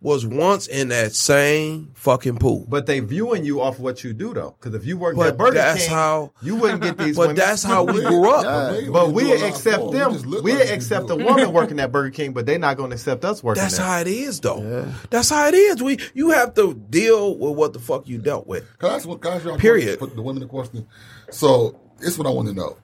[0.00, 2.64] was once in that same fucking pool.
[2.68, 5.36] But they viewing you off what you do though, because if you worked But at
[5.36, 7.16] Burger that's King, how- you wouldn't get these.
[7.16, 7.36] But women.
[7.36, 8.44] that's how we grew up.
[8.80, 8.90] Yeah.
[8.92, 10.12] But do we accept them.
[10.12, 11.14] just look We like accept do.
[11.14, 13.76] a woman working at Burger King, but they're not going to accept us working That's
[13.78, 13.86] there.
[13.86, 14.86] how it is, though.
[15.10, 15.82] That's how it is.
[15.82, 18.64] We you have to deal with what the fuck you dealt with.
[18.78, 19.98] Can I ask, one- can I ask y'all Period.
[19.98, 20.06] question?
[20.08, 20.86] Put the women a question.
[21.30, 22.76] So it's what I want to know.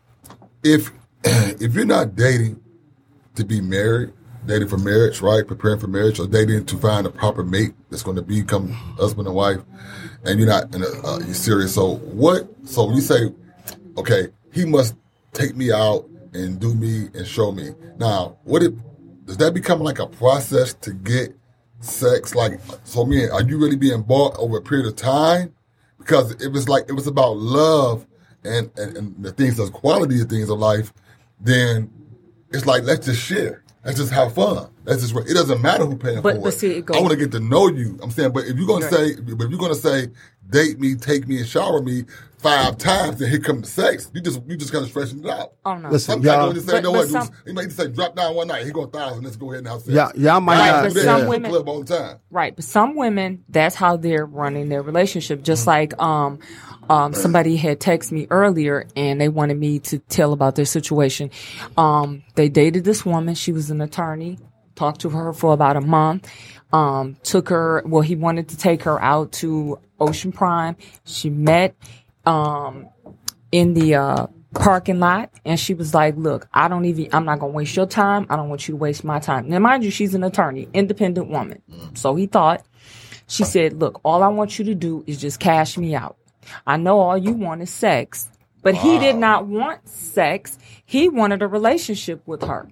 [0.65, 0.91] If
[1.24, 2.61] if you're not dating
[3.36, 4.12] to be married,
[4.47, 5.47] dating for marriage, right?
[5.47, 9.27] Preparing for marriage, or dating to find a proper mate that's going to become husband
[9.27, 9.61] and wife,
[10.25, 11.75] and you're not in a, uh, you're serious.
[11.75, 12.49] So what?
[12.65, 13.33] So you say,
[13.97, 14.97] okay, he must
[15.33, 17.71] take me out and do me and show me.
[17.99, 18.75] Now, what it
[19.27, 21.35] does that become like a process to get
[21.81, 22.35] sex?
[22.35, 25.55] Like, so me, are you really being bought over a period of time?
[25.99, 28.07] Because it was like it was about love
[28.45, 30.93] and, and, and the things, the quality of things of life,
[31.41, 31.91] then
[32.51, 33.64] it's like let's just share.
[33.85, 34.69] Let's just have fun.
[34.85, 35.15] Let's just.
[35.28, 36.59] It doesn't matter who paying But- for but it.
[36.59, 37.98] see, it goes- I want to get to know you.
[38.02, 38.94] I'm saying, but if you're gonna Right.
[38.94, 40.09] say, but if you're gonna say,
[40.51, 42.05] date me, take me, and shower me
[42.45, 45.31] five times, and here comes the sex, you just you just kind of stretching it
[45.31, 45.55] out.
[45.65, 45.89] Oh no.
[45.91, 47.09] Listen, Some guys y'all- don't just say, But- you know but what?
[47.09, 48.65] some- dude, he might just say, drop down one night.
[48.66, 49.25] He go a thousand.
[49.25, 49.93] Let's go ahead and have sex.
[49.95, 52.16] Yeah, y'all might Guys not- but some in the women- club all the time.
[52.31, 55.43] Right, but some women, that's how they're running their relationship.
[55.43, 56.39] Just like um,
[56.91, 61.31] um, somebody had texted me earlier, and they wanted me to tell about their situation.
[61.79, 64.39] Um, they dated this woman; she was an attorney.
[64.75, 66.29] Talked to her for about a month.
[66.73, 67.83] Um, took her.
[67.87, 70.77] Well, he wanted to take her out to Ocean Prime.
[71.05, 71.77] She met
[72.27, 72.89] um,
[73.53, 77.41] in the uh, parking lot and she was like look i don't even i'm not
[77.41, 78.25] gonna waste your time.
[78.31, 79.49] I don't want you to waste my time.
[79.49, 81.61] Now mind you she's an attorney independent woman.
[81.95, 82.65] So he thought
[83.27, 86.17] she said look all i want you to do is just cash me out.
[86.69, 88.29] I know all you want is sex
[88.63, 90.57] but he did not want sex.
[90.87, 92.69] He wanted a relationship with her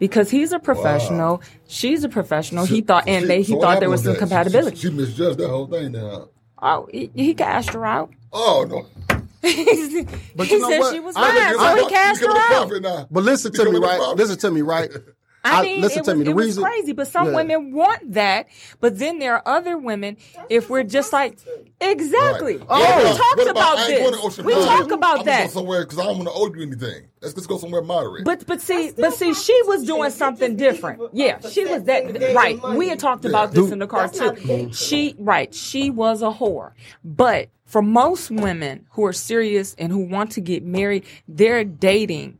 [0.00, 1.42] because he's a professional.
[1.68, 2.64] She's a professional.
[2.66, 4.14] He thought and She- they, he so thought there was some?
[4.14, 4.76] She- compatibility.
[4.76, 6.28] She, she misjudged that whole thing now.
[6.60, 8.86] oh he, he cashed her out Oh no!
[9.42, 10.94] But he you know said what?
[10.94, 13.08] she was I fine, think so he You cashed her out.
[13.10, 14.16] But listen to me, right?
[14.16, 14.90] Listen to me, right?
[15.44, 17.34] I, I- mean, listen it to was, me, the it was crazy, but some Yeah.
[17.36, 18.46] women want that.
[18.80, 20.16] But then there are other women.
[20.48, 21.38] If we're just like
[21.80, 22.66] exactly, Right.
[22.68, 24.46] Oh, yeah, we about- talked what about, I ain't going to this.
[24.46, 24.66] We Prime.
[24.66, 25.38] talk about I'm that.
[25.38, 27.08] Going somewhere because I don't want to owe you anything.
[27.20, 28.24] Let's just go somewhere moderate.
[28.24, 31.00] But but see but see she was doing something different.
[31.12, 32.04] Yeah, she was that
[32.34, 32.60] right.
[32.76, 34.70] We had talked about this in the car too.
[34.72, 36.72] She right, she was a whore.
[37.04, 42.38] But for most women who are serious and who want to get married, they're dating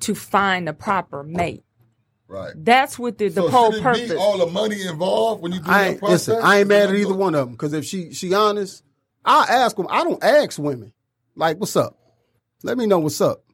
[0.00, 1.62] to find the proper mate.
[2.28, 2.52] Right.
[2.56, 4.10] That's what the, the so whole should it purpose.
[4.10, 6.28] be all the money involved when you do I that process?
[6.28, 8.82] listen, I ain't mad at either one of them because if she she honest,
[9.24, 9.86] I ask them.
[9.90, 10.92] I don't ask women
[11.34, 11.98] like, "What's up?"
[12.62, 13.44] Let me know what's up.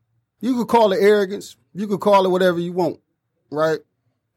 [0.41, 1.57] You could call it arrogance.
[1.75, 3.01] You could call it whatever you want,
[3.51, 3.81] right?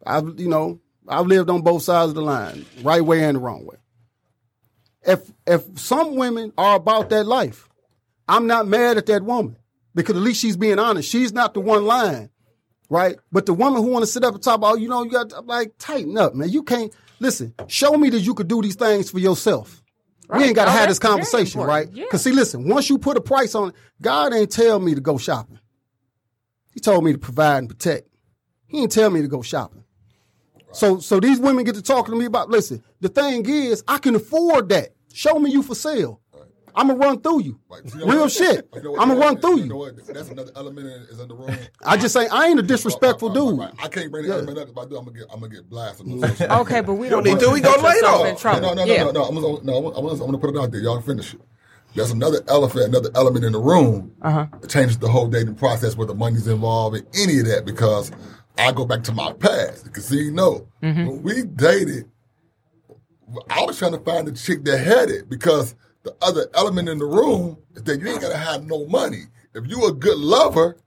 [0.06, 3.40] I've you know I've lived on both sides of the line, right way and the
[3.42, 3.78] wrong way.
[5.06, 7.70] If if some women are about that life,
[8.28, 9.58] I'm not mad at that woman
[9.94, 11.10] because at least she's being honest.
[11.10, 12.30] She's not the one lying
[12.90, 13.18] right?
[13.32, 15.12] But the woman who want to sit up and talk about, oh, you know, you
[15.12, 16.50] got to, like tighten up, man.
[16.50, 17.54] You can't listen.
[17.68, 19.82] Show me that you could do these things for yourself.
[20.30, 21.88] We ain't got to Oh, have this conversation, right?
[21.92, 22.06] Yeah.
[22.06, 25.02] Because see, listen, once you put a price on it, God ain't tell me to
[25.02, 25.60] go shopping.
[26.74, 28.10] He told me to provide and protect.
[28.66, 29.84] He didn't tell me to go shopping.
[30.72, 32.50] So, so these women get to talking to me about.
[32.50, 34.90] Listen, the thing is, I can afford that.
[35.14, 36.20] Show me you for sale.
[36.76, 37.60] I'm gonna run through you.
[37.70, 37.82] Right.
[37.86, 38.32] You know Real what?
[38.32, 38.68] shit.
[38.76, 39.02] You know what?
[39.02, 39.42] I'm gonna run what?
[39.42, 40.06] through You know what?
[40.08, 41.56] That's another element in- is in the room.
[41.86, 43.60] I just say I ain't a disrespectful Right, right, dude.
[43.60, 43.86] right, right.
[43.86, 44.36] I can't bring the Yeah.
[44.36, 44.70] element up.
[44.70, 46.08] If I do, I'm gonna get I'm gonna get blasted.
[46.52, 47.50] Okay, but we don't need to.
[47.50, 48.28] We go gonna lay it yourself off.
[48.28, 48.62] in trouble.
[48.62, 49.04] No, no, no, yeah.
[49.06, 49.24] no, no.
[49.24, 50.82] I'm gonna, no, I'm gonna, I'm gonna put it out there.
[50.82, 51.42] Y'all finish it.
[51.96, 54.12] There's another elephant, another element in the room.
[54.22, 54.48] Uh-huh.
[54.62, 58.12] It changes the whole dating process where the money's involved in any of that because
[58.58, 59.86] I go back to my past.
[59.86, 61.06] Because see, you know, Mm-hmm.
[61.08, 62.10] when we dated,
[63.50, 65.74] I was trying to find a chick that had it because
[66.06, 69.24] the other element in the room is that you ain't gotta have no money.
[69.54, 70.78] If you a good lover,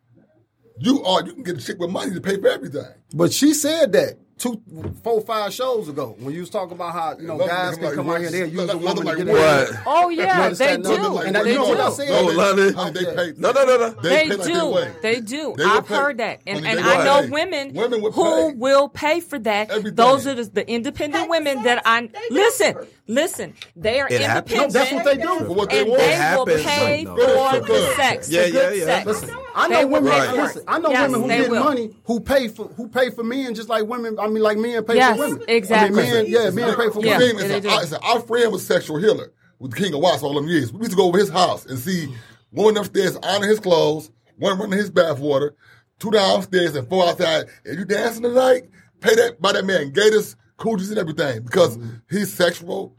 [0.79, 2.87] you are you can get a chick with money to pay for everything.
[3.13, 4.63] But she said that two,
[5.03, 7.85] four, five shows ago when you was talking about how you know London guys can
[7.85, 9.81] like come out here and they'll London use a like woman to get London in.
[9.87, 10.83] Oh yeah, they do.
[10.83, 11.71] No, and they you know do.
[11.71, 12.09] what I said?
[12.09, 12.75] No, London.
[12.75, 13.33] Honey, they pay.
[13.37, 13.91] No, no, no, no.
[14.03, 14.85] They, pay do.
[15.03, 15.55] They do.
[15.57, 17.31] They I've heard that, and and I know pay.
[17.31, 19.71] women, Women who will pay for that.
[19.71, 19.95] Everything.
[19.95, 22.77] Those are the, the independent women that I listen.
[23.11, 24.75] Listen, they are It independent.
[24.75, 25.39] No, that's what they do.
[25.47, 26.01] For what they and want.
[26.03, 26.47] they It happens.
[26.47, 27.17] will pay No.
[27.17, 28.29] for the sex.
[28.31, 29.05] Yeah, the good yeah, yeah.
[29.55, 29.69] Sex.
[29.69, 30.11] Listen, I know will women.
[30.13, 30.37] Right.
[30.37, 31.65] Listen, I know Yes, women who get will.
[31.65, 34.19] money who pay for who pay for men just like women.
[34.19, 35.45] I mean, like men pay Yes, for women.
[35.49, 36.01] exactly.
[36.01, 37.19] I mean, men, yeah, men pay for Yeah.
[37.19, 37.37] women.
[37.37, 37.69] Thing is, they do.
[37.69, 40.73] our, our friend was sexual healer with the King of Watts all them years.
[40.73, 42.13] We used to go over his house and see
[42.51, 45.55] one upstairs ironing his clothes, one running his bath water,
[45.99, 47.47] two downstairs and four outside.
[47.65, 48.65] If you dancing tonight,
[49.01, 51.79] pay that by that man gators, coochies, and everything because
[52.11, 52.95] he's sexual.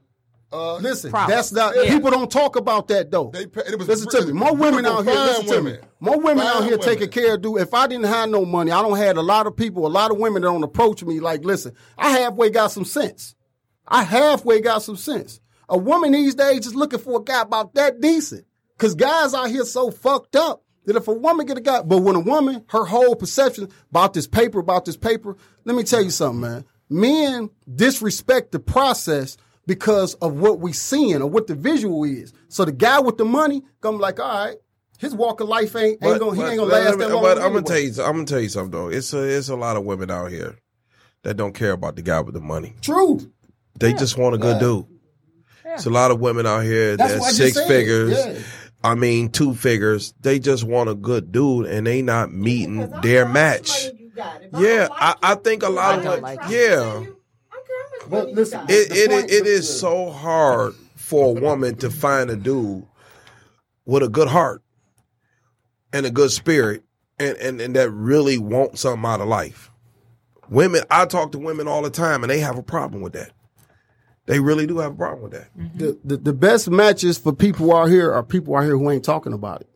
[0.51, 1.75] Uh, Listen, that's not.
[1.75, 1.93] Yeah.
[1.93, 3.29] People don't talk about that though.
[3.31, 4.33] They it was listen to me.
[4.33, 5.13] More women out here.
[5.13, 5.77] Listen to me.
[5.99, 7.41] More women out here taking care of.
[7.43, 9.89] Do if I didn't have no money, I don't had a lot of people, a
[9.89, 11.19] lot of women that don't approach me.
[11.19, 13.35] Like, listen, I halfway got some sense.
[13.87, 15.39] I halfway got some sense.
[15.67, 18.45] A woman these days is looking for a guy about that decent.
[18.79, 21.99] Cause guys out here so fucked up that if a woman get a guy, but
[21.99, 25.35] when a woman, her whole perception about this paper, about this paper,
[25.65, 26.65] let me tell you something, man.
[26.89, 29.37] Men disrespect the process
[29.69, 32.33] because of what we seeing or what the visual is.
[32.47, 34.57] So the guy with the money come like, all right,
[34.97, 37.21] his walk of life ain't, ain't gonna, he ain't gonna but- last that long.
[37.21, 38.89] But I'm gonna tell you, I'm gonna tell you something though.
[38.89, 40.57] It's a, it's a lot of women out here
[41.21, 42.73] that don't care about the guy with the money.
[42.81, 43.19] True.
[43.79, 44.87] They just want a good dude.
[45.65, 48.17] It's a lot of women out here That's that what I just six figures.
[48.17, 48.39] Yeah.
[48.83, 50.15] I mean, two figures.
[50.19, 53.85] They just want a good dude, and they not meeting their know how much match.
[53.85, 54.41] money you got.
[54.41, 56.79] If I Yeah, like I, I think a lot I of don't like yeah.
[56.79, 58.71] I don't care how much But money listen, got.
[58.71, 62.85] It it, point- it is so hard for a woman to find a dude
[63.85, 64.61] with a good heart
[65.91, 66.83] and a good spirit
[67.17, 69.71] and, and, and that really want something out of life.
[70.49, 73.31] Women, I talk to women all the time and they have a problem with that.
[74.25, 75.49] They really do have a problem with that.
[75.75, 79.03] the, the, the best matches for people out here are people out here who ain't
[79.03, 79.69] talking about it.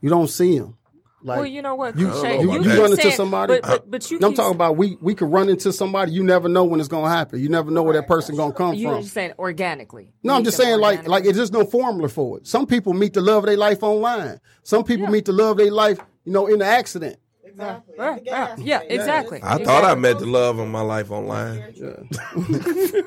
[0.00, 0.76] You don't see them.
[1.24, 3.54] Like, well, you know what, you, Shay, you, know you run into somebody.
[3.60, 6.12] but, but, but you No, I'm keep- talking about we we could run into somebody.
[6.12, 7.38] You never know when it's gonna happen.
[7.40, 8.96] You never know where that person gonna come you from.
[8.96, 10.12] were just saying organically.
[10.24, 12.46] No, I'm just saying like like it's just no formula for it.
[12.46, 14.40] Some people meet the love of their life online.
[14.64, 17.18] Some people meet the love of their life, you know, in the accident.
[17.44, 17.94] Exactly.
[17.98, 18.12] Yeah,
[18.44, 19.42] At the yeah, exactly.
[19.42, 19.64] I Exactly.
[19.66, 21.74] thought I met the love of my life online.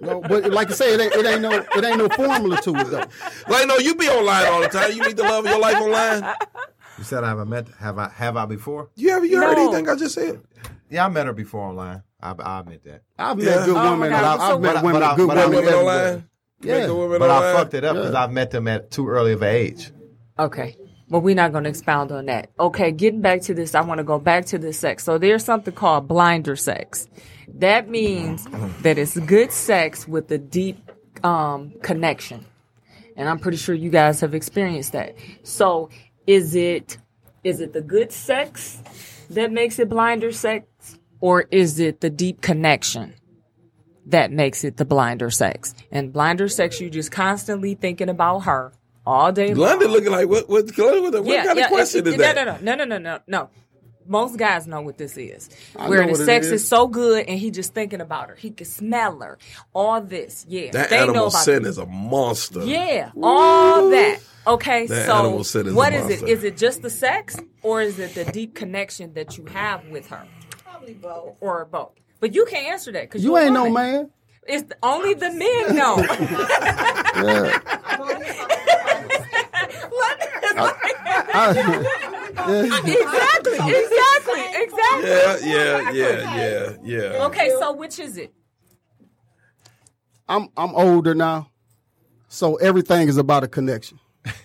[0.00, 2.74] No, but like I say, it ain't, it ain't no it ain't no formula to
[2.74, 3.04] it though.
[3.48, 4.92] Like, no, you be online all the time.
[4.92, 6.34] You meet the love of your life online.
[7.00, 7.66] You said I haven't met.
[7.78, 8.10] Have I?
[8.10, 8.90] Have I before?
[8.94, 9.68] You ever you heard No.
[9.68, 10.38] anything I just said?
[10.90, 12.02] Yeah, I met her before online.
[12.22, 13.00] I, I admit that.
[13.18, 13.64] I've met Yeah.
[13.64, 14.10] good Oh my women.
[14.10, 15.84] God, I've, so I've met what- women, but I- good but I- women, Women every
[15.86, 16.04] day.
[16.10, 16.24] online.
[16.60, 16.78] Yeah.
[16.86, 17.56] Met women But I online.
[17.56, 19.90] fucked it up because I've met them at too early of an age.
[20.38, 20.76] Okay.
[21.08, 22.50] But we're not going to expound on that.
[22.60, 25.02] Okay, getting back to this, I want to go back to the sex.
[25.02, 27.08] So there's something called blinder sex.
[27.54, 28.46] That means
[28.82, 30.78] that it's good sex with a deep
[31.24, 32.44] um, connection.
[33.16, 35.14] And I'm pretty sure you guys have experienced that.
[35.42, 35.88] So
[36.30, 36.96] is it
[37.42, 38.80] is it the good sex
[39.30, 40.64] that makes it blinder sex
[41.20, 43.14] or is it the deep connection
[44.06, 45.74] that makes it the blinder sex?
[45.90, 48.72] And blinder sex you just constantly thinking about her
[49.04, 49.70] all day long.
[49.70, 50.48] London looking like what?
[50.48, 52.36] What, what, what kind of question it's- is that?
[52.36, 53.50] No, no, no, no, no, no, no.
[54.10, 55.48] Most guys know what this is.
[55.78, 56.52] I Where know the what it sex is.
[56.62, 56.68] is.
[56.68, 58.34] so good and he just thinking about her.
[58.34, 59.38] He can smell her.
[59.72, 60.44] All this.
[60.48, 60.72] Yeah.
[60.72, 61.70] That they know animal about sin this.
[61.72, 62.64] is a monster.
[62.64, 64.18] Yeah, all that.
[64.48, 66.08] Okay, That so animal sin is a what is it?
[66.08, 66.26] monster.
[66.26, 70.08] Is it just the sex, or is it the deep connection that you have with
[70.08, 70.26] her,
[70.64, 71.36] Probably both.
[71.40, 71.92] or both?
[72.18, 74.10] But you can't answer that because You ain't no man.
[74.48, 75.96] It's the, only the men know.
[82.48, 85.10] exactly, exactly, exactly.
[85.10, 87.24] Yeah, yeah, yeah, yeah, yeah.
[87.26, 88.32] Okay, so which is it?
[90.28, 91.50] I'm I'm older now,
[92.28, 93.98] so everything is about a connection.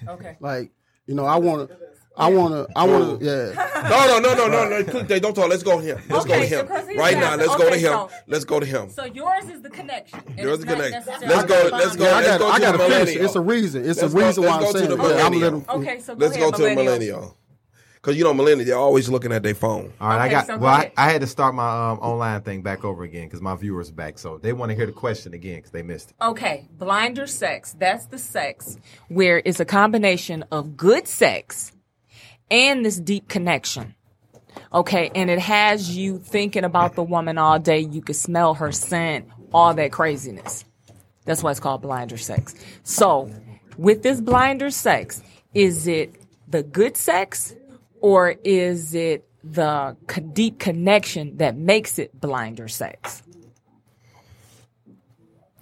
[0.07, 0.37] Okay.
[0.41, 0.71] Like
[1.05, 1.77] you know, I want to,
[2.17, 3.71] I want to, I want to, yeah.
[3.89, 4.83] No, no, no, no, no, no.
[5.05, 5.47] Quick, don't talk.
[5.49, 6.01] Let's go to him.
[6.09, 7.35] Let's Okay, go to him he's right now.
[7.35, 7.91] Let's go to him.
[7.91, 8.89] so- Let's go to him.
[8.89, 10.19] So yours is the connection.
[10.37, 11.13] Yours is not connection.
[11.29, 11.69] Let's go.
[11.71, 12.03] Let's go.
[12.05, 13.15] Yeah, I Let's got, go I to got the to finish.
[13.23, 13.85] It's a reason.
[13.87, 14.97] It's Let's a reason let's why I'm saying the it.
[15.17, 15.59] Yeah, I'm millennial.
[15.59, 15.81] little.
[15.81, 17.37] Okay, so go Let's go ahead, to the millennial.
[18.05, 18.15] Millennial.
[18.15, 19.93] Because you know, millennial, they're always looking at their phone.
[19.99, 20.47] All right, I got.
[20.47, 20.91] so go well, I.
[20.97, 24.17] I had to start my um, online thing back over again because my viewers back,
[24.19, 26.23] so they want to hear the question again because they missed it.
[26.23, 27.75] Okay, blinder sex.
[27.77, 28.77] That's the sex
[29.07, 31.71] where it's a combination of good sex
[32.51, 33.95] and this deep connection.
[34.73, 37.79] Okay, and it has you thinking about the woman all day.
[37.79, 40.65] You can smell her scent, all that craziness.
[41.25, 42.55] That's why it's called blinder sex.
[42.83, 43.31] So,
[43.77, 45.21] with this blinder sex,
[45.53, 46.15] is it
[46.47, 47.55] the good sex
[48.05, 49.97] or is it the
[50.31, 53.23] deep connection that makes it blinder sex?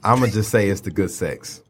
[0.03, 1.62] I'm gonna just say it's the good sex.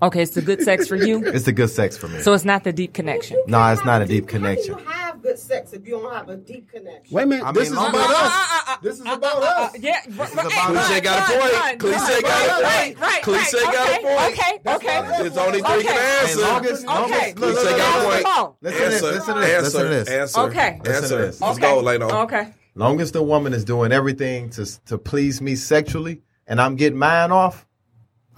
[0.00, 1.24] Okay, it's the good sex for you.
[1.26, 2.20] It's the good sex for me.
[2.20, 3.36] So it's not the deep connection.
[3.48, 4.74] no, it's not a deep connection.
[4.74, 7.14] How can you have good sex if you don't have a deep connection?
[7.16, 7.44] Wait a minute.
[7.44, 8.78] I this mean, is uh, uh, uh, about uh, us.
[8.80, 9.78] This is about us.
[9.80, 10.86] Yeah, right, right, about us.
[10.86, 11.80] Cliche got a point.
[11.80, 13.00] Cliche got a point.
[13.00, 14.36] right, Cliche got a Okay, point.
[14.76, 15.22] Okay, okay.
[15.22, 15.82] There's only three Okay.
[15.82, 16.40] can Hey, answer.
[16.42, 16.94] longest, Okay.
[16.94, 18.54] longest, look, look, Cliche got a point.
[18.62, 20.08] Listen to this, Answer, listen to this, answer, this.
[20.08, 20.80] answer, Okay.
[20.86, 21.18] Answer.
[21.26, 21.40] this.
[21.40, 22.08] Let's go, Leno.
[22.22, 22.54] Okay.
[22.76, 26.98] Long as the woman is doing everything to to please me sexually, and I'm getting
[27.00, 27.66] mine off,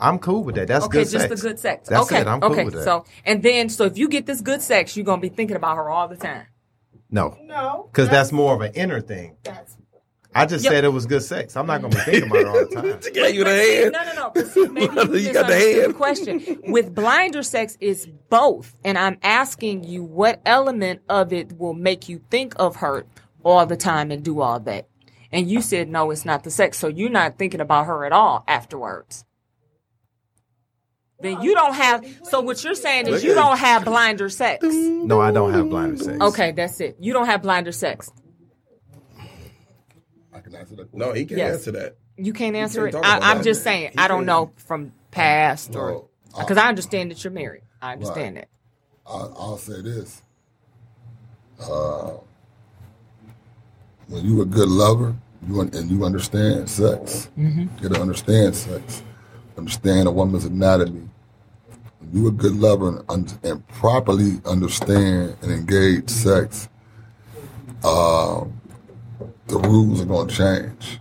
[0.01, 0.69] I'm cool with that.
[0.69, 1.01] That's good.
[1.03, 1.41] Okay, good just sex.
[1.43, 1.89] the good sex.
[1.89, 2.27] That's okay, it.
[2.27, 2.65] I'm cool okay.
[2.65, 2.85] with that.
[2.85, 5.77] So, and then, so if you get this good sex, you're gonna be thinking about
[5.77, 6.47] her all the time.
[7.11, 7.89] no, No.
[7.93, 9.37] because that's more of an inner thing.
[9.45, 9.77] That's
[10.33, 10.73] I just Yep.
[10.73, 11.57] said it was good sex.
[11.57, 13.03] I'm not gonna be thinking about it all the time.
[13.03, 13.93] She gave you the But hand.
[13.93, 14.31] No, no, no.
[14.33, 15.95] But see, maybe you, You got the misunderstood hand.
[15.97, 16.61] question.
[16.73, 22.09] With blinder sex, it's both, and I'm asking you what element of it will make
[22.09, 23.07] you think of her
[23.43, 24.87] all the time and do all that.
[25.33, 28.13] And you said no, it's not the sex, so you're not thinking about her at
[28.13, 29.25] all afterwards.
[31.23, 32.05] Then you don't have.
[32.25, 34.65] So what you're saying is you don't have blinder sex.
[34.65, 36.19] No, I don't have blinder sex.
[36.21, 36.97] Okay, that's it.
[36.99, 38.11] You don't have blinder sex.
[40.33, 40.95] I can answer that.
[40.95, 41.55] No, he can't Yes.
[41.57, 41.97] answer that.
[42.17, 43.09] You can't answer can't it.
[43.09, 43.45] I, I'm that.
[43.45, 43.91] just saying.
[43.93, 44.27] He I don't can't.
[44.27, 47.63] know from past or No, I- because I understand that you're married.
[47.83, 48.49] I understand that.
[49.07, 50.23] I, I'll say this.
[51.61, 52.13] Uh,
[54.09, 55.15] when you a good lover,
[55.47, 59.03] you and you understand sex, you gotta understand sex,
[59.59, 61.09] understand a woman's anatomy.
[62.13, 66.69] You a good lover and, and properly understand and engage sex,
[67.85, 68.45] uh,
[69.47, 71.01] the rules are gonna change.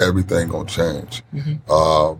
[0.00, 1.22] Everything gonna change.
[1.68, 2.14] Uh,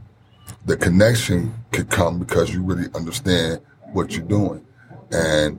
[0.64, 3.60] the connection could come because you really understand
[3.92, 4.64] what you're doing.
[5.10, 5.58] And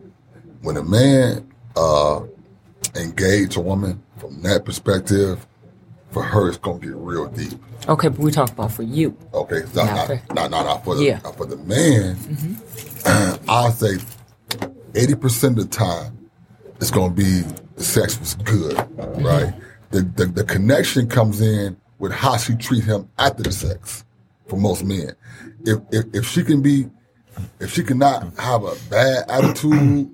[0.61, 2.21] when a man uh,
[2.95, 5.45] engage a woman from that perspective,
[6.13, 7.53] for her it's gonna get real deep.
[7.89, 9.17] Okay, but we talk about for you.
[9.33, 11.19] Okay, it's not, Not not, for- not, not, for the Yeah.
[11.23, 12.15] not for the man.
[12.15, 13.45] Mm-hmm.
[13.49, 13.97] I'll say
[14.95, 16.29] eighty percent of the time
[16.79, 17.41] it's gonna be
[17.75, 19.25] the sex was good, mm-hmm.
[19.25, 19.53] right?
[19.91, 24.05] The, the the connection comes in with how she treat him after the sex.
[24.47, 25.15] For most men,
[25.65, 26.89] if if, if she can be,
[27.59, 30.13] if she cannot have a bad attitude,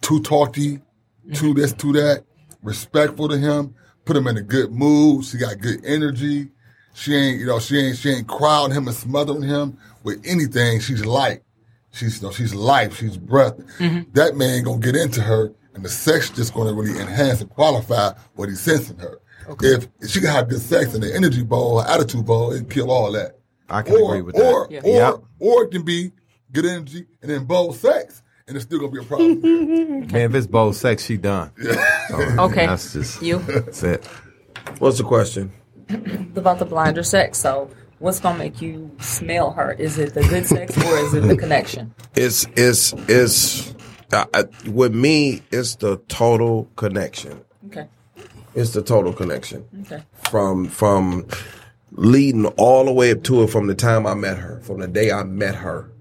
[0.00, 0.82] too talky, too
[1.32, 1.60] mm-hmm.
[1.60, 2.24] this, too that,
[2.62, 3.74] respectful to him,
[4.10, 5.24] put him in a good mood.
[5.24, 6.48] She got good energy.
[6.94, 10.80] She ain't, you know, she ain't, she ain't crowding him and smothering him with anything.
[10.80, 11.42] She's light.
[11.92, 12.96] She's, you know, she's life.
[12.96, 13.56] She's breath.
[13.78, 14.10] Mm-hmm.
[14.14, 18.12] That man gonna get into her, and the sex just gonna really enhance and qualify
[18.34, 19.20] what he's sensing her.
[19.62, 22.90] If, if she can have good sex and the energy ball, attitude ball, it kill
[22.90, 23.38] all that.
[23.68, 24.44] I can or, agree with that.
[24.44, 24.80] or, Yeah.
[24.82, 25.14] Or, Yep.
[25.38, 26.10] or it can be
[26.50, 28.24] good energy and then bold sex.
[28.50, 29.40] And it's still gonna be a problem.
[29.42, 29.86] here.
[30.12, 31.52] Man, if it's both sex, she done.
[32.12, 32.66] Okay.
[32.66, 34.04] That's just You that's it.
[34.80, 35.52] What's the question?
[36.34, 37.38] about the blinder sex.
[37.38, 37.70] So,
[38.00, 39.72] what's gonna make you smell her?
[39.74, 41.94] Is it the good sex or is it the connection?
[42.16, 43.72] It's it's it's
[44.12, 45.42] uh, uh, with me.
[45.52, 47.44] It's the total connection.
[47.66, 47.86] Okay.
[48.56, 50.02] It's the total connection Okay.
[50.28, 51.28] from from
[51.92, 54.88] leading all the way up to it from the time I met her, from the
[54.88, 55.92] day I met her,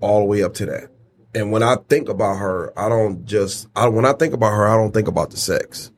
[0.00, 0.91] all the way up to that.
[1.34, 4.66] And when I think about her, I don't just I when I think about her,
[4.68, 5.90] I don't think about the sex.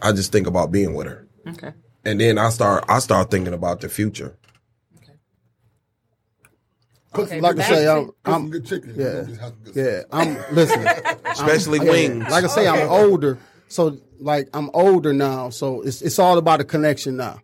[0.00, 1.26] I just think about being with her.
[1.46, 1.72] Okay.
[2.04, 4.36] And then I start I start thinking about the future.
[7.14, 8.94] Okay, like I say, I'm, I'm good chicken.
[8.96, 9.04] yeah.
[9.06, 10.86] You know, just have some good yeah, I'm listen.
[11.24, 12.30] Especially Yeah, wings.
[12.30, 13.38] Like I say, I'm older,
[13.68, 17.40] so like I'm older now, so it's it's all about a connection now.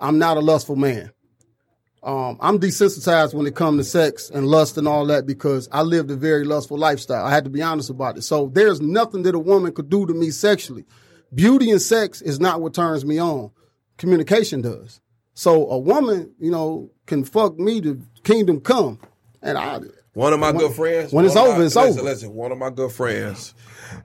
[0.00, 1.12] I'm not a lustful man.
[2.04, 5.80] Um, I'm desensitized when it comes to sex and lust and all that because I
[5.80, 7.24] lived a very lustful lifestyle.
[7.24, 8.22] I had to be honest about it.
[8.22, 10.84] So there's nothing that a woman could do to me sexually.
[11.34, 13.50] Beauty and sex is not what turns me on.
[13.96, 15.00] Communication does.
[15.32, 19.00] So a woman, you know, can fuck me to kingdom come,
[19.42, 19.80] and I
[20.12, 21.12] One of my good friends.
[21.12, 22.08] when it's over, my- it's listen, over.
[22.10, 23.54] Listen, one of my good friends,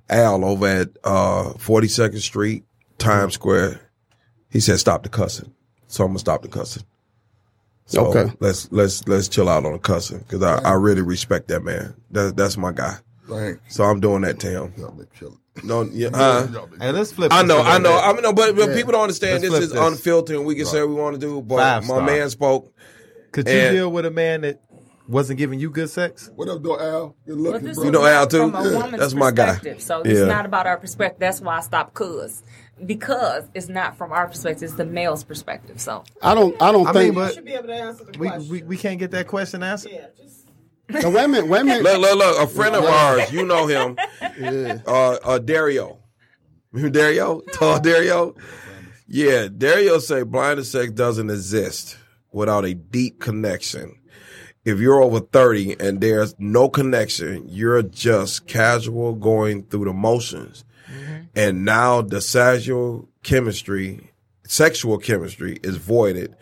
[0.10, 2.64] Al, over at uh, 42nd Street,
[2.98, 3.80] Times Square,
[4.50, 5.54] he said, "Stop the cussing."
[5.88, 6.84] So I'm gonna stop the cussing.
[7.90, 8.32] So Okay.
[8.40, 11.96] let's let's let's chill out on the cussing because I, I really respect that man.
[12.12, 12.98] That, that's my guy.
[13.28, 13.76] Thanks.
[13.76, 14.74] So I'm doing that to him.
[14.78, 15.40] Y'all been killing.
[15.64, 16.48] No, yeah, huh?
[16.80, 17.34] Hey, let's flip.
[17.34, 17.98] I know, I know.
[17.98, 19.82] I know, but, but people don't understand Let's this is this.
[19.82, 21.42] unfiltered and we can say what we want to do.
[21.42, 22.02] But Five my star.
[22.06, 22.74] man spoke.
[23.32, 24.62] Could you and- deal with a man that
[25.08, 26.30] wasn't giving you good sex?
[26.36, 27.08] What up, though, Al?
[27.26, 27.86] Good But looking, this bro.
[27.86, 28.52] You know Al too?
[28.52, 28.98] From a Yeah.
[28.98, 29.48] That's my guy.
[29.56, 29.82] perspective.
[29.82, 30.12] So Yeah.
[30.12, 31.20] it's not about our perspective.
[31.20, 32.42] That's why I stopped cuz.
[32.86, 35.80] Because it's not from our perspective, it's the male's perspective.
[35.82, 38.04] So I don't I don't I think mean, You but should be able to answer
[38.06, 38.50] the we, question.
[38.50, 39.92] we we can't get that question answered.
[39.92, 40.48] yeah, just
[41.04, 42.42] the women women Look, look, look!
[42.42, 43.98] A friend of ours, you know him,
[44.88, 46.00] uh, uh, Dario.
[46.72, 47.42] Remember Dario?
[47.54, 48.36] Tall Dario?
[49.08, 51.98] Yeah, Dario say blind sex doesn't exist
[52.32, 53.96] without a deep connection.
[54.66, 60.64] If you're over 30 and there's no connection, you're just casual going through the motions.
[61.36, 64.12] And now the sexual chemistry,
[64.46, 66.36] sexual chemistry is voided,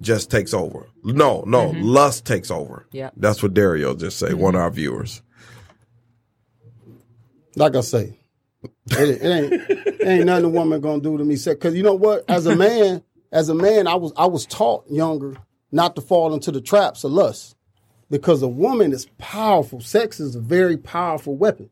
[0.00, 0.86] just takes over.
[1.02, 1.82] No, no, mm-hmm.
[1.82, 2.86] lust takes over.
[2.92, 3.10] Yeah.
[3.16, 4.76] That's what Dario just say, one of our mm-hmm.
[4.76, 5.22] viewers.
[7.56, 8.18] like I say,
[8.90, 11.36] it, it ain't it ain't nothing a woman gonna do to me.
[11.42, 12.24] Because you know what?
[12.28, 13.02] As a man,
[13.32, 15.36] as a man, I was I was taught younger
[15.72, 17.56] not to fall into the traps of lust.
[18.10, 19.80] Because a woman is powerful.
[19.80, 21.70] Sex is a very powerful weapon.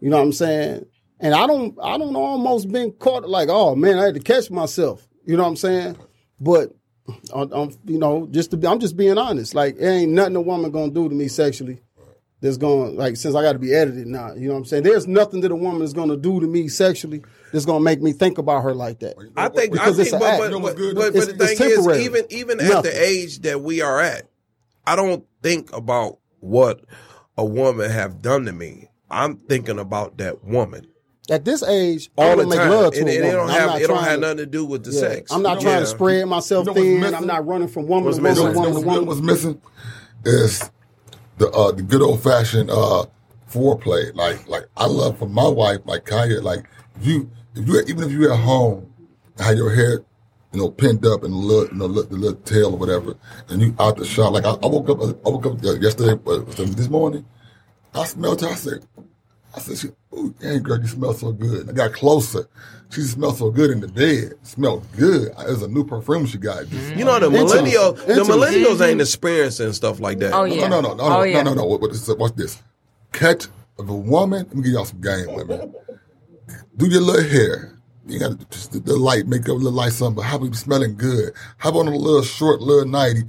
[0.00, 0.86] You know what I'm saying?
[1.20, 4.50] And I don't I don't almost been caught like, oh man, I had to catch
[4.50, 5.06] myself.
[5.24, 5.96] You know what I'm saying?
[6.40, 6.70] But
[7.34, 9.54] I'm, I'm- you know, just to be, I'm just being honest.
[9.54, 11.80] Like, it ain't nothing a woman gonna do to me sexually
[12.40, 14.34] that's gonna like since I got to be edited now.
[14.34, 14.82] You know what I'm saying?
[14.82, 17.22] There's nothing that a woman is going to do to me sexually
[17.52, 19.14] that's going to make me think about her like that.
[19.36, 20.38] I think, Because I it's think, an but, act.
[20.40, 20.94] but, You know what's but, good?
[20.96, 22.04] but, It's- but the it's thing is, temporary.
[22.04, 24.28] even even at the age that we are at,
[24.86, 26.80] I don't think about what
[27.38, 28.88] a woman have done to me.
[29.10, 30.86] I'm thinking about that woman
[31.30, 33.30] At this age, all want the to make time, love to and, a and woman.
[33.30, 35.00] it don't I'm have it don't have to- nothing to do with the yeah.
[35.00, 35.32] sex.
[35.32, 35.80] I'm not You trying know?
[35.80, 37.14] to spread myself You know thin.
[37.14, 38.44] I'm not running from woman What's to missing?
[38.44, 39.06] woman, You woman to what's, woman.
[39.06, 39.62] what's missing
[40.26, 40.70] is
[41.38, 43.06] the uh, the good old fashioned uh,
[43.50, 44.14] foreplay.
[44.14, 46.40] Like like I love for my wife, like Kaya.
[46.42, 46.66] Like
[47.00, 48.92] if you if you even if you at home,
[49.38, 50.00] have your hair
[50.52, 53.14] you know pinned up and the little you know look, the little tail or whatever,
[53.48, 54.32] and you out the shot.
[54.34, 56.20] Like I, I woke up I woke up yesterday
[56.74, 57.24] this morning.
[57.94, 58.48] I smelled her.
[58.48, 58.84] I said.
[59.56, 61.68] I said, she, ooh, dang girl, you smell so good.
[61.68, 62.48] I got closer.
[62.90, 64.34] She smelled so good in the bed.
[64.42, 65.28] Smelled good.
[65.28, 66.66] It was a new perfume she got.
[66.68, 67.54] Just- You know the Intimacy.
[67.54, 69.00] millennial, the millennials ain't mm-hmm.
[69.00, 70.32] experiencing stuff like that.
[70.32, 70.68] Oh, yeah.
[70.68, 71.42] No, no, no, no, Oh, no, yeah.
[71.42, 71.64] no, no, no.
[71.66, 72.62] What, what is, what's this?
[73.12, 73.46] Catch
[73.78, 74.44] of a woman.
[74.46, 75.74] Let me give y'all some game, women.
[76.76, 77.78] Do your little hair.
[78.06, 80.50] You got just the, the light, make up a little light something, but how about
[80.50, 81.32] be smelling good?
[81.56, 83.22] How about on a little short, little nighty?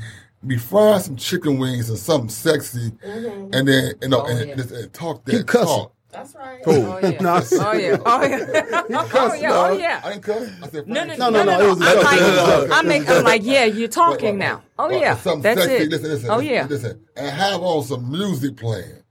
[0.46, 3.50] Be frying some chicken wings and something sexy, mm-hmm.
[3.54, 4.54] and then you know, Oh, and, yeah.
[4.62, 5.66] and, and talk He that cussing.
[5.68, 5.95] talk.
[6.16, 6.62] That's right.
[6.66, 7.10] Oh yeah.
[7.22, 7.98] No, oh yeah.
[8.06, 8.84] Oh yeah.
[9.14, 9.52] oh yeah.
[9.54, 10.02] Oh yeah.
[10.04, 10.50] I didn't cuss.
[10.64, 11.66] I said, No, no, frying no, no, no, no, no.
[11.66, 12.72] it was a I'm like, It was.
[12.72, 14.64] I'm, make, I'm like, yeah, you're Right, talking right, now.
[14.80, 15.84] Oh yeah, something that's sexy.
[15.86, 15.90] it.
[15.90, 16.68] Listen, listen, oh listen, yeah.
[16.68, 19.04] listen, and have on some music playing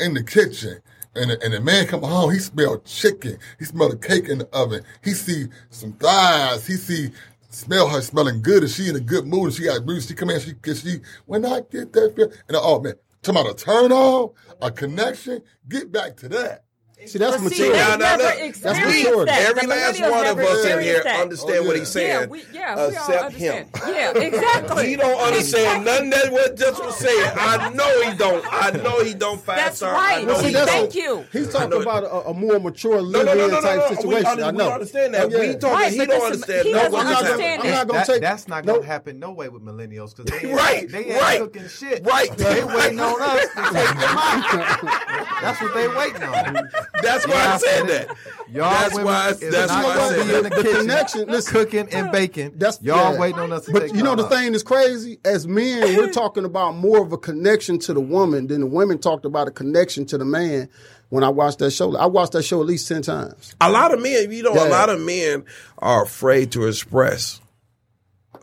[0.00, 0.80] in the kitchen.
[1.16, 3.38] And the, and the man come home, he smell chicken.
[3.58, 4.84] He smell the cake in the oven.
[5.02, 6.66] He see some thighs.
[6.66, 7.10] He see
[7.50, 9.46] smell her smelling good, and she in a good mood.
[9.46, 10.08] And she got bruised.
[10.08, 13.40] She come in, she cause she when I get that feel, and oh man, talking
[13.40, 14.30] about a turn on,
[14.60, 15.42] a connection.
[15.68, 16.64] Get back to that.
[17.06, 17.72] See, that's But see, mature.
[17.72, 19.24] they Now, now, look, that's we, maturity.
[19.30, 19.40] that.
[19.48, 21.20] every The last one of us in here that.
[21.20, 22.28] understand what he's Yeah, saying.
[22.30, 23.54] we, yeah, we all except him.
[23.54, 23.94] understand.
[23.94, 24.88] Yeah, exactly.
[24.88, 27.30] He don't understand nothing that what just was saying.
[27.36, 28.44] I know he don't.
[28.52, 29.94] I know he don't five That's star.
[29.94, 30.18] right.
[30.18, 30.66] I know Well, he see, don't.
[30.66, 31.24] thank you.
[31.32, 33.88] He's talking about a, a more mature No, no, no, no, no, type no.
[33.90, 34.26] We, situation.
[34.26, 35.24] under- I we understand that.
[35.26, 35.38] Oh, yeah.
[35.38, 35.70] We talking.
[35.70, 36.66] Right, he don't understand.
[36.66, 38.20] he no, doesn't I'm not gonna- understand I'm not gonna That- take.
[38.22, 41.40] that's not gonna happen no way with millennials because they ain't, Right, they ain't right,
[41.40, 42.04] cooking shit.
[42.04, 42.36] right.
[42.36, 45.40] They waiting on us to take them out.
[45.40, 46.68] That's what they waiting on.
[47.02, 48.08] That's why I said that.
[48.50, 49.26] Y'all That's women why.
[49.26, 50.54] I- is That's why I said be in that.
[50.54, 51.52] the, The connection, listen.
[51.52, 52.52] cooking and baking.
[52.56, 53.20] That's y'all yeah.
[53.20, 54.30] waiting on us to But take you know the out.
[54.30, 55.20] thing is crazy.
[55.24, 58.98] As men, we're talking about more of a connection to the woman than the women
[58.98, 60.68] talked about a connection to the man.
[61.10, 63.54] When I watched that show, I watched that show at least ten times.
[63.60, 64.68] A lot of men, you know, Yeah.
[64.68, 65.44] a lot of men
[65.78, 67.40] are afraid to express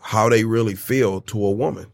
[0.02, 1.86] how they really feel to a woman.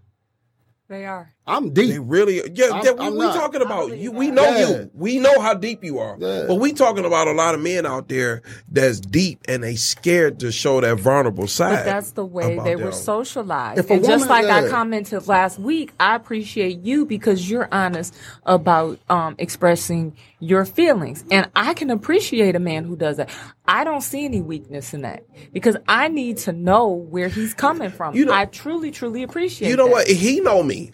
[0.89, 1.33] They are.
[1.53, 1.75] I'm deep.
[1.89, 2.03] They deep.
[2.07, 2.67] really, yeah.
[2.67, 3.35] I'm- yeah we, I'm we not.
[3.35, 4.11] talking about you.
[4.13, 4.69] We know Yeah.
[4.71, 4.91] you.
[4.95, 6.17] We know how deep you are.
[6.19, 6.45] Yeah.
[6.49, 10.41] But we talking about a lot of men out there that's deep and they scared
[10.41, 11.77] to show that vulnerable side.
[11.77, 12.93] But that's the way they were them.
[12.93, 13.79] socialized.
[13.79, 17.69] If a and just woman- like I commented last week, I appreciate you because you're
[17.73, 18.15] honest
[18.47, 21.25] about um, expressing your feelings.
[21.31, 23.31] And I can appreciate a man who does that.
[23.67, 27.91] I don't see any weakness in that because I need to know where he's coming
[27.91, 28.15] from.
[28.17, 29.93] You know- I truly, truly appreciate You know that.
[29.93, 30.09] what?
[30.09, 30.91] He know me,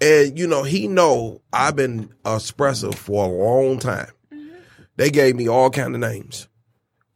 [0.00, 4.10] and you know he know I've been expressive for a long time.
[4.96, 6.48] They gave me all kind of names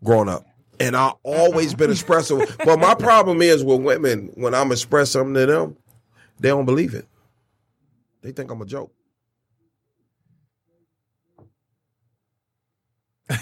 [0.04, 0.46] growing up,
[0.78, 2.56] and I always been expressive.
[2.64, 5.76] but my problem is with women when I'm express something to them,
[6.38, 7.06] they don't believe it.
[8.22, 8.92] They think I'm a joke.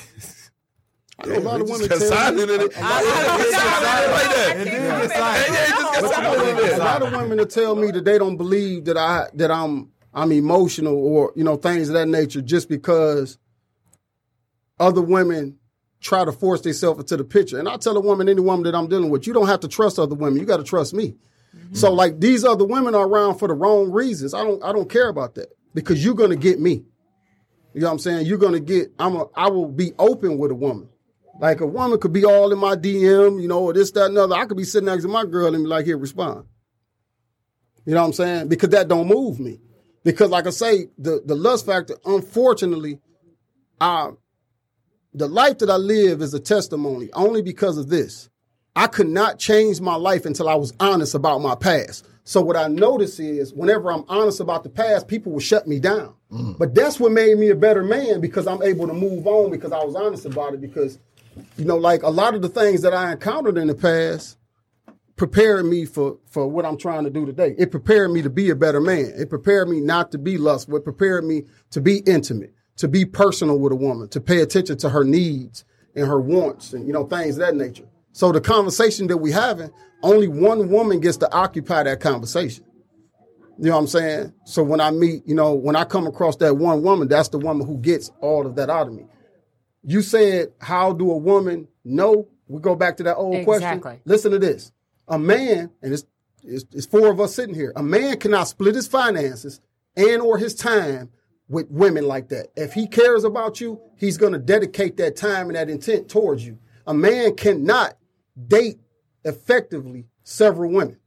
[1.25, 2.77] A lot of women tell me, in it.
[2.77, 3.09] a lot of-
[3.41, 4.65] It just got silent like that.
[4.65, 5.49] Get silent.
[5.51, 7.77] Yeah, it just got But you silent know, like a lot of women that tell
[7.77, 11.89] me that they don't believe that I that I'm I'm emotional or you know things
[11.89, 13.39] of that nature just because
[14.79, 15.59] other women
[16.01, 17.59] try to force themselves into the picture.
[17.59, 19.69] And I tell a woman, any woman that I'm dealing with, you don't have to
[19.69, 20.41] trust other women.
[20.41, 21.17] You got to trust me.
[21.73, 24.33] So like these other women are around for the wrong reasons.
[24.35, 26.85] I don't I don't care about that because you're gonna get me.
[27.75, 28.27] You know what I'm saying?
[28.27, 28.93] You're gonna get.
[28.99, 29.27] I'm a.
[29.37, 30.89] I will be open with a woman.
[31.41, 34.19] Like a woman could be all in my DM, you know, or this, that, and
[34.19, 34.35] other.
[34.35, 36.45] I could be sitting next to my girl and be like, here, respond.
[37.87, 38.49] You know what I'm saying?
[38.49, 39.59] Because that don't move me.
[40.05, 43.01] Because like I say, the, the lust factor, unfortunately,
[43.81, 44.11] I,
[45.15, 48.29] the life that I live is a testimony only because of this.
[48.77, 52.07] I could not change my life until I was honest about my past.
[52.25, 55.81] So what I notice is whenever I'm honest about the past, people will shut me
[55.81, 56.15] down.
[56.31, 56.59] Mm.
[56.59, 59.73] But that's what made me a better man because I'm able to move on because
[59.73, 60.99] I was honest about it because
[61.57, 64.37] you know, like a lot of the things that I encountered in the past
[65.17, 67.55] prepared me for for what I'm trying to do today.
[67.59, 69.13] It prepared me to be a better man.
[69.17, 70.77] It prepared me not to be lustful.
[70.77, 74.79] It prepared me to be intimate, to be personal with a woman, to pay attention
[74.79, 75.65] to her needs
[75.95, 77.85] and her wants and you know things of that nature.
[78.13, 79.71] So the conversation that we having,
[80.03, 82.65] only one woman gets to occupy that conversation.
[83.59, 84.33] You know what I'm saying?
[84.47, 87.39] So when I meet, you know, when I come across that one woman, that's the
[87.39, 89.05] woman who gets all of that out of me.
[89.83, 92.29] You said, how do a woman know?
[92.49, 93.81] We go back to that old Exactly.
[93.81, 94.01] question.
[94.05, 94.73] Listen to this.
[95.09, 96.05] A man, and it's,
[96.43, 99.61] it's, it's four of us sitting here, a man cannot split his finances
[99.97, 101.11] and or his time
[101.49, 102.49] with women like that.
[102.57, 106.47] If he cares about you, he's going to dedicate that time and that intent towards
[106.47, 106.59] you.
[106.87, 107.97] A man cannot
[108.49, 108.79] date
[109.25, 110.99] effectively several women.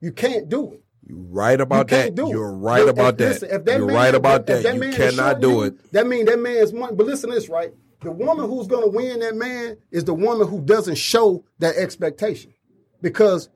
[0.00, 0.82] You can't do it.
[1.06, 2.22] You're right about You can't that.
[2.22, 2.30] do it.
[2.32, 3.28] You're right If- about if- that.
[3.42, 4.74] listen, if that You're man- right about if that.
[4.74, 5.92] You man is cannot shorting do you, it.
[5.92, 6.94] That mean that man's money.
[6.94, 7.72] But listen to this, right?
[8.00, 11.76] The woman who's going to win that man is the woman who doesn't show that
[11.76, 12.54] expectation.
[13.02, 13.48] Because,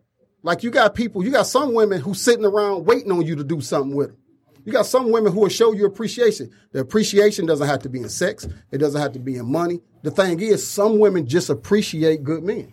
[0.43, 3.45] like, you got people, you got some women who sitting around waiting on you to
[3.45, 4.17] do something with them.
[4.65, 6.51] You got some women who will show you appreciation.
[6.73, 8.47] The appreciation doesn't have to be in sex.
[8.71, 9.81] It doesn't have to be in money.
[10.03, 12.73] The thing is, some women just appreciate good men.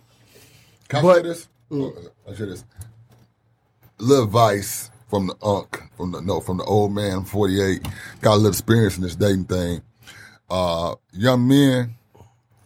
[0.88, 1.48] Can I But- say this?
[1.72, 1.92] Oh,
[2.28, 2.64] I say this.
[3.98, 7.82] Little advice from the unk, from the no, from the old man, 48.
[8.22, 9.82] Got a little experience in this dating thing.
[10.50, 11.94] Uh, young men,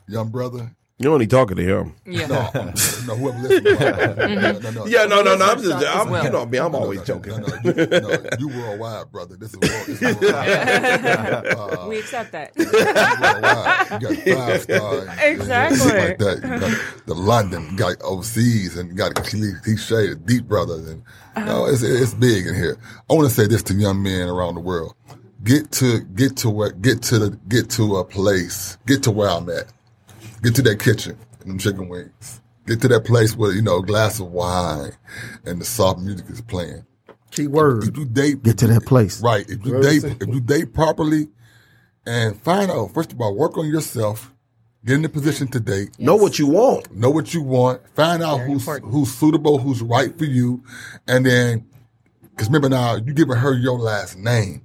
[0.08, 0.70] young brother.
[0.96, 1.92] You're only talking to him.
[2.06, 2.26] Yeah.
[2.28, 2.66] No, um,
[3.06, 3.80] no, whoever listens.
[3.80, 4.86] no, no, no.
[4.86, 5.44] Yeah, no, no, no.
[5.44, 6.24] I'm just, I'm, well.
[6.24, 6.58] you know me.
[6.58, 7.32] I'm No, no, always no, joking.
[7.32, 9.36] No, no, you, no, you worldwide, brother.
[9.36, 9.86] This is world.
[9.86, 11.46] This is worldwide.
[11.46, 12.52] Uh, we accept that.
[12.56, 12.64] you.
[12.64, 15.16] You got five star.
[15.26, 15.90] Exactly.
[15.90, 16.40] and Like that.
[16.44, 21.02] You got the London, you got overseas, and you got cliche, the deep brothers, and
[21.36, 22.78] you know, it's it's big in here.
[23.10, 24.94] I want to say this to young men around the world:
[25.44, 29.28] get to get to where get to the get to a place, get to where
[29.28, 29.66] I'm at,
[30.42, 32.40] get to that kitchen and them chicken wings.
[32.66, 34.92] Get to that place where you know a glass of wine
[35.44, 36.86] and the soft music is playing.
[37.30, 37.84] Key word.
[37.88, 39.20] If you date, Get to that place.
[39.20, 39.44] Right.
[39.48, 41.28] If you What date, if you date properly,
[42.06, 42.94] and find out.
[42.94, 44.32] First of all, work on yourself.
[44.84, 45.98] Get in the position to date.
[45.98, 46.94] Know what you want.
[46.94, 47.80] Know what you want.
[47.94, 50.62] Find out who's who's suitable, who's right for you,
[51.08, 51.66] and then
[52.22, 54.62] because remember now you giving her your last name.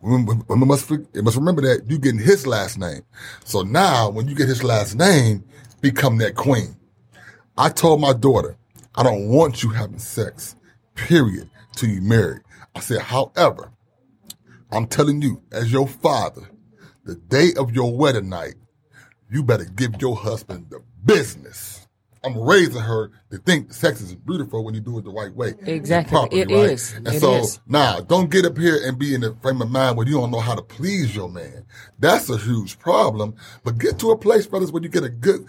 [0.00, 3.02] Women must they must remember that you getting his last name.
[3.44, 5.44] So now when you get his last name,
[5.80, 6.76] become that queen.
[7.56, 8.56] I told my daughter,
[8.94, 10.54] I don't want you having sex,
[10.94, 12.42] period, till you married.
[12.74, 13.72] I said, however,
[14.70, 16.48] I'm telling you, as your father,
[17.04, 18.54] the day of your wedding night,
[19.30, 21.77] you better give your husband the business.
[22.24, 25.54] I'm raising her to think sex is beautiful when you do it the right way.
[25.66, 26.10] Exactly.
[26.10, 26.70] Properly, It right?
[26.70, 26.92] is.
[26.94, 27.60] And It so is.
[27.66, 30.30] now don't get up here and be in the frame of mind where you don't
[30.30, 31.64] know how to please your man.
[31.98, 33.34] That's a huge problem.
[33.64, 35.46] But get to a place, brothers, where you get a good,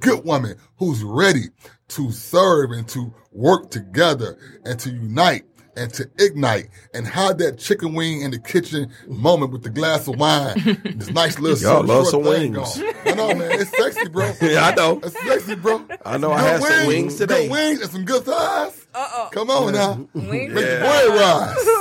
[0.00, 1.46] good woman who's ready
[1.88, 5.44] to serve and to work together and to unite
[5.76, 10.06] and to ignite and have that chicken wing in the kitchen moment with the glass
[10.08, 10.54] of wine,
[10.96, 12.56] this nice little Y'all love some wings.
[12.78, 12.94] going.
[13.06, 13.60] I know, man.
[13.60, 14.32] It's sexy, bro.
[14.42, 15.00] Yeah, I know.
[15.02, 15.84] It's sexy, bro.
[16.04, 17.44] I know I had some wings today.
[17.48, 18.86] Good wings and some good thighs.
[18.94, 19.28] Uh-oh.
[19.32, 20.06] Come on now.
[20.14, 20.52] Wings?
[20.52, 20.80] Make the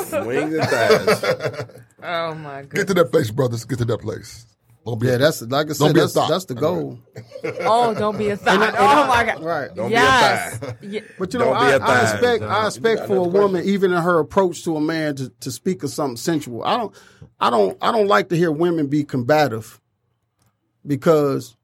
[0.09, 0.25] boy rise.
[0.25, 1.65] Wings and thighs.
[2.03, 2.71] Oh my God.
[2.71, 3.63] Get to that place, brothers.
[3.63, 4.47] Get to that place.
[4.85, 5.93] Don't be Yeah, that's like I Don't said.
[5.93, 6.99] be a That's, that's the goal.
[7.61, 8.73] Oh, don't be a thought.
[8.77, 9.43] Oh my god.
[9.43, 9.73] Right.
[9.75, 10.57] Don't yes.
[10.57, 10.77] be a thigh.
[10.81, 10.99] Yeah.
[11.19, 12.01] But you know, Don't be I, a I thigh.
[12.13, 13.33] expect I You expect for a question?
[13.33, 16.63] woman, even in her approach to a man, to, to speak of something sensual.
[16.63, 16.95] I don't
[17.39, 19.79] I don't I don't like to hear women be combative
[20.85, 21.55] because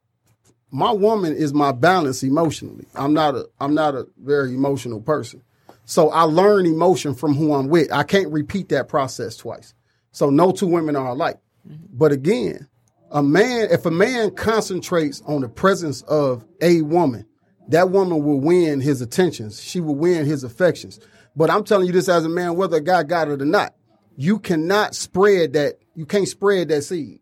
[0.69, 2.85] my woman is my balance emotionally.
[2.95, 5.41] I'm not a I'm not a very emotional person.
[5.85, 7.91] So I learn emotion from who I'm with.
[7.91, 9.73] I can't repeat that process twice.
[10.11, 11.39] So no two women are alike.
[11.67, 11.85] Mm-hmm.
[11.97, 12.67] But again,
[13.11, 17.25] a man, if a man concentrates on the presence of a woman,
[17.69, 19.61] that woman will win his attentions.
[19.61, 20.99] She will win his affections.
[21.35, 23.75] But I'm telling you this as a man, whether a guy got it or not,
[24.15, 25.75] you cannot spread that.
[25.95, 27.19] You can't spread that seed.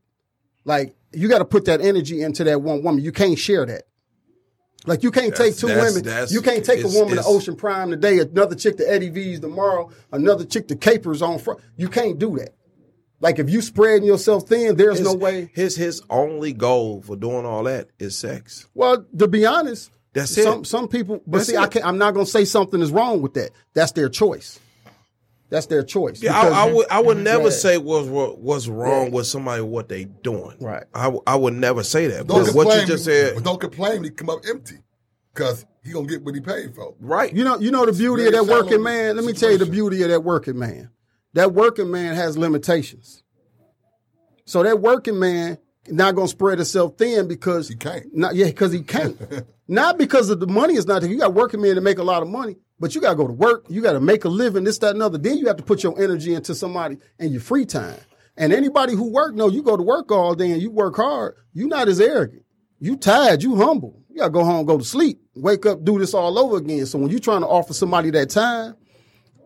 [0.63, 3.03] Like you got to put that energy into that one woman.
[3.03, 3.83] You can't share that.
[4.85, 6.03] Like you can't take two that's- women.
[6.03, 9.39] that's- You can't take a woman to Ocean Prime today, another chick to Eddie V's
[9.39, 11.59] tomorrow, another chick to Capers on front.
[11.75, 12.53] You can't do that.
[13.21, 15.49] Like if you spreading yourself thin, there's His, no way.
[15.53, 18.67] His his only goal for doing all that is sex.
[18.73, 20.43] Well, to be honest, That's it.
[20.43, 21.21] some some people.
[21.25, 23.51] But That's see, I can't, I'm not going to say something is wrong with that.
[23.73, 24.59] That's their choice.
[25.49, 26.21] That's their choice.
[26.21, 27.49] Yeah, I, I would I would never Yeah.
[27.51, 30.57] say what's what's wrong with somebody what they doing.
[30.59, 30.83] Right.
[30.93, 32.27] I, I would never say that.
[32.27, 34.77] Don't But what complain, you just said, But don't complain when he come up empty.
[35.33, 36.95] Because he going to get what he paid for.
[36.99, 37.31] right?
[37.33, 39.15] You know, you know the beauty of that working shallow man.
[39.17, 40.89] Let me tell you the beauty of that working man.
[41.35, 43.21] That working man has limitations.
[44.45, 45.57] So that working man
[45.89, 48.05] not gonna spread himself thin because He can't.
[48.13, 49.17] Not yeah, because he can't.
[49.67, 51.11] not because of the money is not there.
[51.11, 53.33] You got working men to make a lot of money, but you gotta go to
[53.33, 53.65] work.
[53.67, 54.63] You gotta make a living.
[54.63, 55.17] This, that, and other.
[55.17, 57.99] Then you have to put your energy into somebody and your free time.
[58.37, 61.35] And anybody who work, no, you go to work all day and you work hard.
[61.53, 62.43] You not as arrogant.
[62.79, 63.43] You tired.
[63.43, 64.01] You humble.
[64.09, 66.85] You gotta go home, go to sleep, wake up, do this all over again.
[66.85, 68.75] So when you're trying to offer somebody that time,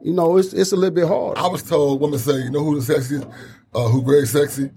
[0.03, 1.37] you know it's it's a little bit hard.
[1.37, 3.31] I was told women say, you know who the sexiest,
[3.73, 4.71] uh, who very sexy?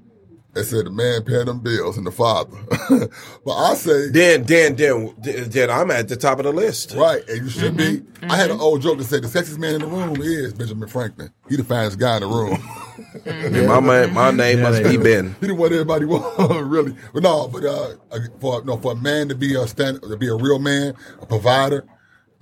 [0.55, 2.51] They said the man paying them bills and the father.
[3.45, 5.15] but I say, Then then then
[5.49, 6.93] then I'm at the top of the list.
[6.93, 8.01] right, and you should be.
[8.01, 8.31] Mm-hmm.
[8.31, 10.89] I had an old joke that said the sexiest man in the room is Benjamin
[10.91, 11.33] Franklin.
[11.49, 12.59] He the finest guy in the room.
[13.25, 15.03] Yeah, my man, my name Yeah, must they be do.
[15.03, 15.37] Ben.
[15.41, 16.95] he the one everybody want, really.
[17.15, 17.95] But no, but uh,
[18.39, 21.25] for no for a man to be a stand, to be a real man, a
[21.25, 21.87] provider,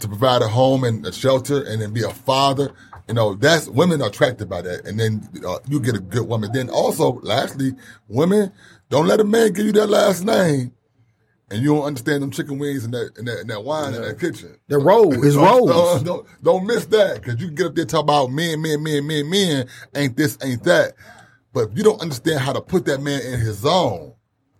[0.00, 2.72] to provide a home and a shelter, and then be a father.
[3.08, 6.28] You know, that's women are attracted by that, and then uh, you get a good
[6.28, 6.52] woman.
[6.52, 7.72] Then also, lastly,
[8.08, 8.52] women
[8.88, 10.72] don't let a man give you that last name,
[11.50, 14.02] and you don't understand them chicken wings and that and that, and that wine in
[14.02, 14.56] that kitchen.
[14.68, 15.34] the roll is
[15.66, 18.30] Don't, don't, don't, don't miss that because you can get up there and talk about
[18.30, 20.94] men, men, men, men, men, ain't this, ain't that.
[21.52, 24.14] But if you don't understand how to put that man in his zone,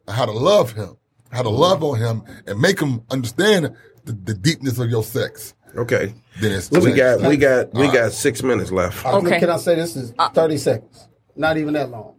[0.09, 0.97] how to love him,
[1.31, 5.55] how to love on him, and make him understand the, the deepness of your sex,
[5.77, 6.97] Okay, then it's we changed.
[6.97, 9.05] got we got we got six minutes left.
[9.05, 9.39] Okay.
[9.39, 11.09] Can I say this is uh, 30 seconds?
[11.37, 12.17] Not even that long.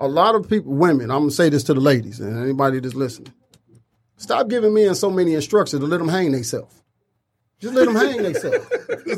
[0.00, 2.80] A lot of people, women, I'm going to say this to the ladies and anybody
[2.80, 3.32] that's listening.
[4.16, 6.82] Stop giving men so many instructions to let them hang themselves.
[7.60, 8.66] Just let them hang themselves.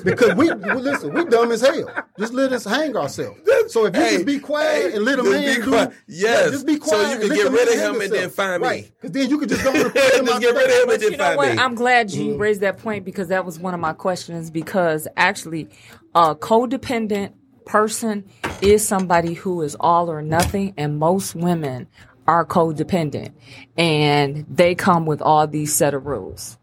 [0.04, 1.90] because we, we- listen, we dumb as hell.
[2.18, 3.40] Just let us hang ourselves.
[3.68, 5.94] So if you Hey, just be quiet hey, and let them hang, man do.
[6.06, 6.50] Yes.
[6.52, 7.18] just be quiet.
[7.18, 8.68] So you can get rid of him and then find me.
[8.68, 8.92] Right.
[9.00, 9.90] Because then you could just go to the
[10.26, 11.52] Just get rid of him and then you know find what?
[11.52, 11.58] me.
[11.58, 12.38] I'm glad you Mm-hmm.
[12.40, 14.50] raised that point because that was one of my questions.
[14.50, 15.68] Because actually,
[16.14, 17.32] a codependent
[17.64, 18.24] person
[18.62, 21.86] is somebody who is all or nothing, and most women
[22.28, 23.32] are codependent,
[23.76, 26.58] and they come with all these set of rules,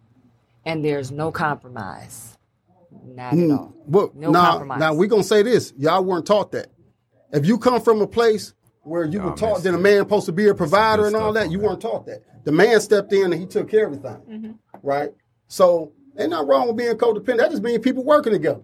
[0.65, 2.37] and there's no compromise.
[3.05, 3.51] Not Hmm.
[3.51, 3.73] at all.
[3.85, 4.79] Well, No now, compromise.
[4.79, 5.73] now we're gonna say this.
[5.77, 6.67] Y'all weren't taught that.
[7.31, 8.53] If you come from a place
[8.83, 9.81] where you Y'all were taught that a it.
[9.81, 11.51] man supposed to be a provider and all that.
[11.51, 11.63] You that.
[11.67, 12.21] weren't taught that.
[12.43, 14.51] The man stepped in and he took care of everything, Mm-hmm.
[14.87, 15.11] right?
[15.47, 17.37] So ain't nothing wrong with being codependent.
[17.37, 18.61] That just means people working together.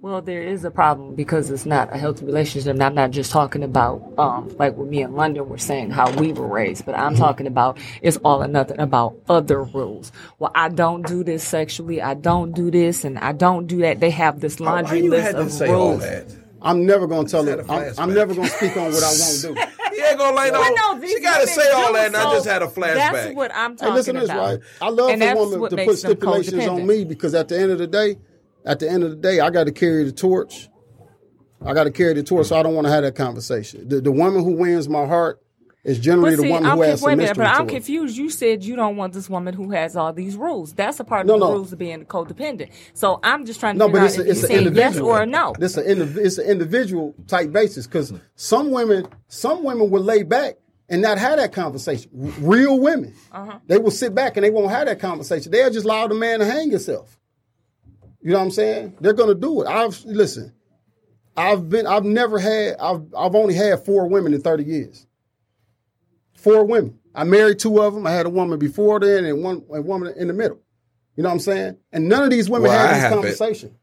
[0.00, 2.70] Well, there is a problem because it's not a healthy relationship.
[2.70, 6.08] And I'm not just talking about, um, like with me in London, we're saying how
[6.12, 10.12] we were raised, but I'm talking about it's all or nothing about other rules.
[10.38, 12.00] Well, I don't do this sexually.
[12.00, 13.98] I don't do this and I don't do that.
[13.98, 16.02] They have this laundry you list of say all rules.
[16.04, 16.26] that?
[16.62, 17.68] I'm never gonna tell had it.
[17.68, 19.56] a I'm, I'm never gonna speak on what I won't do.
[19.98, 20.60] He ain't gonna lay no.
[20.62, 22.94] I know these she got to say all that, and I just had a flashback.
[22.94, 24.38] That's what I'm Hey, talking listen to this, about.
[24.46, 24.60] right?
[24.80, 27.72] I love And for that's women to put stipulations on me because at the end
[27.72, 28.16] of the day,
[28.64, 30.68] at the end of the day, I got to carry the torch.
[31.64, 33.88] I got to carry the torch, so I don't want to have that conversation.
[33.88, 35.42] The, the woman who wins my heart
[35.84, 37.60] is generally But the woman I'm, who has conf- some wait a minute, mystery but
[37.60, 38.16] I'm confused.
[38.16, 40.72] You said you don't want this woman who has all these rules.
[40.74, 41.52] That's a part No, of the no.
[41.54, 42.70] rules of being codependent.
[42.94, 45.10] So I'm just trying to No, figure but it's, a, it's an individual.
[45.12, 45.54] yes or no.
[45.58, 50.22] This an indiv- it's an individual type basis because some women, some women will lay
[50.24, 50.56] back
[50.88, 52.10] and not have that conversation.
[52.40, 53.58] Real women, Uh-huh.
[53.66, 55.50] they will sit back and they won't have that conversation.
[55.52, 57.17] They'll just allow the man to hang himself.
[58.22, 58.96] You know what I'm saying?
[59.00, 59.66] They're gonna do it.
[59.68, 60.52] I've listen.
[61.36, 61.86] I've been.
[61.86, 62.76] I've never had.
[62.80, 63.02] I've.
[63.16, 65.06] I've only had four women in 30 years.
[66.34, 66.98] Four women.
[67.14, 68.06] I married two of them.
[68.06, 70.58] I had a woman before then and one a woman in the middle.
[71.16, 71.76] You know what I'm saying?
[71.92, 73.18] And none of these women Well, I had this haven't.
[73.22, 73.76] conversation.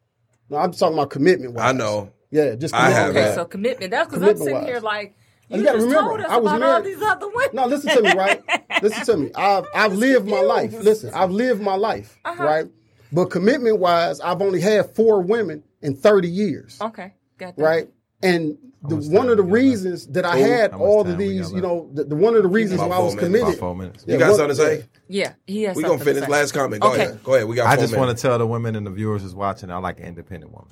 [0.49, 1.57] No, I'm talking about commitment.
[1.59, 2.11] I know.
[2.31, 2.95] Yeah, just I commitment.
[2.97, 3.17] haven't.
[3.17, 3.35] Okay, Yeah.
[3.35, 3.91] so commitment.
[3.91, 4.67] That's because I'm sitting Commitment-wise.
[4.69, 5.15] here like
[5.49, 7.49] you, you gotta just remember, told us I was about all married- these other women.
[7.53, 8.43] No, listen to me, right?
[8.81, 9.31] listen to me.
[9.35, 10.73] I've I've lived my life.
[10.81, 12.43] Listen, I've lived my life, Uh-huh.
[12.43, 12.65] right?
[13.11, 17.61] But commitment wise, I've only had four women in 30 years, Okay, got that.
[17.61, 17.89] right?
[18.23, 18.57] And
[18.87, 19.53] the, one of the we left?
[19.63, 22.49] reasons that I had How all of these, you know, the, the one of the
[22.49, 23.27] reasons About why I was four minutes.
[23.39, 23.47] committed.
[23.47, 24.03] About four minutes.
[24.07, 24.85] You Yeah, got what- something to say?
[25.07, 25.75] Yeah, he has.
[25.77, 26.81] We gonna finish last comment.
[26.81, 27.03] Go Okay.
[27.05, 27.23] ahead.
[27.23, 27.47] Go ahead.
[27.47, 27.67] We got.
[27.67, 29.99] I four just want to tell the women and the viewers who's watching, I like
[29.99, 30.71] an independent woman.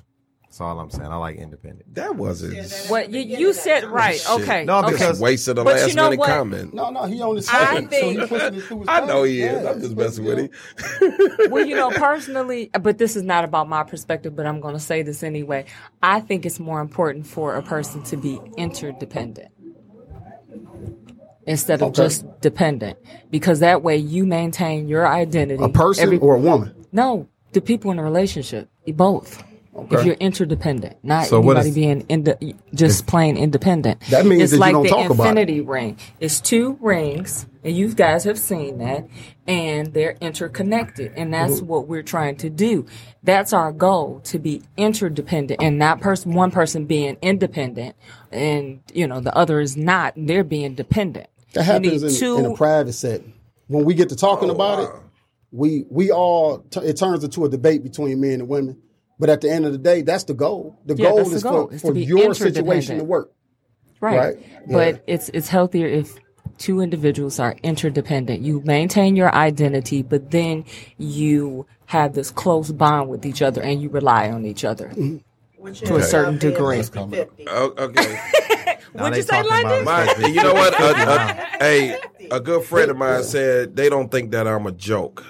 [0.54, 1.10] That's all I'm saying.
[1.10, 1.92] I like independent.
[1.96, 2.72] That wasn't.
[2.88, 4.20] What you, you said right?
[4.20, 4.30] Shit.
[4.42, 4.92] Okay, No, okay.
[4.92, 6.28] because- wasted the But last you know minute what?
[6.28, 6.72] comment.
[6.72, 9.42] No, no, he only his I second, so he think- it his I know he
[9.42, 9.62] is.
[9.64, 10.50] Yeah, I'm just messing with him.
[11.50, 14.80] well, you know, personally, but this is not about my perspective, but I'm going to
[14.80, 15.64] say this anyway.
[16.04, 19.48] I think it's more important for a person to be interdependent
[21.48, 21.96] instead of Okay.
[22.04, 22.96] just dependent,
[23.32, 25.64] because that way you maintain your identity.
[25.64, 26.86] A person Every- or a woman?
[26.92, 29.42] no, the people in a relationship, both.
[29.90, 34.00] If you're interdependent, not So anybody is- being inde- just plain independent.
[34.10, 35.30] That means it's that you like don't the talk about it.
[35.30, 35.96] infinity ring.
[36.20, 39.08] It's two rings, and you guys have seen that,
[39.48, 41.66] and they're interconnected, and that's Mm-hmm.
[41.66, 42.86] what we're trying to do.
[43.24, 47.96] That's our goal to be interdependent, and not person one person being independent,
[48.30, 50.14] and you know the other is not.
[50.16, 51.26] and They're being dependent.
[51.54, 53.32] That happens need in, two- in a private setting.
[53.66, 54.90] When we get to talking about it,
[55.50, 58.76] we we all t- it turns into a debate between men and women.
[59.18, 60.78] But at the end of the day, that's the goal.
[60.86, 63.32] The Yeah, goal that's the is goal, for, is to for your situation to work.
[64.00, 64.18] Right.
[64.18, 64.68] Right?
[64.68, 65.00] But Yeah.
[65.14, 66.14] it's it's healthier if
[66.58, 68.42] two individuals are interdependent.
[68.42, 70.64] You maintain your identity, but then
[70.98, 74.88] you have this close bond with each other and you rely on each other.
[74.88, 75.18] Mm-hmm.
[75.58, 76.82] Which To a certain degree.
[77.48, 78.20] Oh, okay.
[78.94, 79.82] Now What'd they you say, talking London?
[79.82, 80.72] about My, you know what?
[80.80, 81.46] A, a, Wow.
[81.58, 81.98] hey,
[82.30, 85.24] a good friend of mine said they don't think that I'm a joke.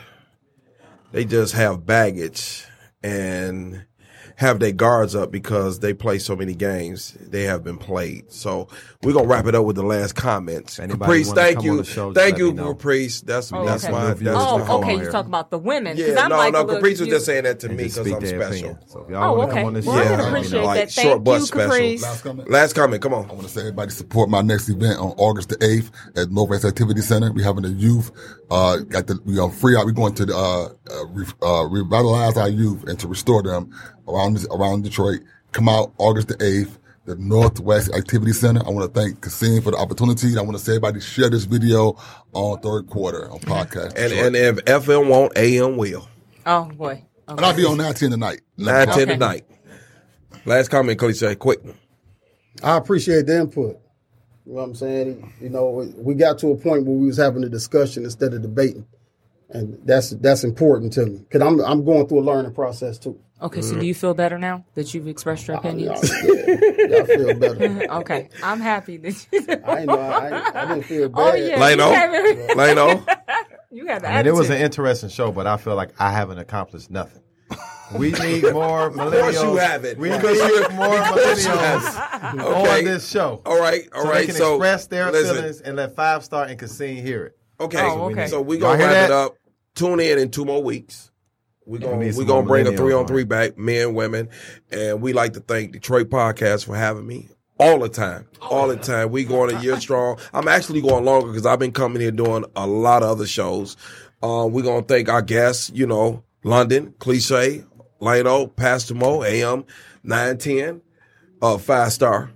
[1.12, 2.66] They just have baggage
[3.04, 3.84] and
[4.36, 7.16] have their guards up because they play so many games.
[7.20, 8.32] They have been played.
[8.32, 8.66] So
[9.04, 10.80] we're gonna wrap it up with the last comments.
[10.80, 12.60] Anybody Caprice, wanna thank you, show, thank you, me.
[12.64, 13.20] Caprice.
[13.20, 13.92] That's Oh, that's okay.
[13.92, 14.72] my that's Oh, my okay.
[14.72, 15.12] on You here.
[15.12, 15.96] talk about the women.
[15.96, 16.64] Yeah, I'm no, like no.
[16.64, 18.42] Caprice was just saying that to me because I'm special.
[18.42, 18.78] opinion.
[18.88, 19.60] So if y'all Oh, wanna okay.
[19.60, 20.62] come on this Well, I show, can let appreciate.
[20.64, 20.90] Like that.
[20.90, 21.70] Thank short bus you, special.
[21.70, 22.02] Caprice.
[22.02, 22.50] Last comment.
[22.50, 23.02] Last comment.
[23.02, 23.30] Come on.
[23.30, 26.64] I want to say everybody support my next event on August the eighth at Northwest
[26.64, 27.32] Activity Center.
[27.32, 28.10] We're having a youth,
[28.50, 29.86] uh, got the, we are free out.
[29.86, 30.36] We're going to, the.
[30.36, 33.70] uh, uh, re, uh, revitalize our youth and to restore them
[34.08, 35.20] around, around Detroit.
[35.52, 38.60] Come out August the eighth, the Northwest Activity Center.
[38.66, 40.36] I want to thank Kasim for the opportunity.
[40.38, 41.96] I want to say everybody share this video
[42.32, 43.94] on third quarter on podcast.
[43.96, 44.26] And Detroit.
[44.26, 46.08] and if FM won't, AM will.
[46.46, 47.04] Oh boy.
[47.28, 48.40] and I'll be on 19 tonight.
[48.56, 49.12] Nine ten Okay.
[49.12, 49.46] tonight.
[50.44, 51.34] Last comment, Cliche.
[51.36, 51.60] Quick.
[52.62, 53.78] I appreciate the input.
[54.46, 55.32] You know what I'm saying?
[55.40, 58.42] You know, we got to a point where we was having a discussion instead of
[58.42, 58.86] debating,
[59.50, 63.18] and that's that's important to me because I'm I'm going through a learning process too.
[63.42, 63.80] Okay, so mm-hmm.
[63.80, 66.10] do you feel better now that you've expressed your Yeah, opinions?
[66.24, 66.30] yeah,
[66.88, 67.92] yeah, I feel better.
[68.00, 69.46] okay, I'm happy that you.
[69.66, 69.98] I ain't know.
[70.00, 71.34] I, ain't- I didn't feel oh, bad.
[71.34, 71.88] Oh yeah, Lano?
[71.88, 73.18] you have, it- Lano.
[73.70, 76.10] you have the I mean, it was an interesting show, but I feel like I
[76.10, 77.22] haven't accomplished nothing.
[77.98, 79.20] We need more millennials.
[79.20, 79.98] course you haven't.
[79.98, 82.78] We Because need you- more because you millennials Okay.
[82.78, 83.42] on this show.
[83.44, 84.20] All right, all so right.
[84.20, 85.36] they can so express their listen.
[85.36, 87.38] feelings and let Five Star and Cassine hear it.
[87.60, 87.80] Okay.
[87.80, 88.26] Oh, okay.
[88.26, 89.36] So we Y'all gonna hear wrap it up.
[89.74, 91.10] Tune in in two more weeks.
[91.66, 94.28] We're gonna we need we gonna bring a three on on three back, men, women,
[94.70, 97.28] and we like to thank Detroit Podcast for having me.
[97.58, 99.10] all the time, all the time.
[99.10, 100.18] We going a year strong.
[100.34, 103.76] I'm actually going longer because I've been coming here doing a lot of other shows.
[104.22, 107.64] Uh, we're gonna thank our guests, you know, London, Cliche,
[108.00, 109.64] Lano, Pastor Mo, AM
[110.02, 110.82] nine ten,
[111.40, 112.30] uh, five star.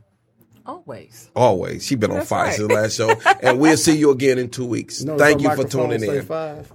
[0.69, 1.31] Always.
[1.35, 2.55] Always, she been on That's fire right.
[2.55, 5.03] since the last show, and we'll see you again in two weeks.
[5.03, 6.23] know, Thank you for tuning in.
[6.27, 6.71] Five.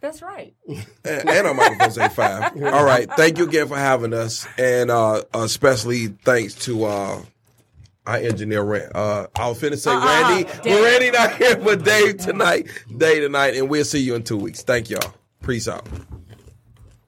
[0.00, 0.52] That's right.
[0.68, 2.60] and, and our microphone say five.
[2.64, 3.08] All right.
[3.12, 7.22] Thank you again for having us, and uh, especially thanks to uh,
[8.06, 8.64] our engineer.
[8.64, 10.82] Ran- Uh, I was finna say Randy, but Dave.
[10.82, 12.66] Randy not here, but Dave tonight,
[12.98, 14.62] Dave tonight, and we'll see you in two weeks.
[14.62, 15.14] Thank y'all.
[15.46, 15.86] Peace out.